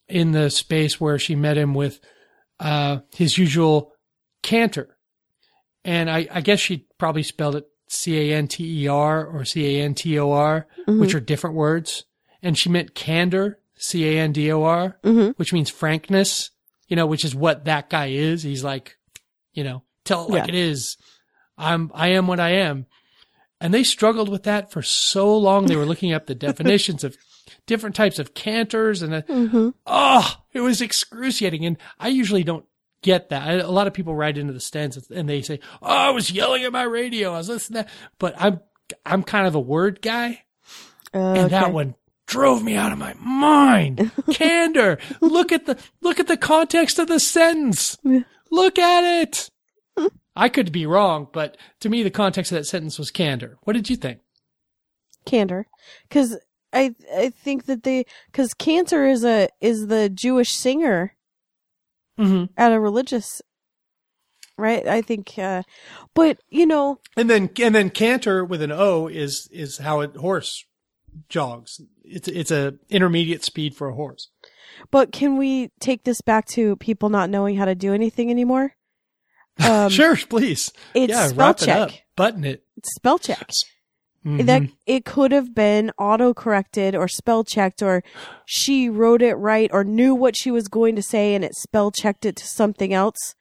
[0.08, 2.00] in the space where she met him with,
[2.60, 3.92] uh, his usual
[4.42, 4.96] canter.
[5.84, 12.04] And I, I guess she probably spelled it C-A-N-T-E-R or C-A-N-T-O-R, which are different words.
[12.42, 14.98] And she meant candor, C-A-N-D-O-R,
[15.36, 16.50] which means frankness,
[16.88, 18.42] you know, which is what that guy is.
[18.42, 18.96] He's like,
[19.52, 20.54] you know, tell it like Yeah.
[20.54, 20.96] it is.
[21.58, 22.86] I'm, I am what I am.
[23.60, 25.66] And they struggled with that for so long.
[25.66, 27.16] They were looking up the definitions of
[27.66, 31.64] different types of canters and, uh, oh, it was excruciating.
[31.64, 32.64] And I usually don't
[33.02, 33.42] get that.
[33.42, 36.30] I, a lot of people write into the stands and they say, oh, I was
[36.30, 37.34] yelling at my radio.
[37.34, 37.94] I was listening to that.
[38.18, 38.60] But I'm,
[39.04, 40.44] I'm kind of a word guy.
[41.12, 41.94] And that one
[42.26, 44.10] drove me out of my mind.
[44.32, 44.98] Candor.
[45.20, 47.96] Look at the, look at the context of the sentence.
[48.50, 49.50] Look at it.
[50.36, 53.56] I could be wrong, but to me, the context of that sentence was candor.
[53.62, 54.18] What did you think?
[55.24, 55.66] Candor,
[56.08, 56.36] because
[56.76, 61.12] I I think that they because Cantor is a is the Jewish singer
[62.18, 62.44] Mm-hmm.
[62.56, 63.42] at a religious,
[64.56, 64.86] right?
[64.88, 65.62] I think, uh,
[66.14, 70.08] but you know, And then, and then canter with an O is, is how a
[70.08, 70.64] horse
[71.28, 71.78] jogs.
[72.04, 74.30] It's, it's a intermediate speed for a horse.
[74.90, 78.72] but can we take this back to people not knowing how to do anything anymore?
[79.58, 80.72] Um, sure, please.
[80.94, 81.88] it's yeah, spell wrap it up.
[81.90, 82.02] check.
[82.16, 82.62] Button it.
[82.78, 83.48] It's spell check.
[84.26, 84.46] Mhm.
[84.46, 88.02] That it could have been auto corrected or spell checked or
[88.44, 91.92] she wrote it right or knew what she was going to say and it spell
[91.92, 93.34] checked it to something else.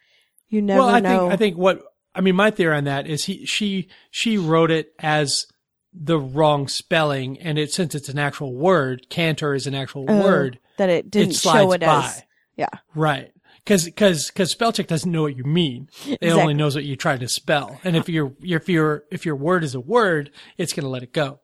[0.48, 1.20] You never well, I know.
[1.22, 1.82] think I think what
[2.14, 2.36] I mean.
[2.36, 5.48] My theory on that is he she she wrote it as
[5.92, 10.22] the wrong spelling, and it since it's an actual word, canter is an actual Oh,
[10.24, 10.60] word.
[10.78, 12.06] that it didn't it show it by.
[12.06, 12.24] as.
[12.58, 12.70] Yeah.
[12.94, 13.32] Right.
[13.66, 15.90] Cause, cause, cause spell check doesn't know what you mean.
[16.06, 16.30] It Exactly.
[16.42, 17.80] only knows what you try to spell.
[17.84, 21.02] And if your, if your, if your word is a word, it's going to let
[21.04, 21.40] it go.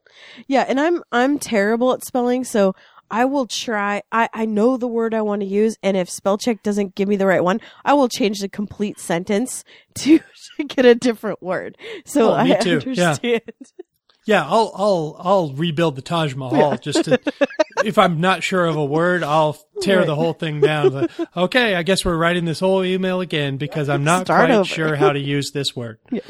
[0.47, 2.75] Yeah, and I'm I'm terrible at spelling, so
[3.09, 4.03] I will try.
[4.11, 7.07] I, I know the word I want to use, and if spell check doesn't give
[7.07, 9.63] me the right one, I will change the complete sentence
[9.95, 10.19] to,
[10.57, 11.77] to get a different word.
[12.05, 12.79] So Oh, I too.
[12.79, 13.19] Understand.
[13.23, 13.39] Yeah,
[14.27, 17.19] I'll I'll I'll rebuild the Taj Mahal just to
[17.85, 20.07] if I'm not sure of a word, I'll tear Right.
[20.07, 20.93] the whole thing down.
[20.93, 24.55] Like, okay, I guess we're writing this whole email again because I'm not Start quite
[24.55, 24.65] over.
[24.65, 25.97] sure how to use this word.
[26.11, 26.21] yeah.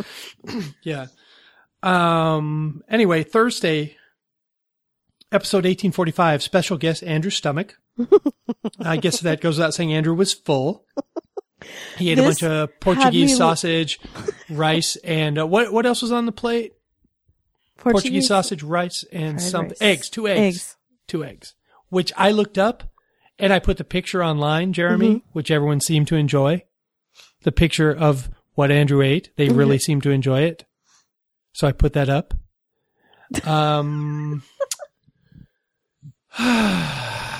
[0.84, 1.08] yeah.
[1.84, 3.98] Um anyway, Thursday
[5.32, 7.76] episode 1845 special guest Andrew Stomach.
[8.80, 10.86] I guess that goes without saying Andrew was full.
[11.98, 14.00] He ate a bunch of Portuguese sausage,
[14.50, 16.74] rice, and uh, what what else was on the plate?
[17.82, 19.82] Portuguese, sausage, rice, and some rice.
[19.82, 20.10] eggs.
[20.10, 20.40] Two eggs.
[20.58, 20.78] Eggs.
[21.08, 21.56] Two eggs.
[21.90, 22.84] Which I looked up
[23.40, 25.30] and I put the picture online, Jeremy, Mm-hmm.
[25.34, 26.64] which everyone seemed to enjoy.
[27.44, 29.32] The picture of what Andrew ate.
[29.36, 29.82] They really Mm-hmm.
[29.82, 30.66] seemed to enjoy it.
[31.54, 32.34] So I put that up.
[33.46, 34.44] Um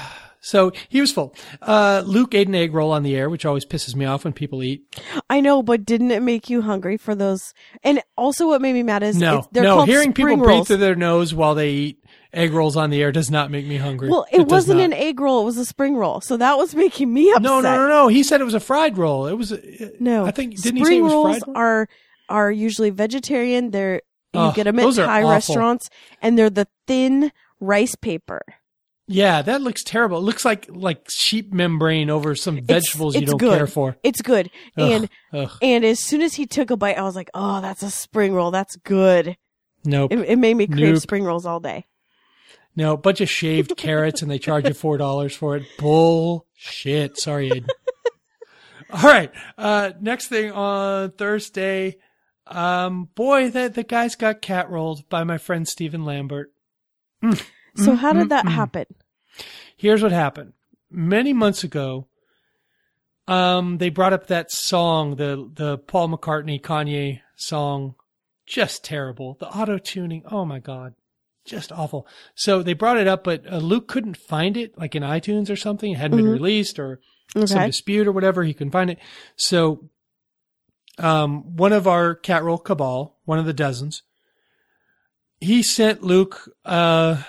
[0.44, 1.36] So he was full.
[1.62, 4.34] Uh, Luke ate an egg roll on the air, which always pisses me off when
[4.34, 4.84] people eat.
[5.30, 7.54] I know, but didn't it make you hungry for those?
[7.84, 9.76] And also, what made me mad is No, no.
[9.76, 12.04] called Hearing people spring breathe through their nose while they eat
[12.34, 14.10] egg rolls on the air does not make me hungry.
[14.10, 16.22] Well, it, does wasn't an egg roll; it was a spring roll.
[16.22, 17.44] So that was making me upset.
[17.44, 18.08] No, no, no, no.
[18.08, 19.28] He said it was a fried roll.
[19.28, 19.52] It was.
[19.52, 21.58] uh, No, I think didn't spring he say it was rolls roll?
[21.58, 21.88] are
[22.30, 23.70] are usually vegetarian.
[23.70, 24.02] They're
[24.34, 25.30] you Ugh, get them at Thai awful.
[25.30, 25.90] restaurants,
[26.22, 28.42] and they're the thin rice paper.
[29.12, 30.18] Yeah, that looks terrible.
[30.20, 33.58] It looks like like sheep membrane over some It's- vegetables you it's don't good.
[33.58, 33.98] care for.
[34.04, 35.52] It's good, Ugh, and ugh.
[35.62, 38.34] and as soon as he took a bite, I was like, "Oh, that's a spring
[38.34, 38.52] roll.
[38.52, 39.36] That's good."
[39.84, 40.12] Nope.
[40.14, 41.02] It, it made me crave Nope.
[41.02, 41.86] spring rolls all day.
[42.76, 45.64] No, bunch of shaved carrots and they charge you four dollars for it.
[45.78, 47.18] Bullshit.
[47.20, 47.68] Sorry, Aiden.
[48.94, 49.32] All right.
[49.58, 51.98] Uh, next thing on Thursday,
[52.48, 56.52] um, boy, that the guys got cat rolled by my friend Stephen Lambert.
[57.76, 58.86] So how did that happen?
[59.78, 60.54] Here's what happened.
[60.90, 62.08] Many months ago,
[63.28, 67.96] um, they brought up that song, the the Paul McCartney Kanye song,
[68.46, 69.38] just terrible.
[69.40, 70.96] The auto tuning, oh my god,
[71.46, 72.08] just awful.
[72.36, 75.56] So they brought it up, but uh, Luke couldn't find it, like in iTunes or
[75.56, 75.94] something.
[75.94, 77.00] It hadn't been released or
[77.46, 78.44] some dispute or whatever.
[78.44, 79.00] He couldn't find it.
[79.38, 79.90] So,
[80.98, 84.04] um, one of our cat roll cabal, one of the dozens,
[85.40, 87.24] he sent Luke uh,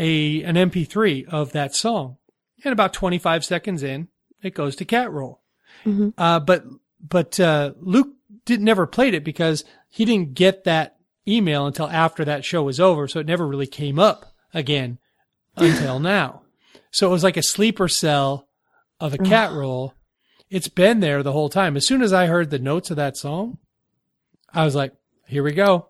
[0.00, 2.16] a an MP3 of that song,
[2.64, 4.08] and about 25 seconds in,
[4.42, 5.42] it goes to cat roll.
[5.84, 6.14] Mhm.
[6.16, 6.64] Uh, but
[7.00, 8.08] but uh, Luke
[8.46, 10.96] did never played it because he didn't get that
[11.28, 14.98] email until after that show was over, so it never really came up again
[15.56, 16.42] until now.
[16.90, 18.48] So it was like a sleeper cell
[18.98, 19.94] of a cat roll.
[20.48, 21.76] It's been there the whole time.
[21.76, 23.58] As soon as I heard the notes of that song,
[24.52, 24.92] I was like,
[25.26, 25.88] here we go.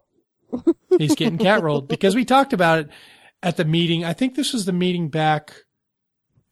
[0.99, 2.91] He's getting cat rolled because we talked about it
[3.43, 4.05] at the meeting.
[4.05, 5.53] I think this was the meeting back.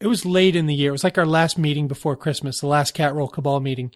[0.00, 0.90] It was late in the year.
[0.90, 3.90] It was like our last meeting before Christmas, the last cat roll cabal meeting.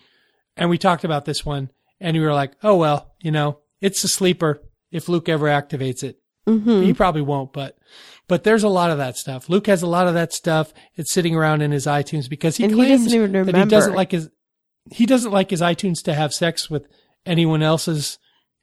[0.57, 1.71] And we talked about this one
[2.01, 4.61] and we were like, oh, well, you know, it's a sleeper
[4.91, 6.19] if Luke ever activates it.
[6.49, 6.83] Mm-hmm.
[6.83, 7.79] He probably won't, but
[8.27, 9.49] but there's a lot of that stuff.
[9.49, 10.73] Luke has a lot of that stuff.
[10.97, 13.65] It's sitting around in his iTunes because he And he claims doesn't even that he
[13.67, 14.29] doesn't like his
[14.91, 16.89] he doesn't like his iTunes to have sex with
[17.25, 18.19] anyone else's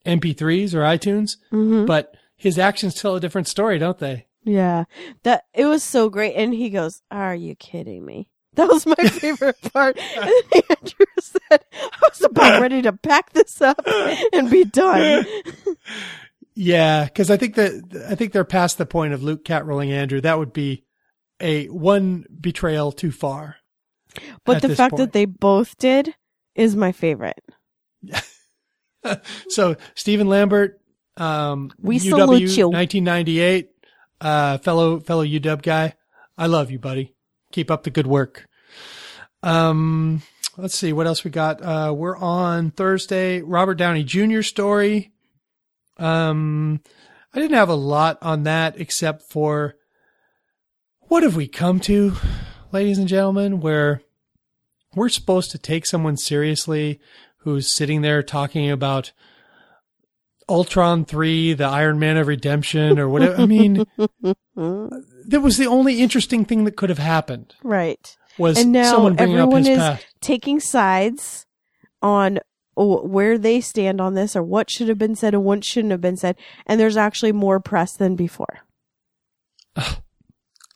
[0.06, 1.85] MP3s or iTunes, Mm-hmm.
[1.85, 4.26] but his actions tell a different story, don't they?
[4.44, 4.86] Yeah,
[5.24, 6.34] that it was so great.
[6.36, 9.98] And he goes, "Are you kidding me?" That was my favorite part.
[9.98, 10.34] And
[10.70, 13.82] Andrew said, "I was about ready to pack this up
[14.34, 15.26] and be done."
[16.56, 19.91] Yeah, because I think that I think they're past the point of Luke cat rolling
[19.91, 20.20] Andrew.
[20.20, 20.84] That would be
[21.40, 23.57] a one betrayal too far.
[24.45, 24.99] But the fact point.
[24.99, 26.16] that they both did
[26.56, 27.40] is my favorite.
[29.49, 30.78] So Stephen Lambert,
[31.20, 32.70] um, We UW, salute you.
[32.70, 33.70] 1998,
[34.22, 35.94] uh, fellow fellow UW guy.
[36.38, 37.14] I love you, buddy.
[37.52, 38.48] Keep up the good work.
[39.44, 40.22] Um,
[40.58, 41.62] let's see what else we got.
[41.62, 43.41] Uh, we're on Thursday.
[43.41, 44.41] Robert Downey Jr.
[44.41, 45.12] story.
[45.98, 46.82] Um,
[47.34, 49.76] I didn't have a lot on that except for
[51.02, 52.14] what have we come to,
[52.72, 54.02] ladies and gentlemen, where
[54.96, 57.00] we're supposed to take someone seriously
[57.40, 59.12] who's sitting there talking about
[60.50, 63.42] Ultron 3, the Iron Man of Redemption, or whatever.
[63.42, 63.86] I mean,
[64.56, 68.18] that was the only interesting thing that could have happened Right.
[68.38, 70.06] was And now someone bringing up everyone his is past.
[70.22, 71.46] taking sides
[72.02, 72.40] on
[72.76, 76.00] where they stand on this or what should have been said and what shouldn't have
[76.02, 76.38] been said.
[76.66, 78.60] And there's actually more press than before.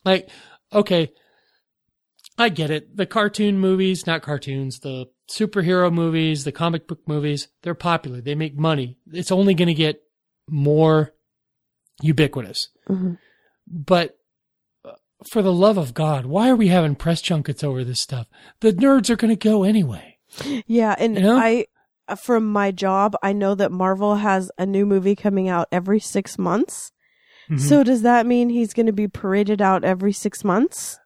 [0.06, 0.30] Like,
[0.74, 1.12] okay,
[2.38, 2.98] I get it.
[2.98, 8.22] The cartoon movies, not cartoons, the superhero movies, the comic book movies, they're popular.
[8.22, 8.98] They make money.
[9.12, 10.02] It's only going to get
[10.50, 11.14] more
[12.02, 12.70] ubiquitous.
[12.90, 13.18] Mhm.
[13.68, 14.18] But
[14.84, 14.92] uh,
[15.26, 18.28] for the love of God, why are we having press junkets over this stuff?
[18.60, 20.18] The nerds are going to go anyway.
[20.68, 21.38] Yeah, and You know?
[21.38, 21.66] I
[22.08, 26.00] uh, from my job, I know that Marvel has a new movie coming out every
[26.02, 26.92] 6 months.
[27.50, 27.60] Mhm.
[27.60, 31.00] So does that mean he's going to be paraded out every 6 months?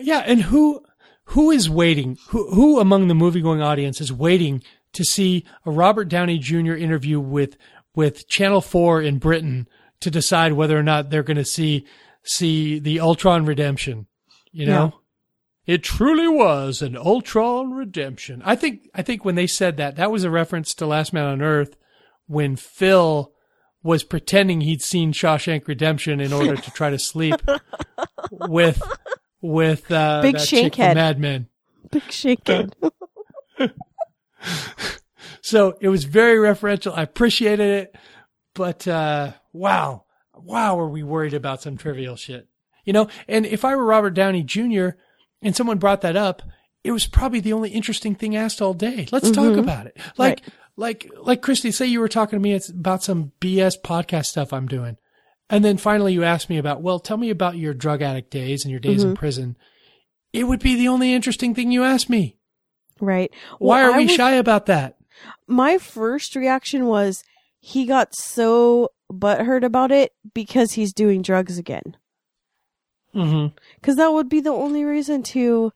[0.00, 0.80] Yeah, and who
[1.28, 2.16] who is waiting?
[2.28, 4.62] Who who among the movie going audience is waiting
[4.94, 6.74] to see a Robert Downey Jr.
[6.74, 7.56] interview with
[7.94, 9.68] with Channel Four in Britain
[10.00, 11.84] to decide whether or not they're going to see
[12.22, 14.06] see the Ultron redemption?
[14.52, 15.00] You know,
[15.66, 18.40] it truly was an Ultron redemption.
[18.44, 21.26] I think I think when they said that, that was a reference to Last Man
[21.26, 21.76] on Earth
[22.26, 23.32] when Phil
[23.82, 27.36] was pretending he'd seen Shawshank Redemption in order to try to sleep
[28.30, 28.82] with
[29.40, 30.94] with uh, Big that chick from shankhead.
[30.94, 31.48] Mad Men.
[31.90, 32.70] Big shaken.
[35.40, 36.92] So it was very referential.
[36.94, 37.96] I appreciated it,
[38.54, 40.04] but uh, wow,
[40.34, 42.48] wow, were we worried about some trivial shit?
[42.84, 44.90] You know, and if I were Robert Downey Jr.
[45.40, 46.42] and someone brought that up,
[46.84, 49.08] it was probably the only interesting thing asked all day.
[49.10, 49.96] Let's talk about it.
[50.18, 50.52] Like, Right.
[50.76, 54.68] like, like Christy, say you were talking to me about some BS podcast stuff I'm
[54.68, 54.98] doing.
[55.50, 58.64] And then finally you asked me about, well, tell me about your drug addict days
[58.64, 59.56] and your days in prison.
[60.32, 62.36] It would be the only interesting thing you asked me.
[63.00, 63.30] right.
[63.58, 64.96] Why Well, are I we was- shy about that?
[65.46, 67.24] my first reaction was
[67.60, 71.96] he got so butthurt about it because he's doing drugs again.
[73.14, 73.56] Mm-hmm.
[73.80, 75.72] Because that would be the only reason to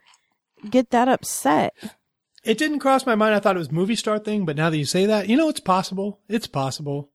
[0.68, 1.74] get that upset.
[2.44, 3.34] It didn't cross my mind.
[3.34, 5.48] I thought it was movie star thing, but now that you say that, you know,
[5.48, 6.20] it's possible.
[6.28, 7.10] It's possible.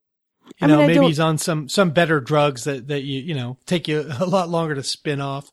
[0.59, 3.33] You I know, mean, maybe he's on some some better drugs that that you you
[3.35, 5.51] know take you a lot longer to spin off.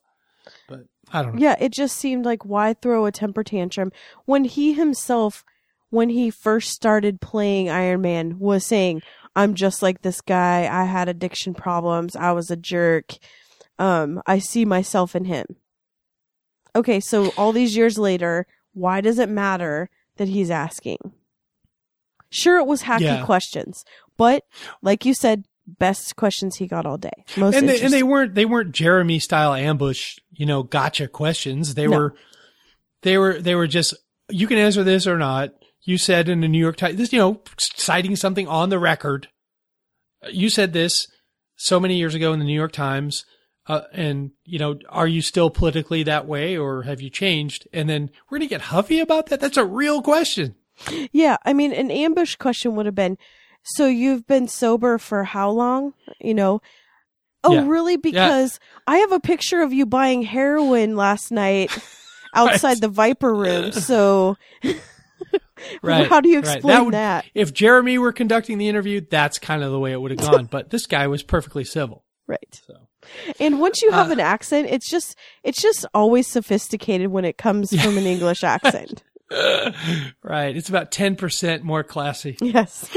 [0.69, 1.41] But I don't know.
[1.41, 3.93] Yeah, it just seemed like why throw a temper tantrum
[4.25, 5.45] when he himself,
[5.91, 9.03] when he first started playing Iron Man, was saying,
[9.37, 10.69] "I'm just like this guy.
[10.71, 12.17] I had addiction problems.
[12.17, 13.13] I was a jerk.
[13.79, 15.45] Um, I see myself in him."
[16.77, 21.13] Okay, so all these years later, why does it matter that he's asking?
[22.31, 23.25] Sure, it was hacky Yeah.
[23.25, 23.85] questions,
[24.17, 24.45] but
[24.83, 27.25] like you said, best questions he got all day.
[27.37, 31.75] Most and they, and they weren't they weren't Jeremy style ambush, you know, gotcha questions.
[31.75, 31.97] They No.
[31.99, 32.15] were
[33.03, 33.95] they were they were just
[34.29, 35.51] you can answer this or not.
[35.83, 39.29] You said in the New York Times, this you know, citing something on the record.
[40.31, 41.07] You said this
[41.57, 43.27] so many years ago in the New York Times,
[43.67, 47.69] uh, and you know, are you still politically that way, or have you changed?
[47.73, 49.41] And then we're gonna get huffy about that.
[49.41, 50.55] That's a real question.
[51.13, 53.17] Yeah, I mean, an ambush question would have been,
[53.65, 55.95] so you've been sober for how long?
[56.21, 56.61] You know,
[57.43, 57.67] oh, Yeah.
[57.67, 57.97] really?
[57.97, 61.71] Because I have a picture of you buying heroin last night
[62.35, 63.73] outside the Viper room.
[63.85, 64.37] So,
[65.83, 66.09] Right.
[66.09, 66.57] how do you right.
[66.57, 67.25] explain would- that?
[67.35, 70.45] If Jeremy were conducting the interview, that's kind of the way it would have gone.
[70.47, 72.05] but this guy was perfectly civil.
[72.27, 72.61] Right.
[72.67, 72.89] So.
[73.39, 77.39] And once you have Uh, an accent, it's just, it's just always sophisticated when it
[77.39, 79.03] comes from an English accent.
[80.23, 80.57] right.
[80.57, 82.37] It's about 10% more classy.
[82.41, 82.89] Yes.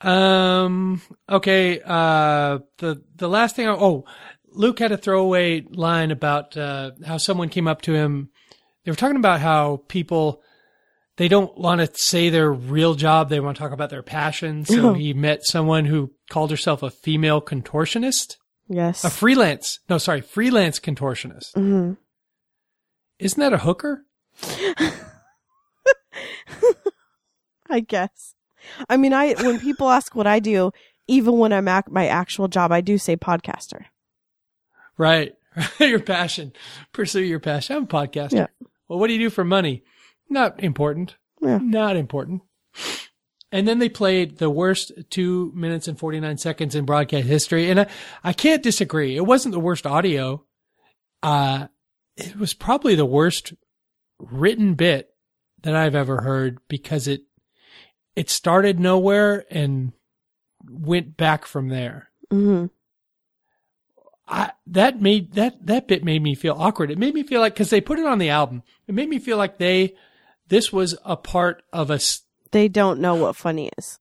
[0.00, 1.80] Um, okay.
[1.84, 4.04] Uh, the, the last thing, I, oh,
[4.52, 8.30] Luke had a throwaway line about, uh, how someone came up to him.
[8.84, 10.42] They were talking about how people,
[11.16, 13.28] they don't want to say their real job.
[13.30, 14.64] They want to talk about their passion.
[14.64, 18.36] So he met someone who called herself a female contortionist,
[18.68, 19.04] Yes.
[19.04, 19.78] a freelance.
[19.88, 21.52] No, sorry, freelance contortionist.
[21.54, 21.92] Mm-hmm.
[23.18, 24.04] Isn't that a hooker?
[27.70, 28.33] I guess.
[28.88, 30.72] I mean, I when people ask what I do,
[31.06, 33.84] even when I'm at my actual job, I do say podcaster.
[34.96, 35.34] Right.
[35.80, 36.52] your passion.
[36.92, 37.76] Pursue your passion.
[37.76, 38.32] I'm a podcaster.
[38.32, 38.46] Yeah.
[38.88, 39.84] Well, what do you do for money?
[40.28, 41.16] Not important.
[41.40, 41.58] Yeah.
[41.58, 42.42] Not important.
[43.52, 47.70] And then they played the worst two minutes and 49 seconds in broadcast history.
[47.70, 47.86] And I,
[48.24, 49.16] I can't disagree.
[49.16, 50.44] It wasn't the worst audio.
[51.22, 51.68] Uh,
[52.16, 53.54] it was probably the worst
[54.18, 55.10] written bit
[55.62, 57.22] that I've ever heard because it,
[58.16, 59.92] it started nowhere and
[60.68, 62.10] went back from there.
[62.32, 62.66] Mm-hmm.
[64.26, 66.90] I, that made that that bit made me feel awkward.
[66.90, 69.18] It made me feel like because they put it on the album, it made me
[69.18, 69.94] feel like they
[70.48, 72.00] this was a part of a.
[72.50, 73.98] They don't know what funny is.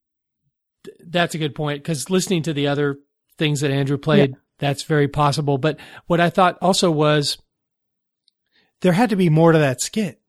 [1.05, 2.99] That's a good point because listening to the other
[3.37, 5.57] things that Andrew played, that's very possible.
[5.57, 5.77] But
[6.07, 7.37] what I thought also was
[8.81, 10.21] there had to be more to that skit,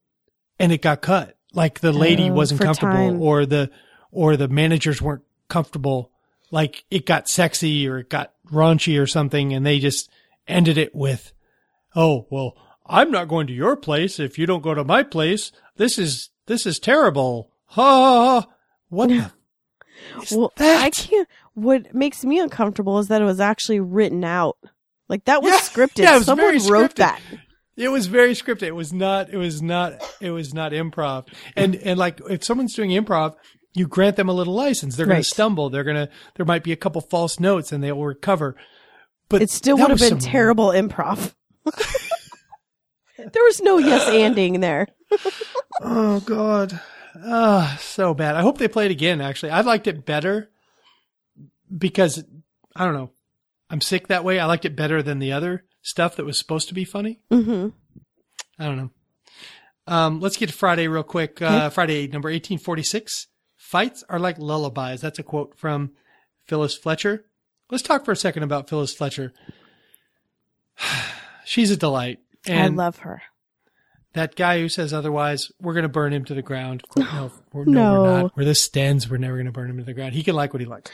[0.59, 1.34] and it got cut.
[1.55, 3.21] Like the lady Oh, wasn't comfortable, time.
[3.23, 3.71] or the
[4.11, 6.11] or the managers weren't comfortable.
[6.51, 10.11] Like it got sexy or it got raunchy or something, and they just
[10.49, 11.33] ended it with,
[11.97, 12.57] "Oh well,
[12.87, 15.53] I'm not going to your place if you don't go to my place.
[15.77, 18.49] This is this is terrible." Ha ha ha!
[18.89, 19.25] What is
[20.33, 20.83] Well, that?
[20.85, 21.29] I can't.
[21.55, 24.57] What makes me uncomfortable is that it was actually written out.
[25.09, 25.59] Like that was Yeah.
[25.59, 25.99] scripted.
[26.03, 26.95] Yeah, was Someone wrote scripted.
[26.97, 27.21] that.
[27.77, 28.63] It was very scripted.
[28.65, 29.31] It was not.
[29.31, 29.95] It was not.
[30.21, 31.27] It was not improv.
[31.57, 33.35] And and like if someone's doing improv,
[33.75, 34.95] you grant them a little license.
[34.97, 35.25] They're going Right.
[35.25, 35.71] to stumble.
[35.71, 36.09] They're going to.
[36.37, 38.55] There might be a couple false notes, and they will recover.
[39.29, 41.33] But It still would have been some- terrible improv.
[43.17, 44.89] there was no yes anding there.
[45.81, 46.79] Oh God,
[47.25, 48.37] ah, so bad.
[48.37, 49.21] I hope they play it again.
[49.21, 50.51] Actually, I liked it better
[51.77, 52.23] because
[52.77, 53.11] I don't know.
[53.71, 54.39] I'm sick that way.
[54.39, 57.21] I liked it better than the other stuff that was supposed to be funny.
[57.31, 57.69] hmm
[58.59, 58.91] I don't know.
[59.87, 61.41] Um, let's get to Friday real quick.
[61.43, 63.27] Uh, Friday, number 1846.
[63.57, 65.01] Fights are like lullabies.
[65.01, 65.93] That's a quote from
[66.47, 67.25] Phyllis Fletcher.
[67.71, 69.33] Let's talk for a second about Phyllis Fletcher.
[71.45, 72.19] She's a delight.
[72.47, 73.23] And I love her.
[74.15, 76.83] that guy who says otherwise, we're going to burn him to the ground.
[76.97, 78.03] No, we're, no, No.
[78.03, 78.37] we're not.
[78.37, 80.15] Where this stands, we're never going to burn him to the ground.
[80.15, 80.91] He can like what he likes.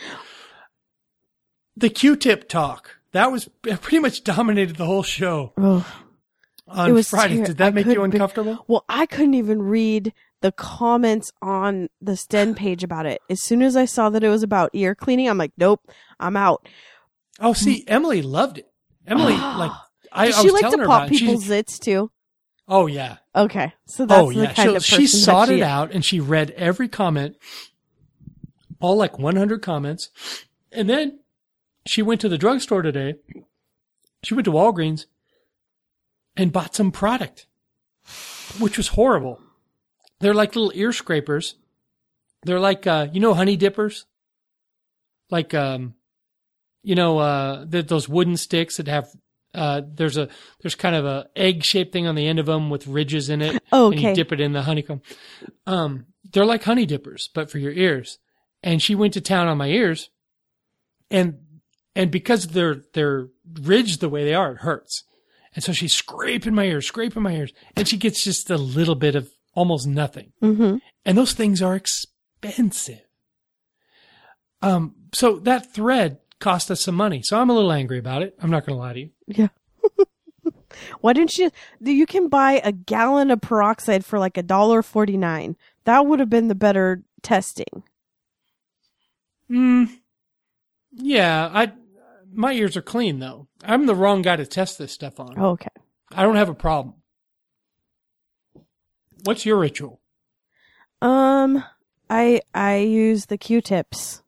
[1.77, 2.97] The Q-tip talk.
[3.13, 5.87] That was pretty much dominated the whole show Oh.
[6.69, 7.39] on It was Friday.
[7.39, 8.65] ter- Did that I make you couldn't be- uncomfortable?
[8.69, 10.13] Well, I couldn't even read
[10.43, 13.21] the comments on the Sten page about it.
[13.29, 15.81] As soon as I saw that it was about ear cleaning, I'm like, nope,
[16.19, 16.67] I'm out.
[17.41, 18.67] Oh, see, Emily loved it.
[19.07, 19.73] Emily, like,
[20.13, 21.17] I, I she was like telling to pop about it.
[21.19, 22.11] She- people's zits too?
[22.69, 23.17] oh, yeah.
[23.35, 25.69] Okay, so oh, that's oh, the kind She, of she sought that she it is.
[25.69, 27.37] out and she read every comment,
[28.81, 30.09] all like 100 comments.
[30.73, 31.19] And then
[31.87, 33.15] she went to the drugstore today.
[34.23, 35.07] She went to Walgreens
[36.37, 37.47] and bought some product,
[38.59, 39.41] which was horrible.
[40.21, 41.57] They're like little ear scrapers.
[42.43, 44.07] They're like, uh, you know, honey dippers?
[45.31, 45.95] Like, um,
[46.83, 49.09] you know, uh, th- those wooden sticks that have,
[49.55, 50.29] uh, there's a,
[50.61, 53.43] there's kind of a egg shaped thing on the end of them with ridges in
[53.43, 53.63] it.
[53.73, 55.03] Oh, And you dip it in the honeycomb.
[55.67, 58.19] Um, they're like honey dippers, but for your ears.
[58.63, 60.11] And she went to town on my ears
[61.11, 61.39] and,
[62.01, 63.29] and because they're, they're
[63.61, 65.05] ridged the way they are, it hurts.
[65.55, 68.95] And so she's scraping my ears, scraping my ears, and she gets just a little
[68.95, 70.33] bit of almost nothing.
[70.43, 70.77] Mm-hmm.
[71.05, 73.03] And those things are expensive.
[74.63, 77.21] Um, so that thread cost us some money.
[77.21, 78.35] So I'm a little angry about it.
[78.41, 79.11] I'm not going to lie to you.
[79.27, 79.49] Yeah.
[81.03, 81.51] Why didn't you?
[81.81, 85.57] You can buy a gallon of peroxide for like a dollar forty nine.
[85.85, 87.83] That would have been the better testing.
[89.49, 89.85] Hmm.
[90.93, 91.73] Yeah, I,
[92.33, 93.49] my ears are clean though.
[93.65, 95.39] I'm the wrong guy to test this stuff on.
[95.39, 95.69] Okay.
[96.13, 96.97] I don't have a problem.
[99.25, 100.01] What's your ritual?
[101.03, 101.63] Um,
[102.09, 104.23] I I use the Q-tips,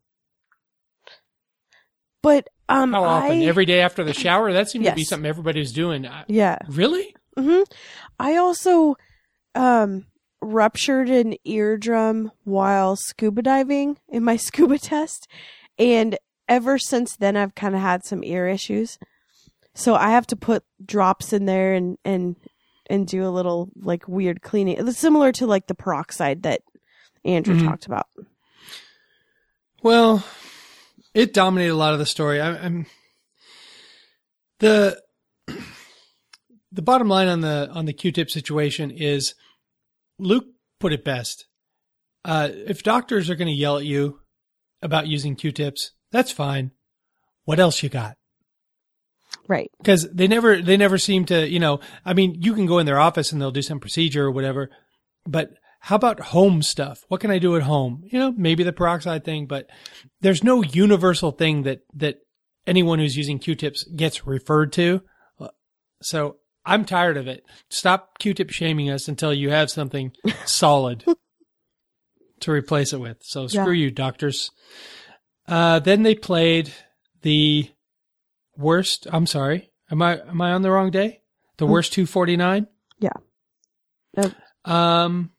[2.23, 3.43] but um, How often?
[3.43, 4.53] I, Every day after the shower?
[4.53, 5.09] That seemed to be Yes.
[5.09, 6.07] something everybody's doing.
[6.07, 6.59] I- yeah.
[6.69, 7.15] Really?
[7.39, 7.63] hmm
[8.21, 8.97] I also
[9.55, 10.07] um
[10.43, 15.29] ruptured an eardrum while scuba diving in my scuba test,
[15.79, 16.19] and
[16.53, 18.99] ever since then I've kind of had some ear issues.
[19.75, 22.37] So I have to put drops in there and and
[22.91, 24.77] and do a little like weird cleaning.
[24.79, 26.61] It's similar to like the peroxide that
[27.25, 27.65] Andrew Mhm.
[27.65, 28.07] talked about.
[29.83, 30.25] Well,
[31.15, 32.41] it dominated a lot of the story.
[32.41, 32.87] I, I'm
[34.59, 35.01] the
[36.71, 39.35] the bottom line on the on the Q-tip situation is
[40.19, 40.47] Luke
[40.79, 41.47] put it best.
[42.25, 44.21] Uh, if doctors are going to yell at you
[44.83, 46.71] about using Q-tips, that's fine.
[47.45, 48.17] What else you got?
[49.49, 49.71] Right.
[49.79, 52.87] because they never they never seem to you know i mean you can go in
[52.87, 54.71] their office and they'll do some procedure or whatever
[55.27, 58.73] but how about home stuff what can i do at home you know maybe the
[58.73, 59.69] peroxide thing but
[60.21, 62.17] there's no universal thing that that
[62.67, 65.01] anyone who's using q-tips gets referred to
[66.03, 70.13] so i'm tired of it stop q-tip shaming us until you have something
[70.45, 71.05] solid
[72.41, 73.85] to replace it with so screw Yeah.
[73.87, 74.51] you doctors
[75.49, 76.73] uh, then they played
[77.23, 77.71] the
[78.57, 79.07] worst.
[79.13, 79.71] I'm sorry.
[79.91, 81.23] Am I am I on the wrong day?
[81.59, 82.67] The worst 249.
[82.99, 83.11] Yeah.
[84.17, 84.31] Uh,
[84.71, 85.31] Um.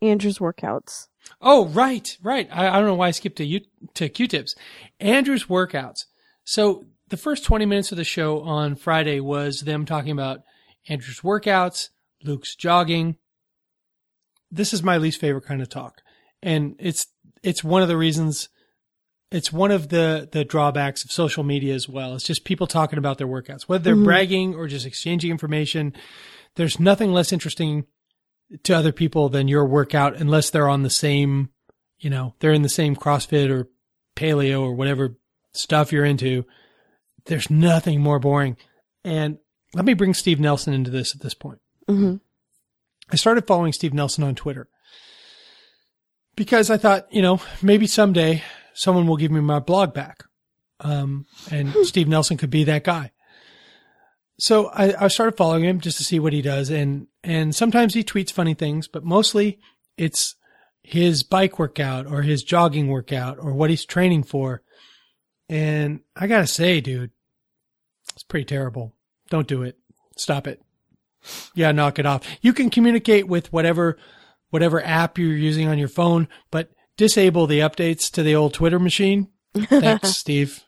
[0.00, 1.08] Andrew's workouts.
[1.40, 2.48] Oh, right, right.
[2.52, 3.60] I, I don't know why I skipped to you
[3.94, 4.54] to Q-tips.
[5.00, 6.04] Andrew's workouts.
[6.44, 10.42] So the first 20 minutes of the show on Friday was them talking about
[10.88, 11.88] Andrew's workouts,
[12.22, 13.16] Luke's jogging.
[14.50, 16.00] This is my least favorite kind of talk,
[16.42, 17.06] and it's
[17.42, 18.48] it's one of the reasons.
[19.30, 22.14] It's one of the the drawbacks of social media as well.
[22.14, 25.92] It's just people talking about their workouts, whether they're bragging or just exchanging information.
[26.54, 27.86] There's nothing less interesting
[28.64, 31.50] to other people than your workout unless they're on the same,
[31.98, 33.68] you know, they're in the same CrossFit or
[34.16, 35.18] paleo or whatever
[35.52, 36.46] stuff you're into.
[37.26, 38.56] There's nothing more boring.
[39.04, 39.38] And
[39.74, 41.60] let me bring Steve Nelson into this at this point.
[41.86, 42.16] hmm
[43.10, 44.68] I started following Steve Nelson on Twitter
[46.36, 48.42] because I thought, you know, maybe someday
[48.78, 50.24] someone will give me my blog back.
[50.80, 53.10] Um, and Steve Nelson could be that guy.
[54.38, 57.94] so I, I started following him just to see what he does, and and sometimes
[57.94, 59.58] he tweets funny things, but mostly
[59.96, 60.36] it's
[60.82, 64.62] his bike workout or his jogging workout or what he's training for.
[65.48, 67.10] And I gotta say, dude,
[68.14, 68.94] it's pretty terrible.
[69.28, 69.76] Don't do it.
[70.16, 70.62] Stop it.
[71.56, 72.24] Yeah, knock it off.
[72.40, 73.98] You can communicate with whatever
[74.50, 78.78] whatever app you're using on your phone, but disable the updates to the old Twitter
[78.78, 79.28] machine.
[79.54, 80.62] Thanks, Steve.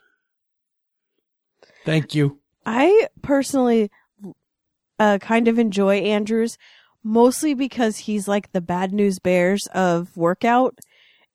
[1.84, 2.38] Thank you.
[2.64, 3.90] I personally
[4.98, 6.56] uh, kind of enjoy Andrews
[7.02, 10.78] mostly because he's like the bad news bears of workout.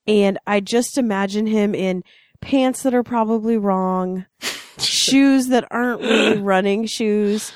[0.07, 2.03] And I just imagine him in
[2.41, 4.25] pants that are probably wrong,
[4.77, 7.51] shoes that aren't really running shoes,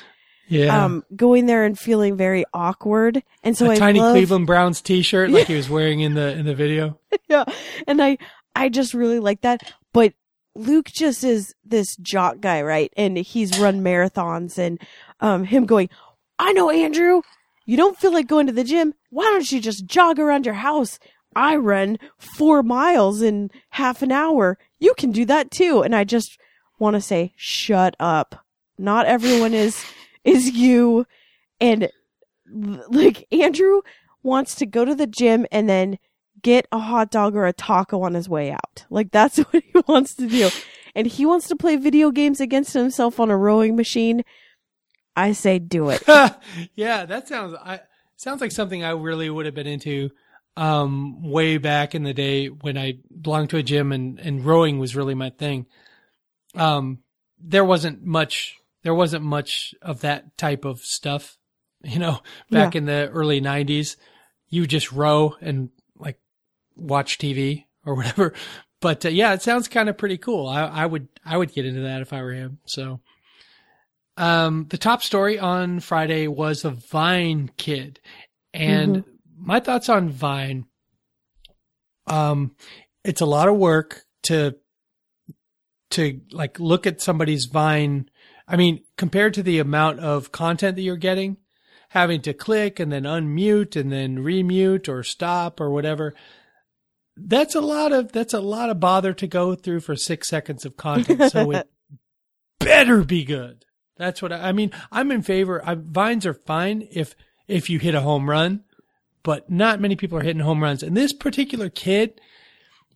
[0.50, 0.84] Yeah.
[0.84, 3.22] um, going there and feeling very awkward.
[3.42, 6.32] And so a I tiny love, Cleveland Browns t-shirt like he was wearing in the
[6.36, 6.98] in the video.
[7.28, 7.44] yeah.
[7.86, 8.18] And I,
[8.54, 9.72] I just really like that.
[9.92, 10.12] But
[10.56, 12.92] Luke just is this jock guy, right?
[12.96, 14.80] And he's run marathons and,
[15.20, 15.88] um, him going,
[16.38, 17.22] I know, Andrew,
[17.64, 18.94] you don't feel like going to the gym.
[19.10, 20.98] Why don't you just jog around your house?
[21.36, 24.58] I run four miles in half an hour.
[24.80, 25.82] You can do that too.
[25.82, 26.36] And I just
[26.80, 28.44] want to say, shut up.
[28.76, 29.84] Not everyone is,
[30.24, 31.06] is you.
[31.60, 31.90] And
[32.52, 33.82] like Andrew
[34.22, 35.98] wants to go to the gym and then
[36.42, 38.86] get a hot dog or a taco on his way out.
[38.90, 40.50] Like that's what he wants to do.
[40.94, 44.24] And he wants to play video games against himself on a rowing machine.
[45.16, 46.02] I say do it.
[46.74, 47.80] yeah, that sounds I
[48.16, 50.10] sounds like something I really would have been into
[50.56, 54.78] um way back in the day when I belonged to a gym and and rowing
[54.78, 55.66] was really my thing.
[56.54, 57.00] Um
[57.38, 61.36] there wasn't much there wasn't much of that type of stuff,
[61.82, 62.20] you know,
[62.50, 63.96] back in the early 90s.
[64.48, 66.18] You just row and like
[66.76, 68.34] watch TV or whatever.
[68.80, 70.48] But uh, yeah, it sounds kind of pretty cool.
[70.48, 72.60] I, I would I would get into that if I were him.
[72.64, 73.00] So
[74.16, 78.00] um, the top story on Friday was a Vine kid,
[78.52, 79.04] and
[79.38, 80.66] my thoughts on Vine.
[82.06, 82.56] Um,
[83.04, 84.56] it's a lot of work to
[85.90, 88.10] to like look at somebody's Vine.
[88.50, 91.36] I mean, compared to the amount of content that you're getting,
[91.90, 96.14] having to click and then unmute and then remute or stop or whatever.
[97.16, 100.64] That's a lot of that's a lot of bother to go through for six seconds
[100.64, 101.30] of content.
[101.30, 101.68] So it
[102.58, 103.64] better be good.
[103.96, 104.72] That's what I, I mean.
[104.90, 105.62] I'm in favor.
[105.64, 107.14] I, vines are fine if
[107.46, 108.64] if you hit a home run,
[109.22, 110.82] but not many people are hitting home runs.
[110.82, 112.20] And this particular kid,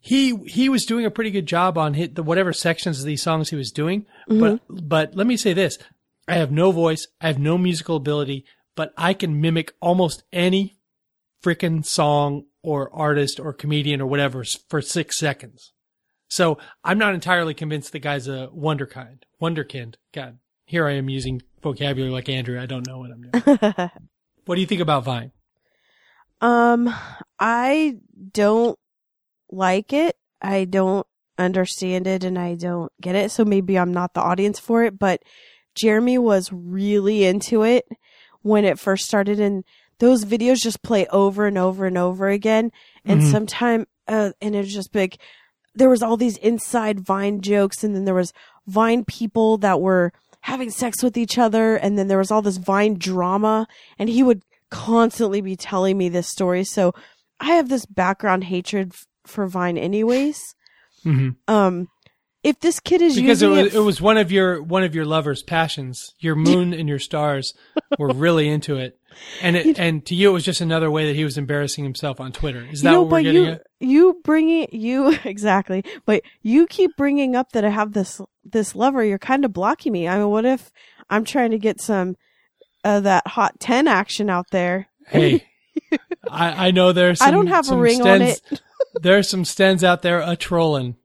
[0.05, 3.23] he he was doing a pretty good job on hit the whatever sections of these
[3.23, 4.05] songs he was doing.
[4.27, 5.79] But but let me say this:
[6.27, 8.45] I have no voice, I have no musical ability,
[8.75, 10.77] but I can mimic almost any
[11.43, 15.73] freaking song or artist or comedian or whatever for six seconds.
[16.27, 19.95] So I'm not entirely convinced the guy's a wonderkind, wonderkind.
[20.13, 22.61] God, here I am using vocabulary like Andrew.
[22.61, 23.89] I don't know what I'm doing.
[24.45, 25.31] what do you think about Vine?
[26.41, 26.93] Um,
[27.39, 27.97] I
[28.33, 28.77] don't
[29.55, 30.17] like it.
[30.41, 31.05] I don't
[31.37, 33.31] understand it and I don't get it.
[33.31, 35.21] So maybe I'm not the audience for it, but
[35.73, 37.87] Jeremy was really into it
[38.41, 39.63] when it first started and
[39.99, 42.71] those videos just play over and over and over again.
[43.05, 43.31] And Mhm.
[43.31, 45.17] sometime, uh, and it was just big.
[45.73, 48.33] There was all these inside Vine jokes and then there was
[48.67, 50.11] Vine people that were
[50.41, 51.75] having sex with each other.
[51.75, 53.67] And then there was all this Vine drama
[53.97, 56.63] and he would constantly be telling me this story.
[56.63, 56.93] So
[57.39, 58.93] I have this background hatred
[59.27, 60.55] for Vine anyways.
[61.05, 61.53] Mm-hmm.
[61.53, 61.87] Um,
[62.45, 64.93] if this kid is Because it was it, it was one of your one of
[64.93, 66.13] your lovers' passions.
[66.19, 67.55] Your moon and your stars
[67.97, 68.99] were really into it,
[69.41, 72.19] and it and to you it was just another way that he was embarrassing himself
[72.19, 72.63] on Twitter.
[72.71, 73.61] Is that you know, what we're but getting you at?
[73.79, 79.03] you bringing you exactly, but you keep bringing up that I have this this lover.
[79.03, 80.07] You're kind of blocking me.
[80.07, 80.71] I mean, what if
[81.09, 82.15] I'm trying to get some
[82.83, 84.87] uh, that hot ten action out there?
[85.07, 85.47] Hey,
[86.29, 87.17] I, I know there's.
[87.17, 88.39] Some, I don't have a ring on it.
[89.01, 90.95] There's some stens out there a trolling.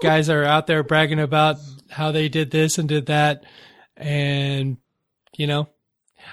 [0.00, 1.56] Guys are out there bragging about
[1.90, 3.44] how they did this and did that,
[3.96, 4.76] and
[5.36, 5.68] you know,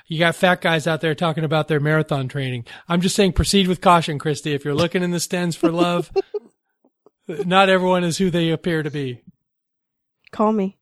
[0.08, 2.66] you got fat guys out there talking about their marathon training.
[2.88, 4.54] I'm just saying, proceed with caution, Christy.
[4.54, 6.12] If you're looking in the stens for love,
[7.28, 9.22] not everyone is who they appear to be.
[10.32, 10.78] Call me.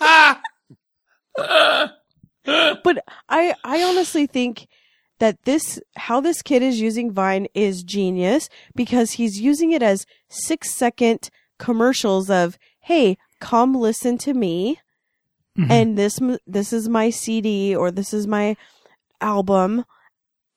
[0.00, 0.40] Ah!
[1.36, 4.66] but I I honestly think
[5.22, 10.04] that this how this kid is using Vine is genius because he's using it as
[10.28, 14.80] 6 second commercials of hey, come listen to me
[15.68, 18.56] and this this is my CD or this is my
[19.20, 19.84] album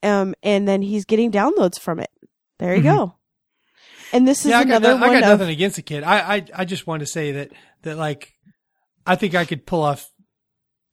[0.01, 2.09] um and then he's getting downloads from it.
[2.57, 3.15] There you go.
[4.13, 5.81] And this is yeah, I got, another no- I one got of nothing against the
[5.81, 6.03] kid.
[6.03, 7.51] I, I, I just want to say that,
[7.81, 8.33] that like,
[9.05, 10.09] I think I could pull off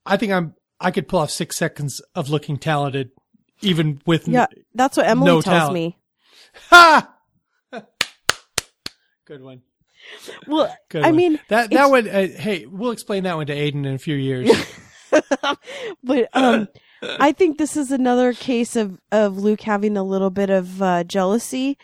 [0.05, 0.55] I think I'm.
[0.81, 3.11] I could pull off six seconds of looking talented,
[3.63, 5.75] even with Yeah, that's what Emily No tells talent.
[5.75, 5.99] me.
[6.71, 7.09] Ha!
[9.25, 9.63] Good one.
[10.47, 11.17] Well, Good I one.
[11.17, 12.09] mean, that that one.
[12.09, 14.51] Uh, hey, we'll explain that one to Aiden in a few years.
[16.03, 16.69] but um,
[17.03, 21.05] I think this is another case of of Luke having a little bit of uh,
[21.05, 21.79] jealousy.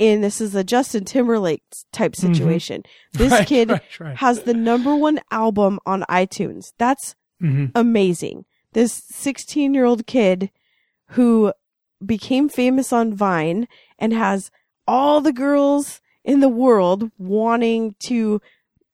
[0.00, 1.62] And this is a Justin Timberlake
[1.92, 2.82] type situation.
[3.12, 3.32] This Mm-hmm.
[3.32, 4.16] Right, kid right, right.
[4.16, 6.72] has the number one album on iTunes.
[6.78, 7.70] That's Mhm.
[7.76, 8.44] amazing.
[8.72, 10.50] This 16 year old kid
[11.08, 11.52] who
[12.04, 13.68] became famous on Vine
[13.98, 14.50] and has
[14.86, 18.40] all the girls in the world wanting to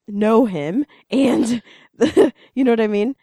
[0.09, 1.63] know him and
[2.55, 3.15] you know what I mean?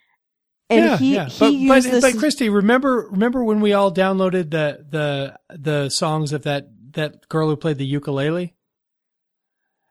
[0.69, 1.25] And yeah, he, yeah.
[1.29, 2.13] he but, used but, this.
[2.13, 7.29] but Christy, remember remember when we all downloaded the the the songs of that that
[7.29, 8.53] girl who played the ukulele?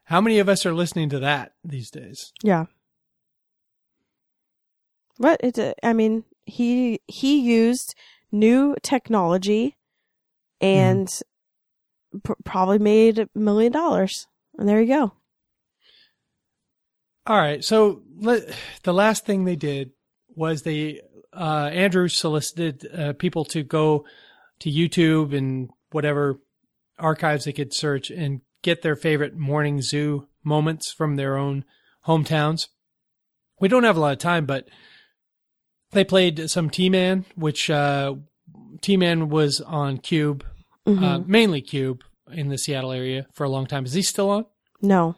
[0.04, 2.32] How many of us are listening to that these days?
[2.42, 2.66] yeah.
[5.18, 7.94] What it's a, I mean, he he used
[8.32, 9.76] new technology
[10.60, 11.08] and
[12.22, 14.26] pr- probably made a million dollars.
[14.58, 15.12] And there you go.
[17.26, 17.62] All right.
[17.64, 18.02] So
[18.82, 19.90] the last thing they did
[20.34, 21.00] was they
[21.32, 24.06] uh, Andrew solicited uh, people to go
[24.60, 26.40] to YouTube and whatever
[26.98, 31.64] archives they could search and get their favorite morning zoo moments from their own
[32.06, 32.68] hometowns.
[33.60, 34.68] We don't have a lot of time, but
[35.96, 38.14] they played some T-Man, which uh,
[38.82, 40.42] T-Man was on KUBE,
[40.86, 41.02] Mm-hmm.
[41.04, 43.84] uh, mainly KUBE in the Seattle area for a long time.
[43.84, 44.46] Is he still on?
[44.80, 45.16] No.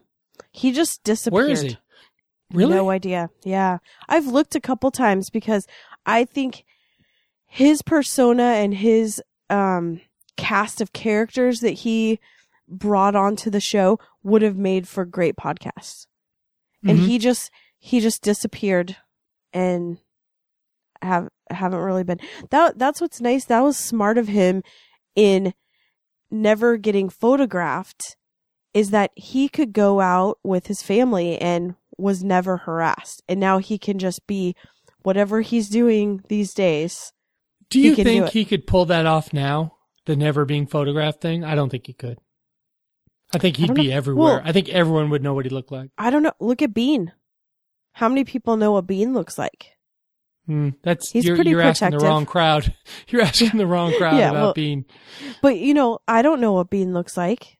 [0.51, 1.35] He just disappeared.
[1.35, 1.77] Where is he?
[2.53, 2.75] Really?
[2.75, 3.29] No idea.
[3.45, 3.79] Yeah.
[4.09, 5.67] I've looked a couple times because
[6.07, 6.65] I think
[7.45, 10.01] his persona and his um
[10.39, 12.19] cast of characters that he
[12.67, 16.07] brought onto the show would have made for great podcasts.
[16.87, 17.07] And Mhm.
[17.07, 18.97] he just he just disappeared
[19.53, 19.99] and
[21.03, 22.21] have haven't really been
[22.51, 23.45] that that's what's nice.
[23.47, 24.63] That was smart of him
[25.15, 25.55] in
[26.31, 28.17] never getting photographed
[28.75, 33.23] is that he could go out with his family and was never harassed.
[33.29, 34.55] And now he can just be
[35.03, 37.13] whatever he's doing these days.
[37.71, 38.33] Do you do think it.
[38.33, 39.75] he could pull that off now?
[40.07, 41.45] The never being photographed thing?
[41.45, 42.19] I don't think he could.
[43.35, 43.97] I think he'd don't be know.
[43.97, 44.37] everywhere.
[44.37, 45.91] Well- I think everyone would know what he looked like.
[45.99, 46.33] I don't know.
[46.41, 47.13] Look at Bean.
[47.93, 49.73] How many people know what Bean looks like?
[50.49, 52.75] Hmm, that's He's you're, pretty you're asking the wrong crowd.
[53.09, 54.87] You're asking the wrong crowd Yeah, about well- being.
[55.43, 57.59] But you know, I don't know what Bean looks like.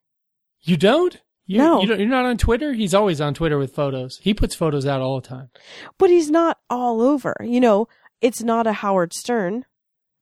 [0.63, 1.21] You don't?
[1.47, 1.83] You, No.
[1.83, 2.73] You don't, you're not on Twitter.
[2.73, 4.19] He's always on Twitter with photos.
[4.23, 5.51] He puts photos out all the time.
[5.99, 7.37] But he's not all over.
[7.43, 7.89] You know,
[8.23, 9.67] it's not a Howard Stern.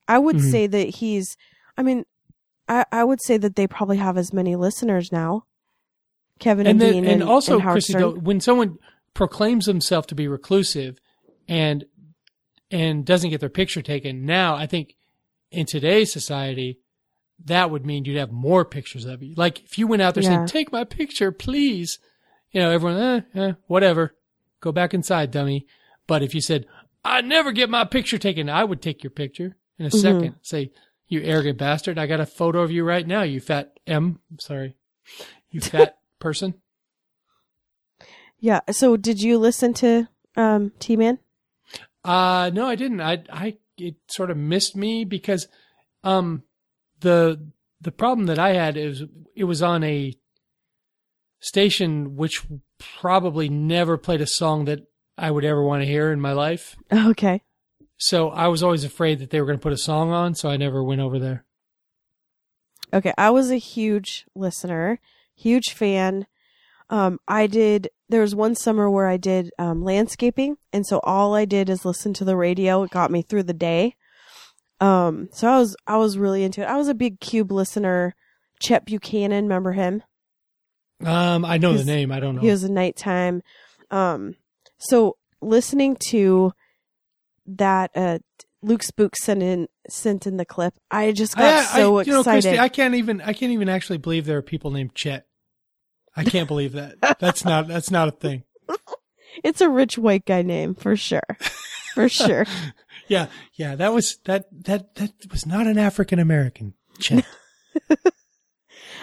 [0.08, 0.50] I would Mhm.
[0.50, 1.36] say that he's
[1.78, 2.04] I mean,
[2.68, 5.44] I, I would say that they probably have as many listeners now.
[6.40, 8.24] Kevin and, and then, Dean and, and, also, and Stern.
[8.24, 8.78] when someone
[9.14, 10.98] proclaims himself to be reclusive
[11.48, 11.84] and
[12.70, 14.96] and doesn't get their picture taken, now I think
[15.50, 16.80] in today's society,
[17.44, 19.34] that would mean you'd have more pictures of you.
[19.36, 20.30] Like if you went out there Yeah.
[20.30, 21.98] saying, "Take my picture, please,"
[22.50, 24.14] you know, everyone, eh, eh, whatever,
[24.60, 25.66] go back inside, dummy.
[26.06, 26.66] But if you said,
[27.04, 30.00] "I never get my picture taken," I would take your picture in a Mhm.
[30.00, 30.34] second.
[30.42, 30.72] Say,
[31.08, 31.98] "You arrogant bastard!
[31.98, 33.22] I got a photo of you right now.
[33.22, 34.20] You fat M.
[34.40, 34.76] Sorry,
[35.50, 36.54] you fat person."
[38.38, 38.60] Yeah.
[38.70, 41.18] So did you listen to um T Man?
[42.06, 43.00] Uh no, I didn't.
[43.00, 45.48] I I it sort of missed me because
[46.04, 46.44] um
[47.00, 47.50] the
[47.80, 49.02] the problem that I had is
[49.34, 50.14] it was on a
[51.40, 52.44] station which
[52.78, 54.86] probably never played a song that
[55.18, 56.76] I would ever want to hear in my life.
[56.92, 57.42] Okay.
[57.98, 60.50] So I was always afraid that they were going to put a song on, so
[60.50, 61.46] I never went over there.
[62.92, 63.14] Okay.
[63.16, 65.00] I was a huge listener,
[65.34, 66.26] huge fan.
[66.90, 70.56] Um, I did, there was one summer where I did, um, landscaping.
[70.72, 72.82] And so all I did is listen to the radio.
[72.84, 73.96] It got me through the day.
[74.80, 76.66] Um, so I was, I was really into it.
[76.66, 78.14] I was a big KUBE listener.
[78.60, 80.02] Chet Buchanan, remember him?
[81.04, 82.40] Um I know the name, I don't know.
[82.40, 83.42] He was a nighttime.
[83.90, 84.36] Um,
[84.78, 86.52] so listening to
[87.46, 88.18] that, uh,
[88.62, 90.72] Luke Spook sent in, sent in the clip.
[90.90, 92.60] I just got I- I- so you know, Christy, excited.
[92.60, 95.25] I can't even I can't even actually believe there are people named Chet.
[96.16, 97.18] I can't believe that.
[97.18, 98.44] That's not that's not a thing.
[99.44, 101.36] It's a rich white guy name for sure.
[101.94, 102.46] For sure.
[103.08, 106.74] Yeah, yeah, that was that that that was not an African American.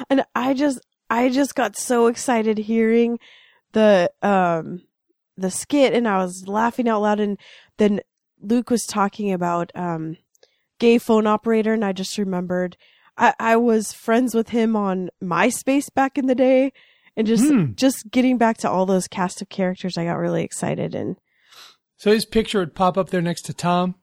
[0.10, 0.80] And I just
[1.10, 3.20] I just got so excited hearing
[3.74, 4.82] the um
[5.38, 7.38] the skit and I was laughing out loud and
[7.78, 8.02] then
[8.42, 10.18] Luke was talking about um
[10.80, 12.78] gay phone operator and I just remembered
[13.18, 16.74] I, I was friends with him on MySpace back in the day
[17.16, 17.74] and just Hmm.
[17.74, 21.16] just getting back to all those cast of characters I got really excited and
[21.98, 23.96] So his picture would pop up there next to Tom.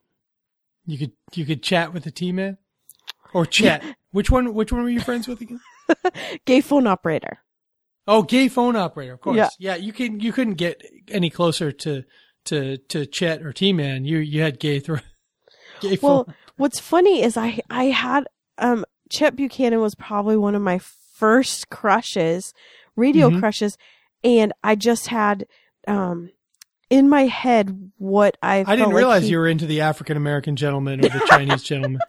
[0.85, 2.57] You could you could chat with the T man,
[3.33, 3.83] or chat.
[4.11, 4.53] which one?
[4.53, 5.59] Which one were you friends with again?
[6.45, 7.39] Gay phone operator.
[8.07, 9.37] Oh, gay phone operator, of course.
[9.37, 9.49] Yeah.
[9.59, 12.03] Yeah, you can you couldn't get any closer to
[12.45, 14.05] to to Chet or T Man.
[14.05, 14.99] You you had gay through
[15.81, 16.33] gay Well, phone.
[16.57, 18.27] what's funny is I I had
[18.57, 22.53] um Chet Buchanan was probably one of my first crushes,
[22.95, 23.39] radio Mhm.
[23.39, 23.77] crushes,
[24.23, 25.45] and I just had
[25.87, 26.29] um
[26.89, 29.81] in my head what I I didn't felt like realize he- you were into the
[29.81, 32.01] African American gentleman or the Chinese gentleman.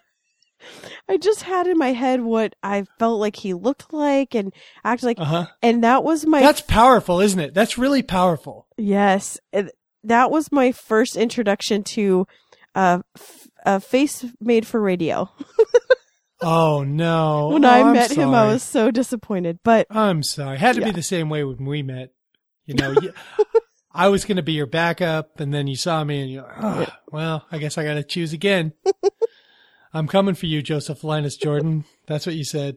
[1.08, 4.52] I just had in my head what I felt like he looked like and
[4.84, 5.46] acted like, Uh huh.
[5.60, 7.52] and that was my That's powerful, isn't it?
[7.54, 8.66] That's really powerful.
[8.76, 9.38] yes,
[10.04, 12.26] that was my first introduction to
[12.76, 15.28] uh, f- a face made for radio.
[16.42, 17.48] Oh no!
[17.48, 19.60] when Oh, I I'm met him, I was so disappointed.
[19.62, 20.58] But I'm sorry.
[20.58, 22.12] Had to be the same way when we met.
[22.66, 23.12] You know, you,
[23.92, 26.56] I was going to be your backup, and then you saw me, and you're like,
[26.62, 28.72] oh, well, I guess I got to choose again.
[29.94, 31.84] I'm coming for you, Joseph Linus Jordan.
[32.06, 32.76] That's what you said.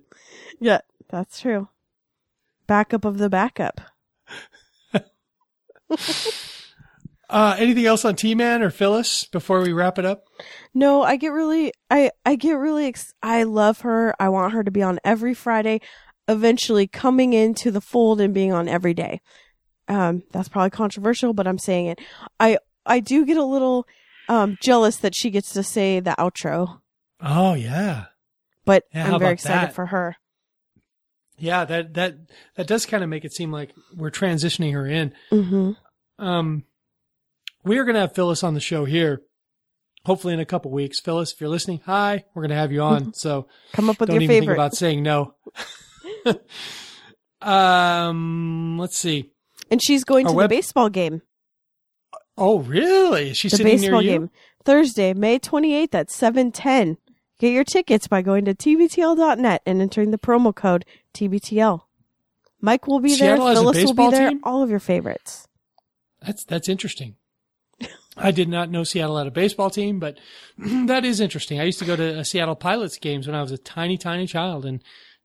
[0.59, 1.69] yeah, that's true.
[2.67, 3.81] Backup of the backup.
[7.29, 10.25] Uh, anything else on T-Man or Phyllis before we wrap it up?
[10.73, 14.13] No, I get really, I, I get really, ex- I love her.
[14.19, 15.81] I want her to be on every Friday,
[16.27, 19.21] eventually coming into the fold and being on every day.
[19.87, 21.99] Um, that's probably controversial, but I'm saying it.
[22.39, 23.87] I, I do get a little,
[24.29, 26.79] um, jealous that she gets to say the outro,
[27.21, 28.05] Oh yeah,
[28.65, 29.73] but Yeah, I'm very excited that?
[29.75, 30.15] for her.
[31.37, 31.65] yeah.
[31.65, 32.15] That that
[32.55, 35.13] that does kind of make it seem like we're transitioning her in.
[35.29, 35.71] hmm
[36.19, 36.63] Um,
[37.65, 39.21] we are going to have Phyllis on the show here,
[40.05, 40.99] hopefully in a couple weeks.
[40.99, 43.13] Phyllis, if you're listening, hi, we're going to have you on.
[43.13, 44.53] So Come up with don't your even favorite.
[44.55, 45.33] think about saying no.
[47.41, 49.31] um, let's see.
[49.71, 51.21] and she's going Our to web- the baseball game.
[52.37, 53.29] Oh, really?
[53.31, 54.09] Is she the sitting near baseball you?
[54.11, 54.29] game
[54.65, 56.97] Thursday, May 28th at 7:10.
[57.39, 61.81] Get your tickets by going to tbtl.net and entering the promo code TBTL.
[62.61, 63.55] Mike will be Seattle there.
[63.55, 64.29] Phyllis will be there.
[64.29, 64.39] team?
[64.43, 65.47] All of your favorites.
[66.21, 67.15] That's that's interesting.
[68.17, 70.17] I did not know Seattle had a baseball team, but
[70.57, 71.59] that is interesting.
[71.59, 74.27] I used to go to uh, Seattle Pilots games when I was a tiny, tiny
[74.27, 74.81] child, and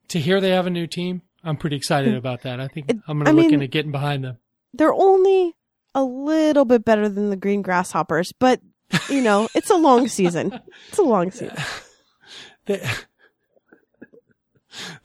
[0.09, 2.61] to hear they have a new team, I'm pretty excited about that.
[2.61, 4.39] I think It- I'm going to look mean- into getting behind them.
[4.75, 5.55] They're only
[5.95, 8.61] a little bit better than the Green Grasshoppers, but
[9.09, 10.59] you know, it's a long season.
[10.89, 11.57] It's a long season.
[12.67, 12.79] The,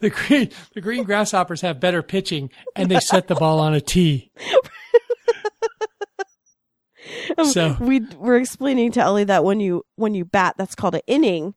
[0.00, 3.80] the green the green grasshoppers have better pitching, and they set the ball on a
[3.80, 4.30] tee.
[7.44, 11.02] So- we were explaining to Ellie that when you when you bat, that's called an
[11.06, 11.54] inning,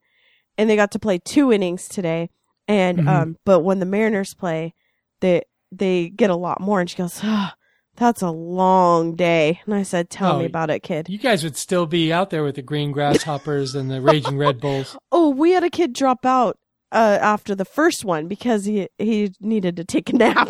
[0.57, 2.29] and they got to play two innings today.
[2.67, 3.07] And Mhm.
[3.07, 4.73] um, but when the Mariners play,
[5.21, 6.79] they they get a lot more.
[6.81, 7.55] And she goes, ah,
[7.95, 11.43] "That's a long day." And I said, "Tell Oh, me about it, kid." You guys
[11.43, 14.97] would still be out there with the green grasshoppers and the raging Red Bulls.
[15.11, 16.57] Oh, we had a kid drop out
[16.91, 20.49] uh, after the first one because he he needed to take a nap.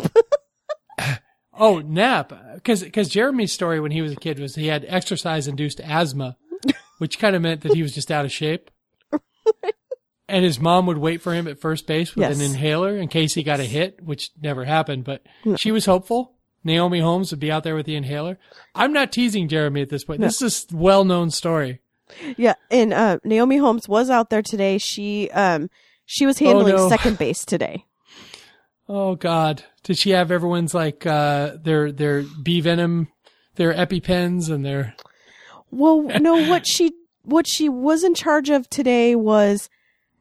[1.60, 2.32] Oh, nap.
[2.54, 6.36] Because because Jeremy's story when he was a kid was he had exercise induced asthma,
[6.98, 8.70] which kind of meant that he was just out of shape.
[10.28, 13.34] And his mom would wait for him at first base with an inhaler in case
[13.34, 15.02] he got a hit, which never happened.
[15.02, 15.56] But No.
[15.56, 16.34] she was hopeful.
[16.62, 18.38] Naomi Holmes would be out there with the inhaler.
[18.72, 20.20] I'm not teasing Jeremy at this point.
[20.20, 21.80] This is a well known story.
[22.36, 24.78] yeah, and uh, Naomi Holmes was out there today.
[24.78, 25.68] She um
[26.06, 26.88] she was handling no.
[26.88, 27.84] second base today.
[28.92, 29.62] Oh God!
[29.84, 33.06] Did she have everyone's like uh, their their bee venom,
[33.54, 34.96] their epipens, and their
[35.70, 36.92] Well, no, what she
[37.22, 39.70] what she was in charge of today was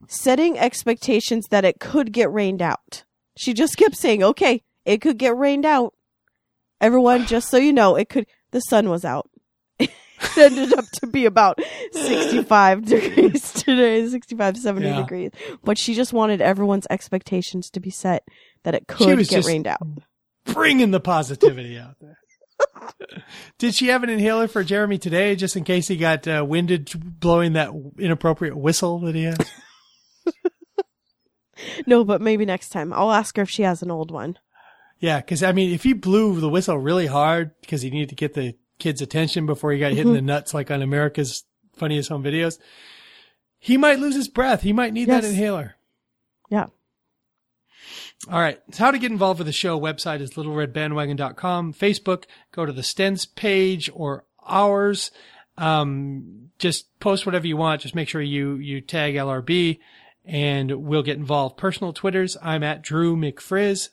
[0.07, 3.03] setting expectations that it could get rained out.
[3.39, 5.95] She just kept saying, "Okay, it could get rained out."
[6.79, 8.27] Everyone, just so you know, it could.
[8.51, 9.31] The sun was out.
[9.79, 9.89] it
[10.37, 11.59] ended up to be about
[11.91, 14.95] 65 degrees today, 65, 70 Yeah.
[15.01, 15.31] degrees.
[15.63, 18.27] But she just wanted everyone's expectations to be set
[18.63, 19.81] that it could get rained out.
[20.45, 22.17] bringing the positivity out there.
[23.57, 26.91] Did she have an inhaler for Jeremy today, just in case he got uh, winded
[27.19, 29.37] blowing that inappropriate whistle that he has?
[31.85, 32.93] No, but maybe next time.
[32.93, 34.37] I'll ask her if she has an old one.
[34.99, 38.15] Yeah, because I mean, if he blew the whistle really hard because he needed to
[38.15, 41.43] get the kid's attention before he got hit in the nuts, like on America's
[41.75, 42.59] Funniest Home Videos,
[43.59, 44.61] he might lose his breath.
[44.61, 45.75] He might need that inhaler.
[46.49, 46.67] Yeah.
[48.27, 48.59] All right.
[48.71, 51.73] So how to get involved with the show website is littleredbandwagon.com.
[51.73, 55.11] Facebook, go to the Stents page or ours.
[55.57, 57.81] Um, just post whatever you want.
[57.81, 59.79] Just make sure you, you tag LRB
[60.25, 61.57] and we'll get involved.
[61.57, 63.89] Personal Twitters, I'm at Drew McFrizz.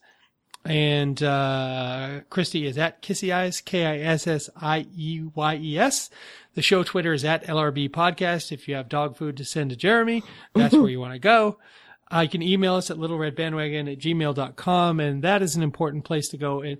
[0.64, 5.78] And uh, Christy is at Kissy Eyes, K I S S I E Y E
[5.78, 6.10] S.
[6.54, 8.50] The show Twitter is at LRB Podcast.
[8.50, 10.24] If you have dog food to send to Jeremy,
[10.54, 11.58] that's where you want to go.
[12.12, 15.00] Uh, you can email us at littleredbandwagon at gmail.com.
[15.00, 16.62] And that is an important place to go.
[16.62, 16.78] And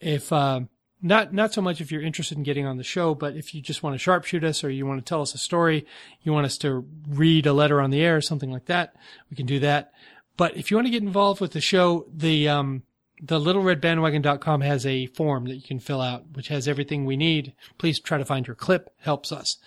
[0.00, 0.68] if, um,
[1.00, 3.60] not, not so much if you're interested in getting on the show, but if you
[3.60, 5.86] just want to sharpshoot us or you want to tell us a story,
[6.22, 8.94] you want us to read a letter on the air or something like that,
[9.30, 9.92] we can do that.
[10.36, 12.82] But if you want to get involved with the show, the, um,
[13.20, 17.52] the littleredbandwagon.com has a form that you can fill out, which has everything we need.
[17.76, 18.90] Please try to find your clip.
[19.00, 19.58] Helps us.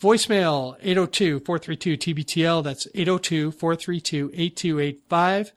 [0.00, 2.62] Voicemail 802-432-TBTL.
[2.62, 5.52] That's 802-432-8285.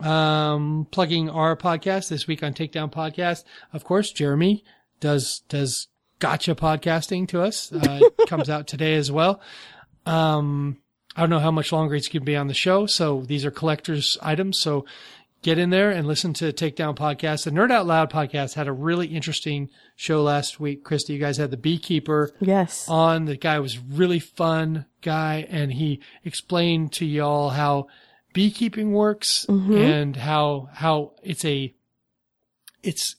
[0.00, 3.44] Um, plugging our podcast this week on Takedown Podcast.
[3.72, 4.64] Of course, Jeremy
[5.00, 5.88] does, does
[6.18, 7.72] gotcha podcasting to us.
[7.72, 9.40] Uh, comes out today as well.
[10.06, 10.78] Um,
[11.16, 12.86] I don't know how much longer he's going to be on the show.
[12.86, 14.60] So these are collector's items.
[14.60, 14.84] So
[15.42, 17.44] get in there and listen to Takedown Podcast.
[17.44, 20.84] The Nerd Out Loud podcast had a really interesting show last week.
[20.84, 22.88] Christy, you guys had the beekeeper Yes.
[22.88, 23.26] on.
[23.26, 27.86] The guy was really fun guy and he explained to y'all how
[28.32, 29.76] beekeeping works mm-hmm.
[29.76, 31.72] and how, how it's a,
[32.82, 33.16] it's,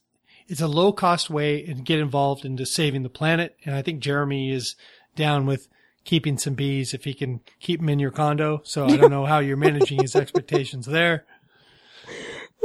[0.48, 3.56] it's a low cost way and get involved into saving the planet.
[3.64, 4.76] And I think Jeremy is
[5.16, 5.68] down with
[6.04, 8.62] keeping some bees if he can keep them in your condo.
[8.64, 11.26] So I don't know how you're managing his expectations there.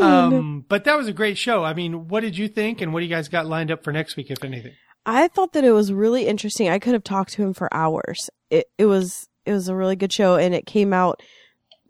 [0.01, 1.63] Um, but that was a great show.
[1.65, 3.93] I mean, what did you think and what do you guys got lined up for
[3.93, 4.73] next week, if anything?
[5.07, 6.69] I thought that it was really interesting.
[6.69, 8.31] I could have talked to him for hours.
[8.51, 11.21] It it was it was a really good show and it came out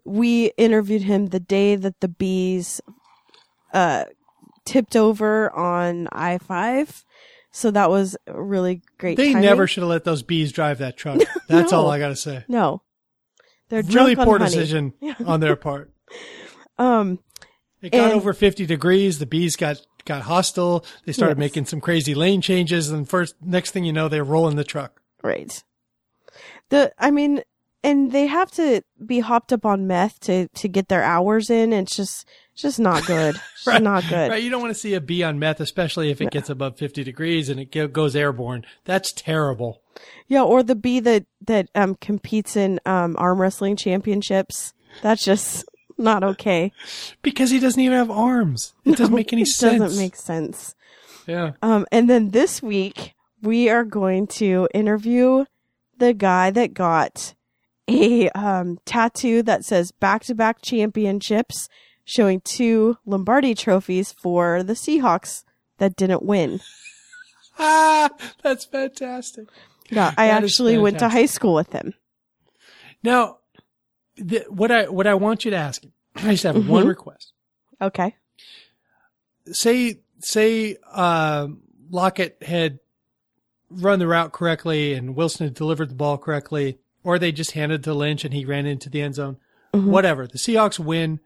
[0.03, 2.79] we interviewed him the day that the bees
[3.73, 4.03] uh
[4.65, 7.03] tipped over on I-5.
[7.51, 9.43] So that was really great They timing.
[9.47, 11.21] never should have let those bees drive that truck.
[11.47, 11.79] That's No.
[11.79, 12.43] all I got to say.
[12.49, 12.81] No.
[13.69, 14.93] They're Really poor decision
[15.25, 15.91] on their part.
[16.77, 17.19] Um
[17.85, 19.19] It got And- over 50 degrees.
[19.19, 20.83] The bees got, got hostile.
[21.05, 21.39] They started Yes.
[21.45, 22.89] making some crazy lane changes.
[22.89, 25.01] And first, next thing you know, they're rolling the truck.
[25.23, 25.63] Right.
[26.69, 27.41] The I mean,
[27.83, 31.71] and they have to be hopped up on meth to to get their hours in.
[31.73, 33.35] It's just it's just not good.
[33.55, 34.31] It's just not good.
[34.31, 34.41] Right.
[34.43, 37.03] You don't want to see a bee on meth, especially if it gets above 50
[37.03, 38.65] degrees and it goes airborne.
[38.85, 39.81] That's terrible.
[40.27, 44.73] Yeah, or the bee that that um competes in um arm wrestling championships.
[45.01, 45.65] That's just
[45.97, 46.71] not okay.
[47.21, 48.73] Because he doesn't even have arms.
[48.83, 49.55] It doesn't make any sense.
[49.55, 49.81] it sense.
[49.81, 50.75] Doesn't make sense.
[51.27, 51.51] yeah.
[51.61, 55.45] Um, and then this week we are going to interview
[55.97, 57.33] the guy that got
[57.87, 61.69] a um, tattoo that says back to back championships,
[62.03, 65.43] showing two Lombardi trophies for the Seahawks
[65.77, 66.61] that didn't win.
[67.57, 68.09] Ah,
[68.43, 69.47] that's fantastic.
[69.89, 71.93] Yeah, I That actually went to high school with him.
[73.03, 73.37] Now,
[74.17, 76.89] the, what I what I want you to ask him, I just have one Mhm.
[76.89, 77.33] request.
[77.81, 78.15] Okay.
[79.51, 81.47] Say say uh,
[81.91, 82.79] Lockette had
[83.69, 87.83] run the route correctly and Wilson had delivered the ball correctly, or they just handed
[87.83, 89.37] to Lynch and he ran into the end zone.
[89.73, 89.85] Mhm.
[89.85, 90.25] Whatever.
[90.27, 91.19] The Seahawks win.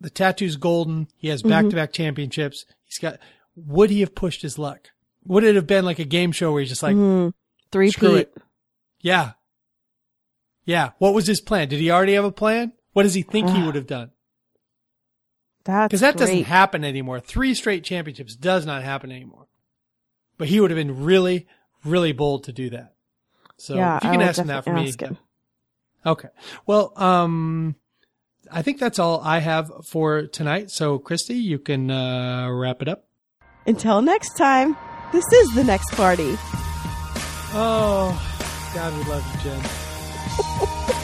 [0.00, 1.08] The tattoo's golden.
[1.16, 2.66] He has back to back championships.
[2.84, 3.18] He's got.
[3.56, 4.90] Would he have pushed his luck?
[5.26, 7.32] Would it have been like a game show where he's just like, Mhm.
[7.72, 8.36] Three Screw it.
[9.00, 9.32] Yeah.
[10.64, 10.90] Yeah.
[10.98, 11.68] What was his plan?
[11.68, 12.72] Did he already have a plan?
[12.92, 14.12] What does he think he would have done?
[15.64, 17.20] That's Because that doesn't happen anymore.
[17.20, 19.46] Three straight championships does not happen anymore.
[20.36, 21.46] But he would have been really,
[21.84, 22.94] really bold to do that.
[23.56, 24.92] So yeah, if you can ask him that for me.
[24.98, 25.16] him.
[26.04, 26.28] Okay.
[26.66, 27.76] Well, um,
[28.50, 30.70] I think that's all I have for tonight.
[30.70, 33.06] So Christy, you can, uh, wrap it up.
[33.66, 34.76] Until next time,
[35.12, 36.36] this is the next party.
[37.56, 38.10] Oh,
[38.74, 39.83] God, we love you, Jen.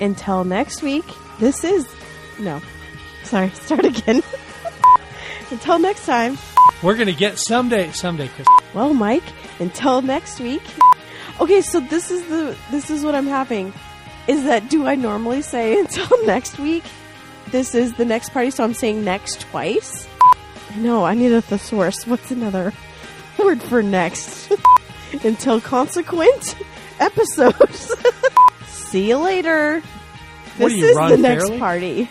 [0.00, 1.04] Until next week,
[1.40, 1.86] this is
[2.38, 2.60] no.
[3.24, 4.22] Sorry, start again.
[5.50, 6.38] Until next time.
[6.82, 8.52] We're going to get someday, someday, Christy.
[8.74, 9.22] Well, Mike,
[9.58, 10.62] until next week.
[11.40, 13.72] Okay, so this is the this is what I'm having.
[14.26, 16.84] Is that do I normally say until next week?
[17.50, 20.06] This is the next party, so I'm saying next twice.
[20.76, 22.06] No, I need a thesaurus.
[22.06, 22.72] What's another
[23.38, 24.52] word for next?
[25.24, 26.56] until consequent
[27.00, 27.94] episodes.
[28.66, 29.80] See you later.
[30.58, 31.58] What this you, is Ron the next Fairley?
[31.58, 32.10] party.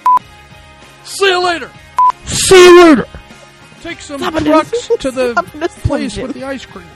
[1.03, 1.72] See you later.
[2.26, 3.06] See you later.
[3.82, 4.45] Take some Stop it.
[4.45, 5.34] trucks to the
[5.84, 6.88] place with the ice cream.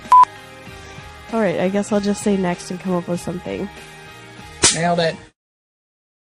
[1.32, 3.70] All right, I guess I'll just say next and come up with something.
[4.74, 5.16] Nailed it.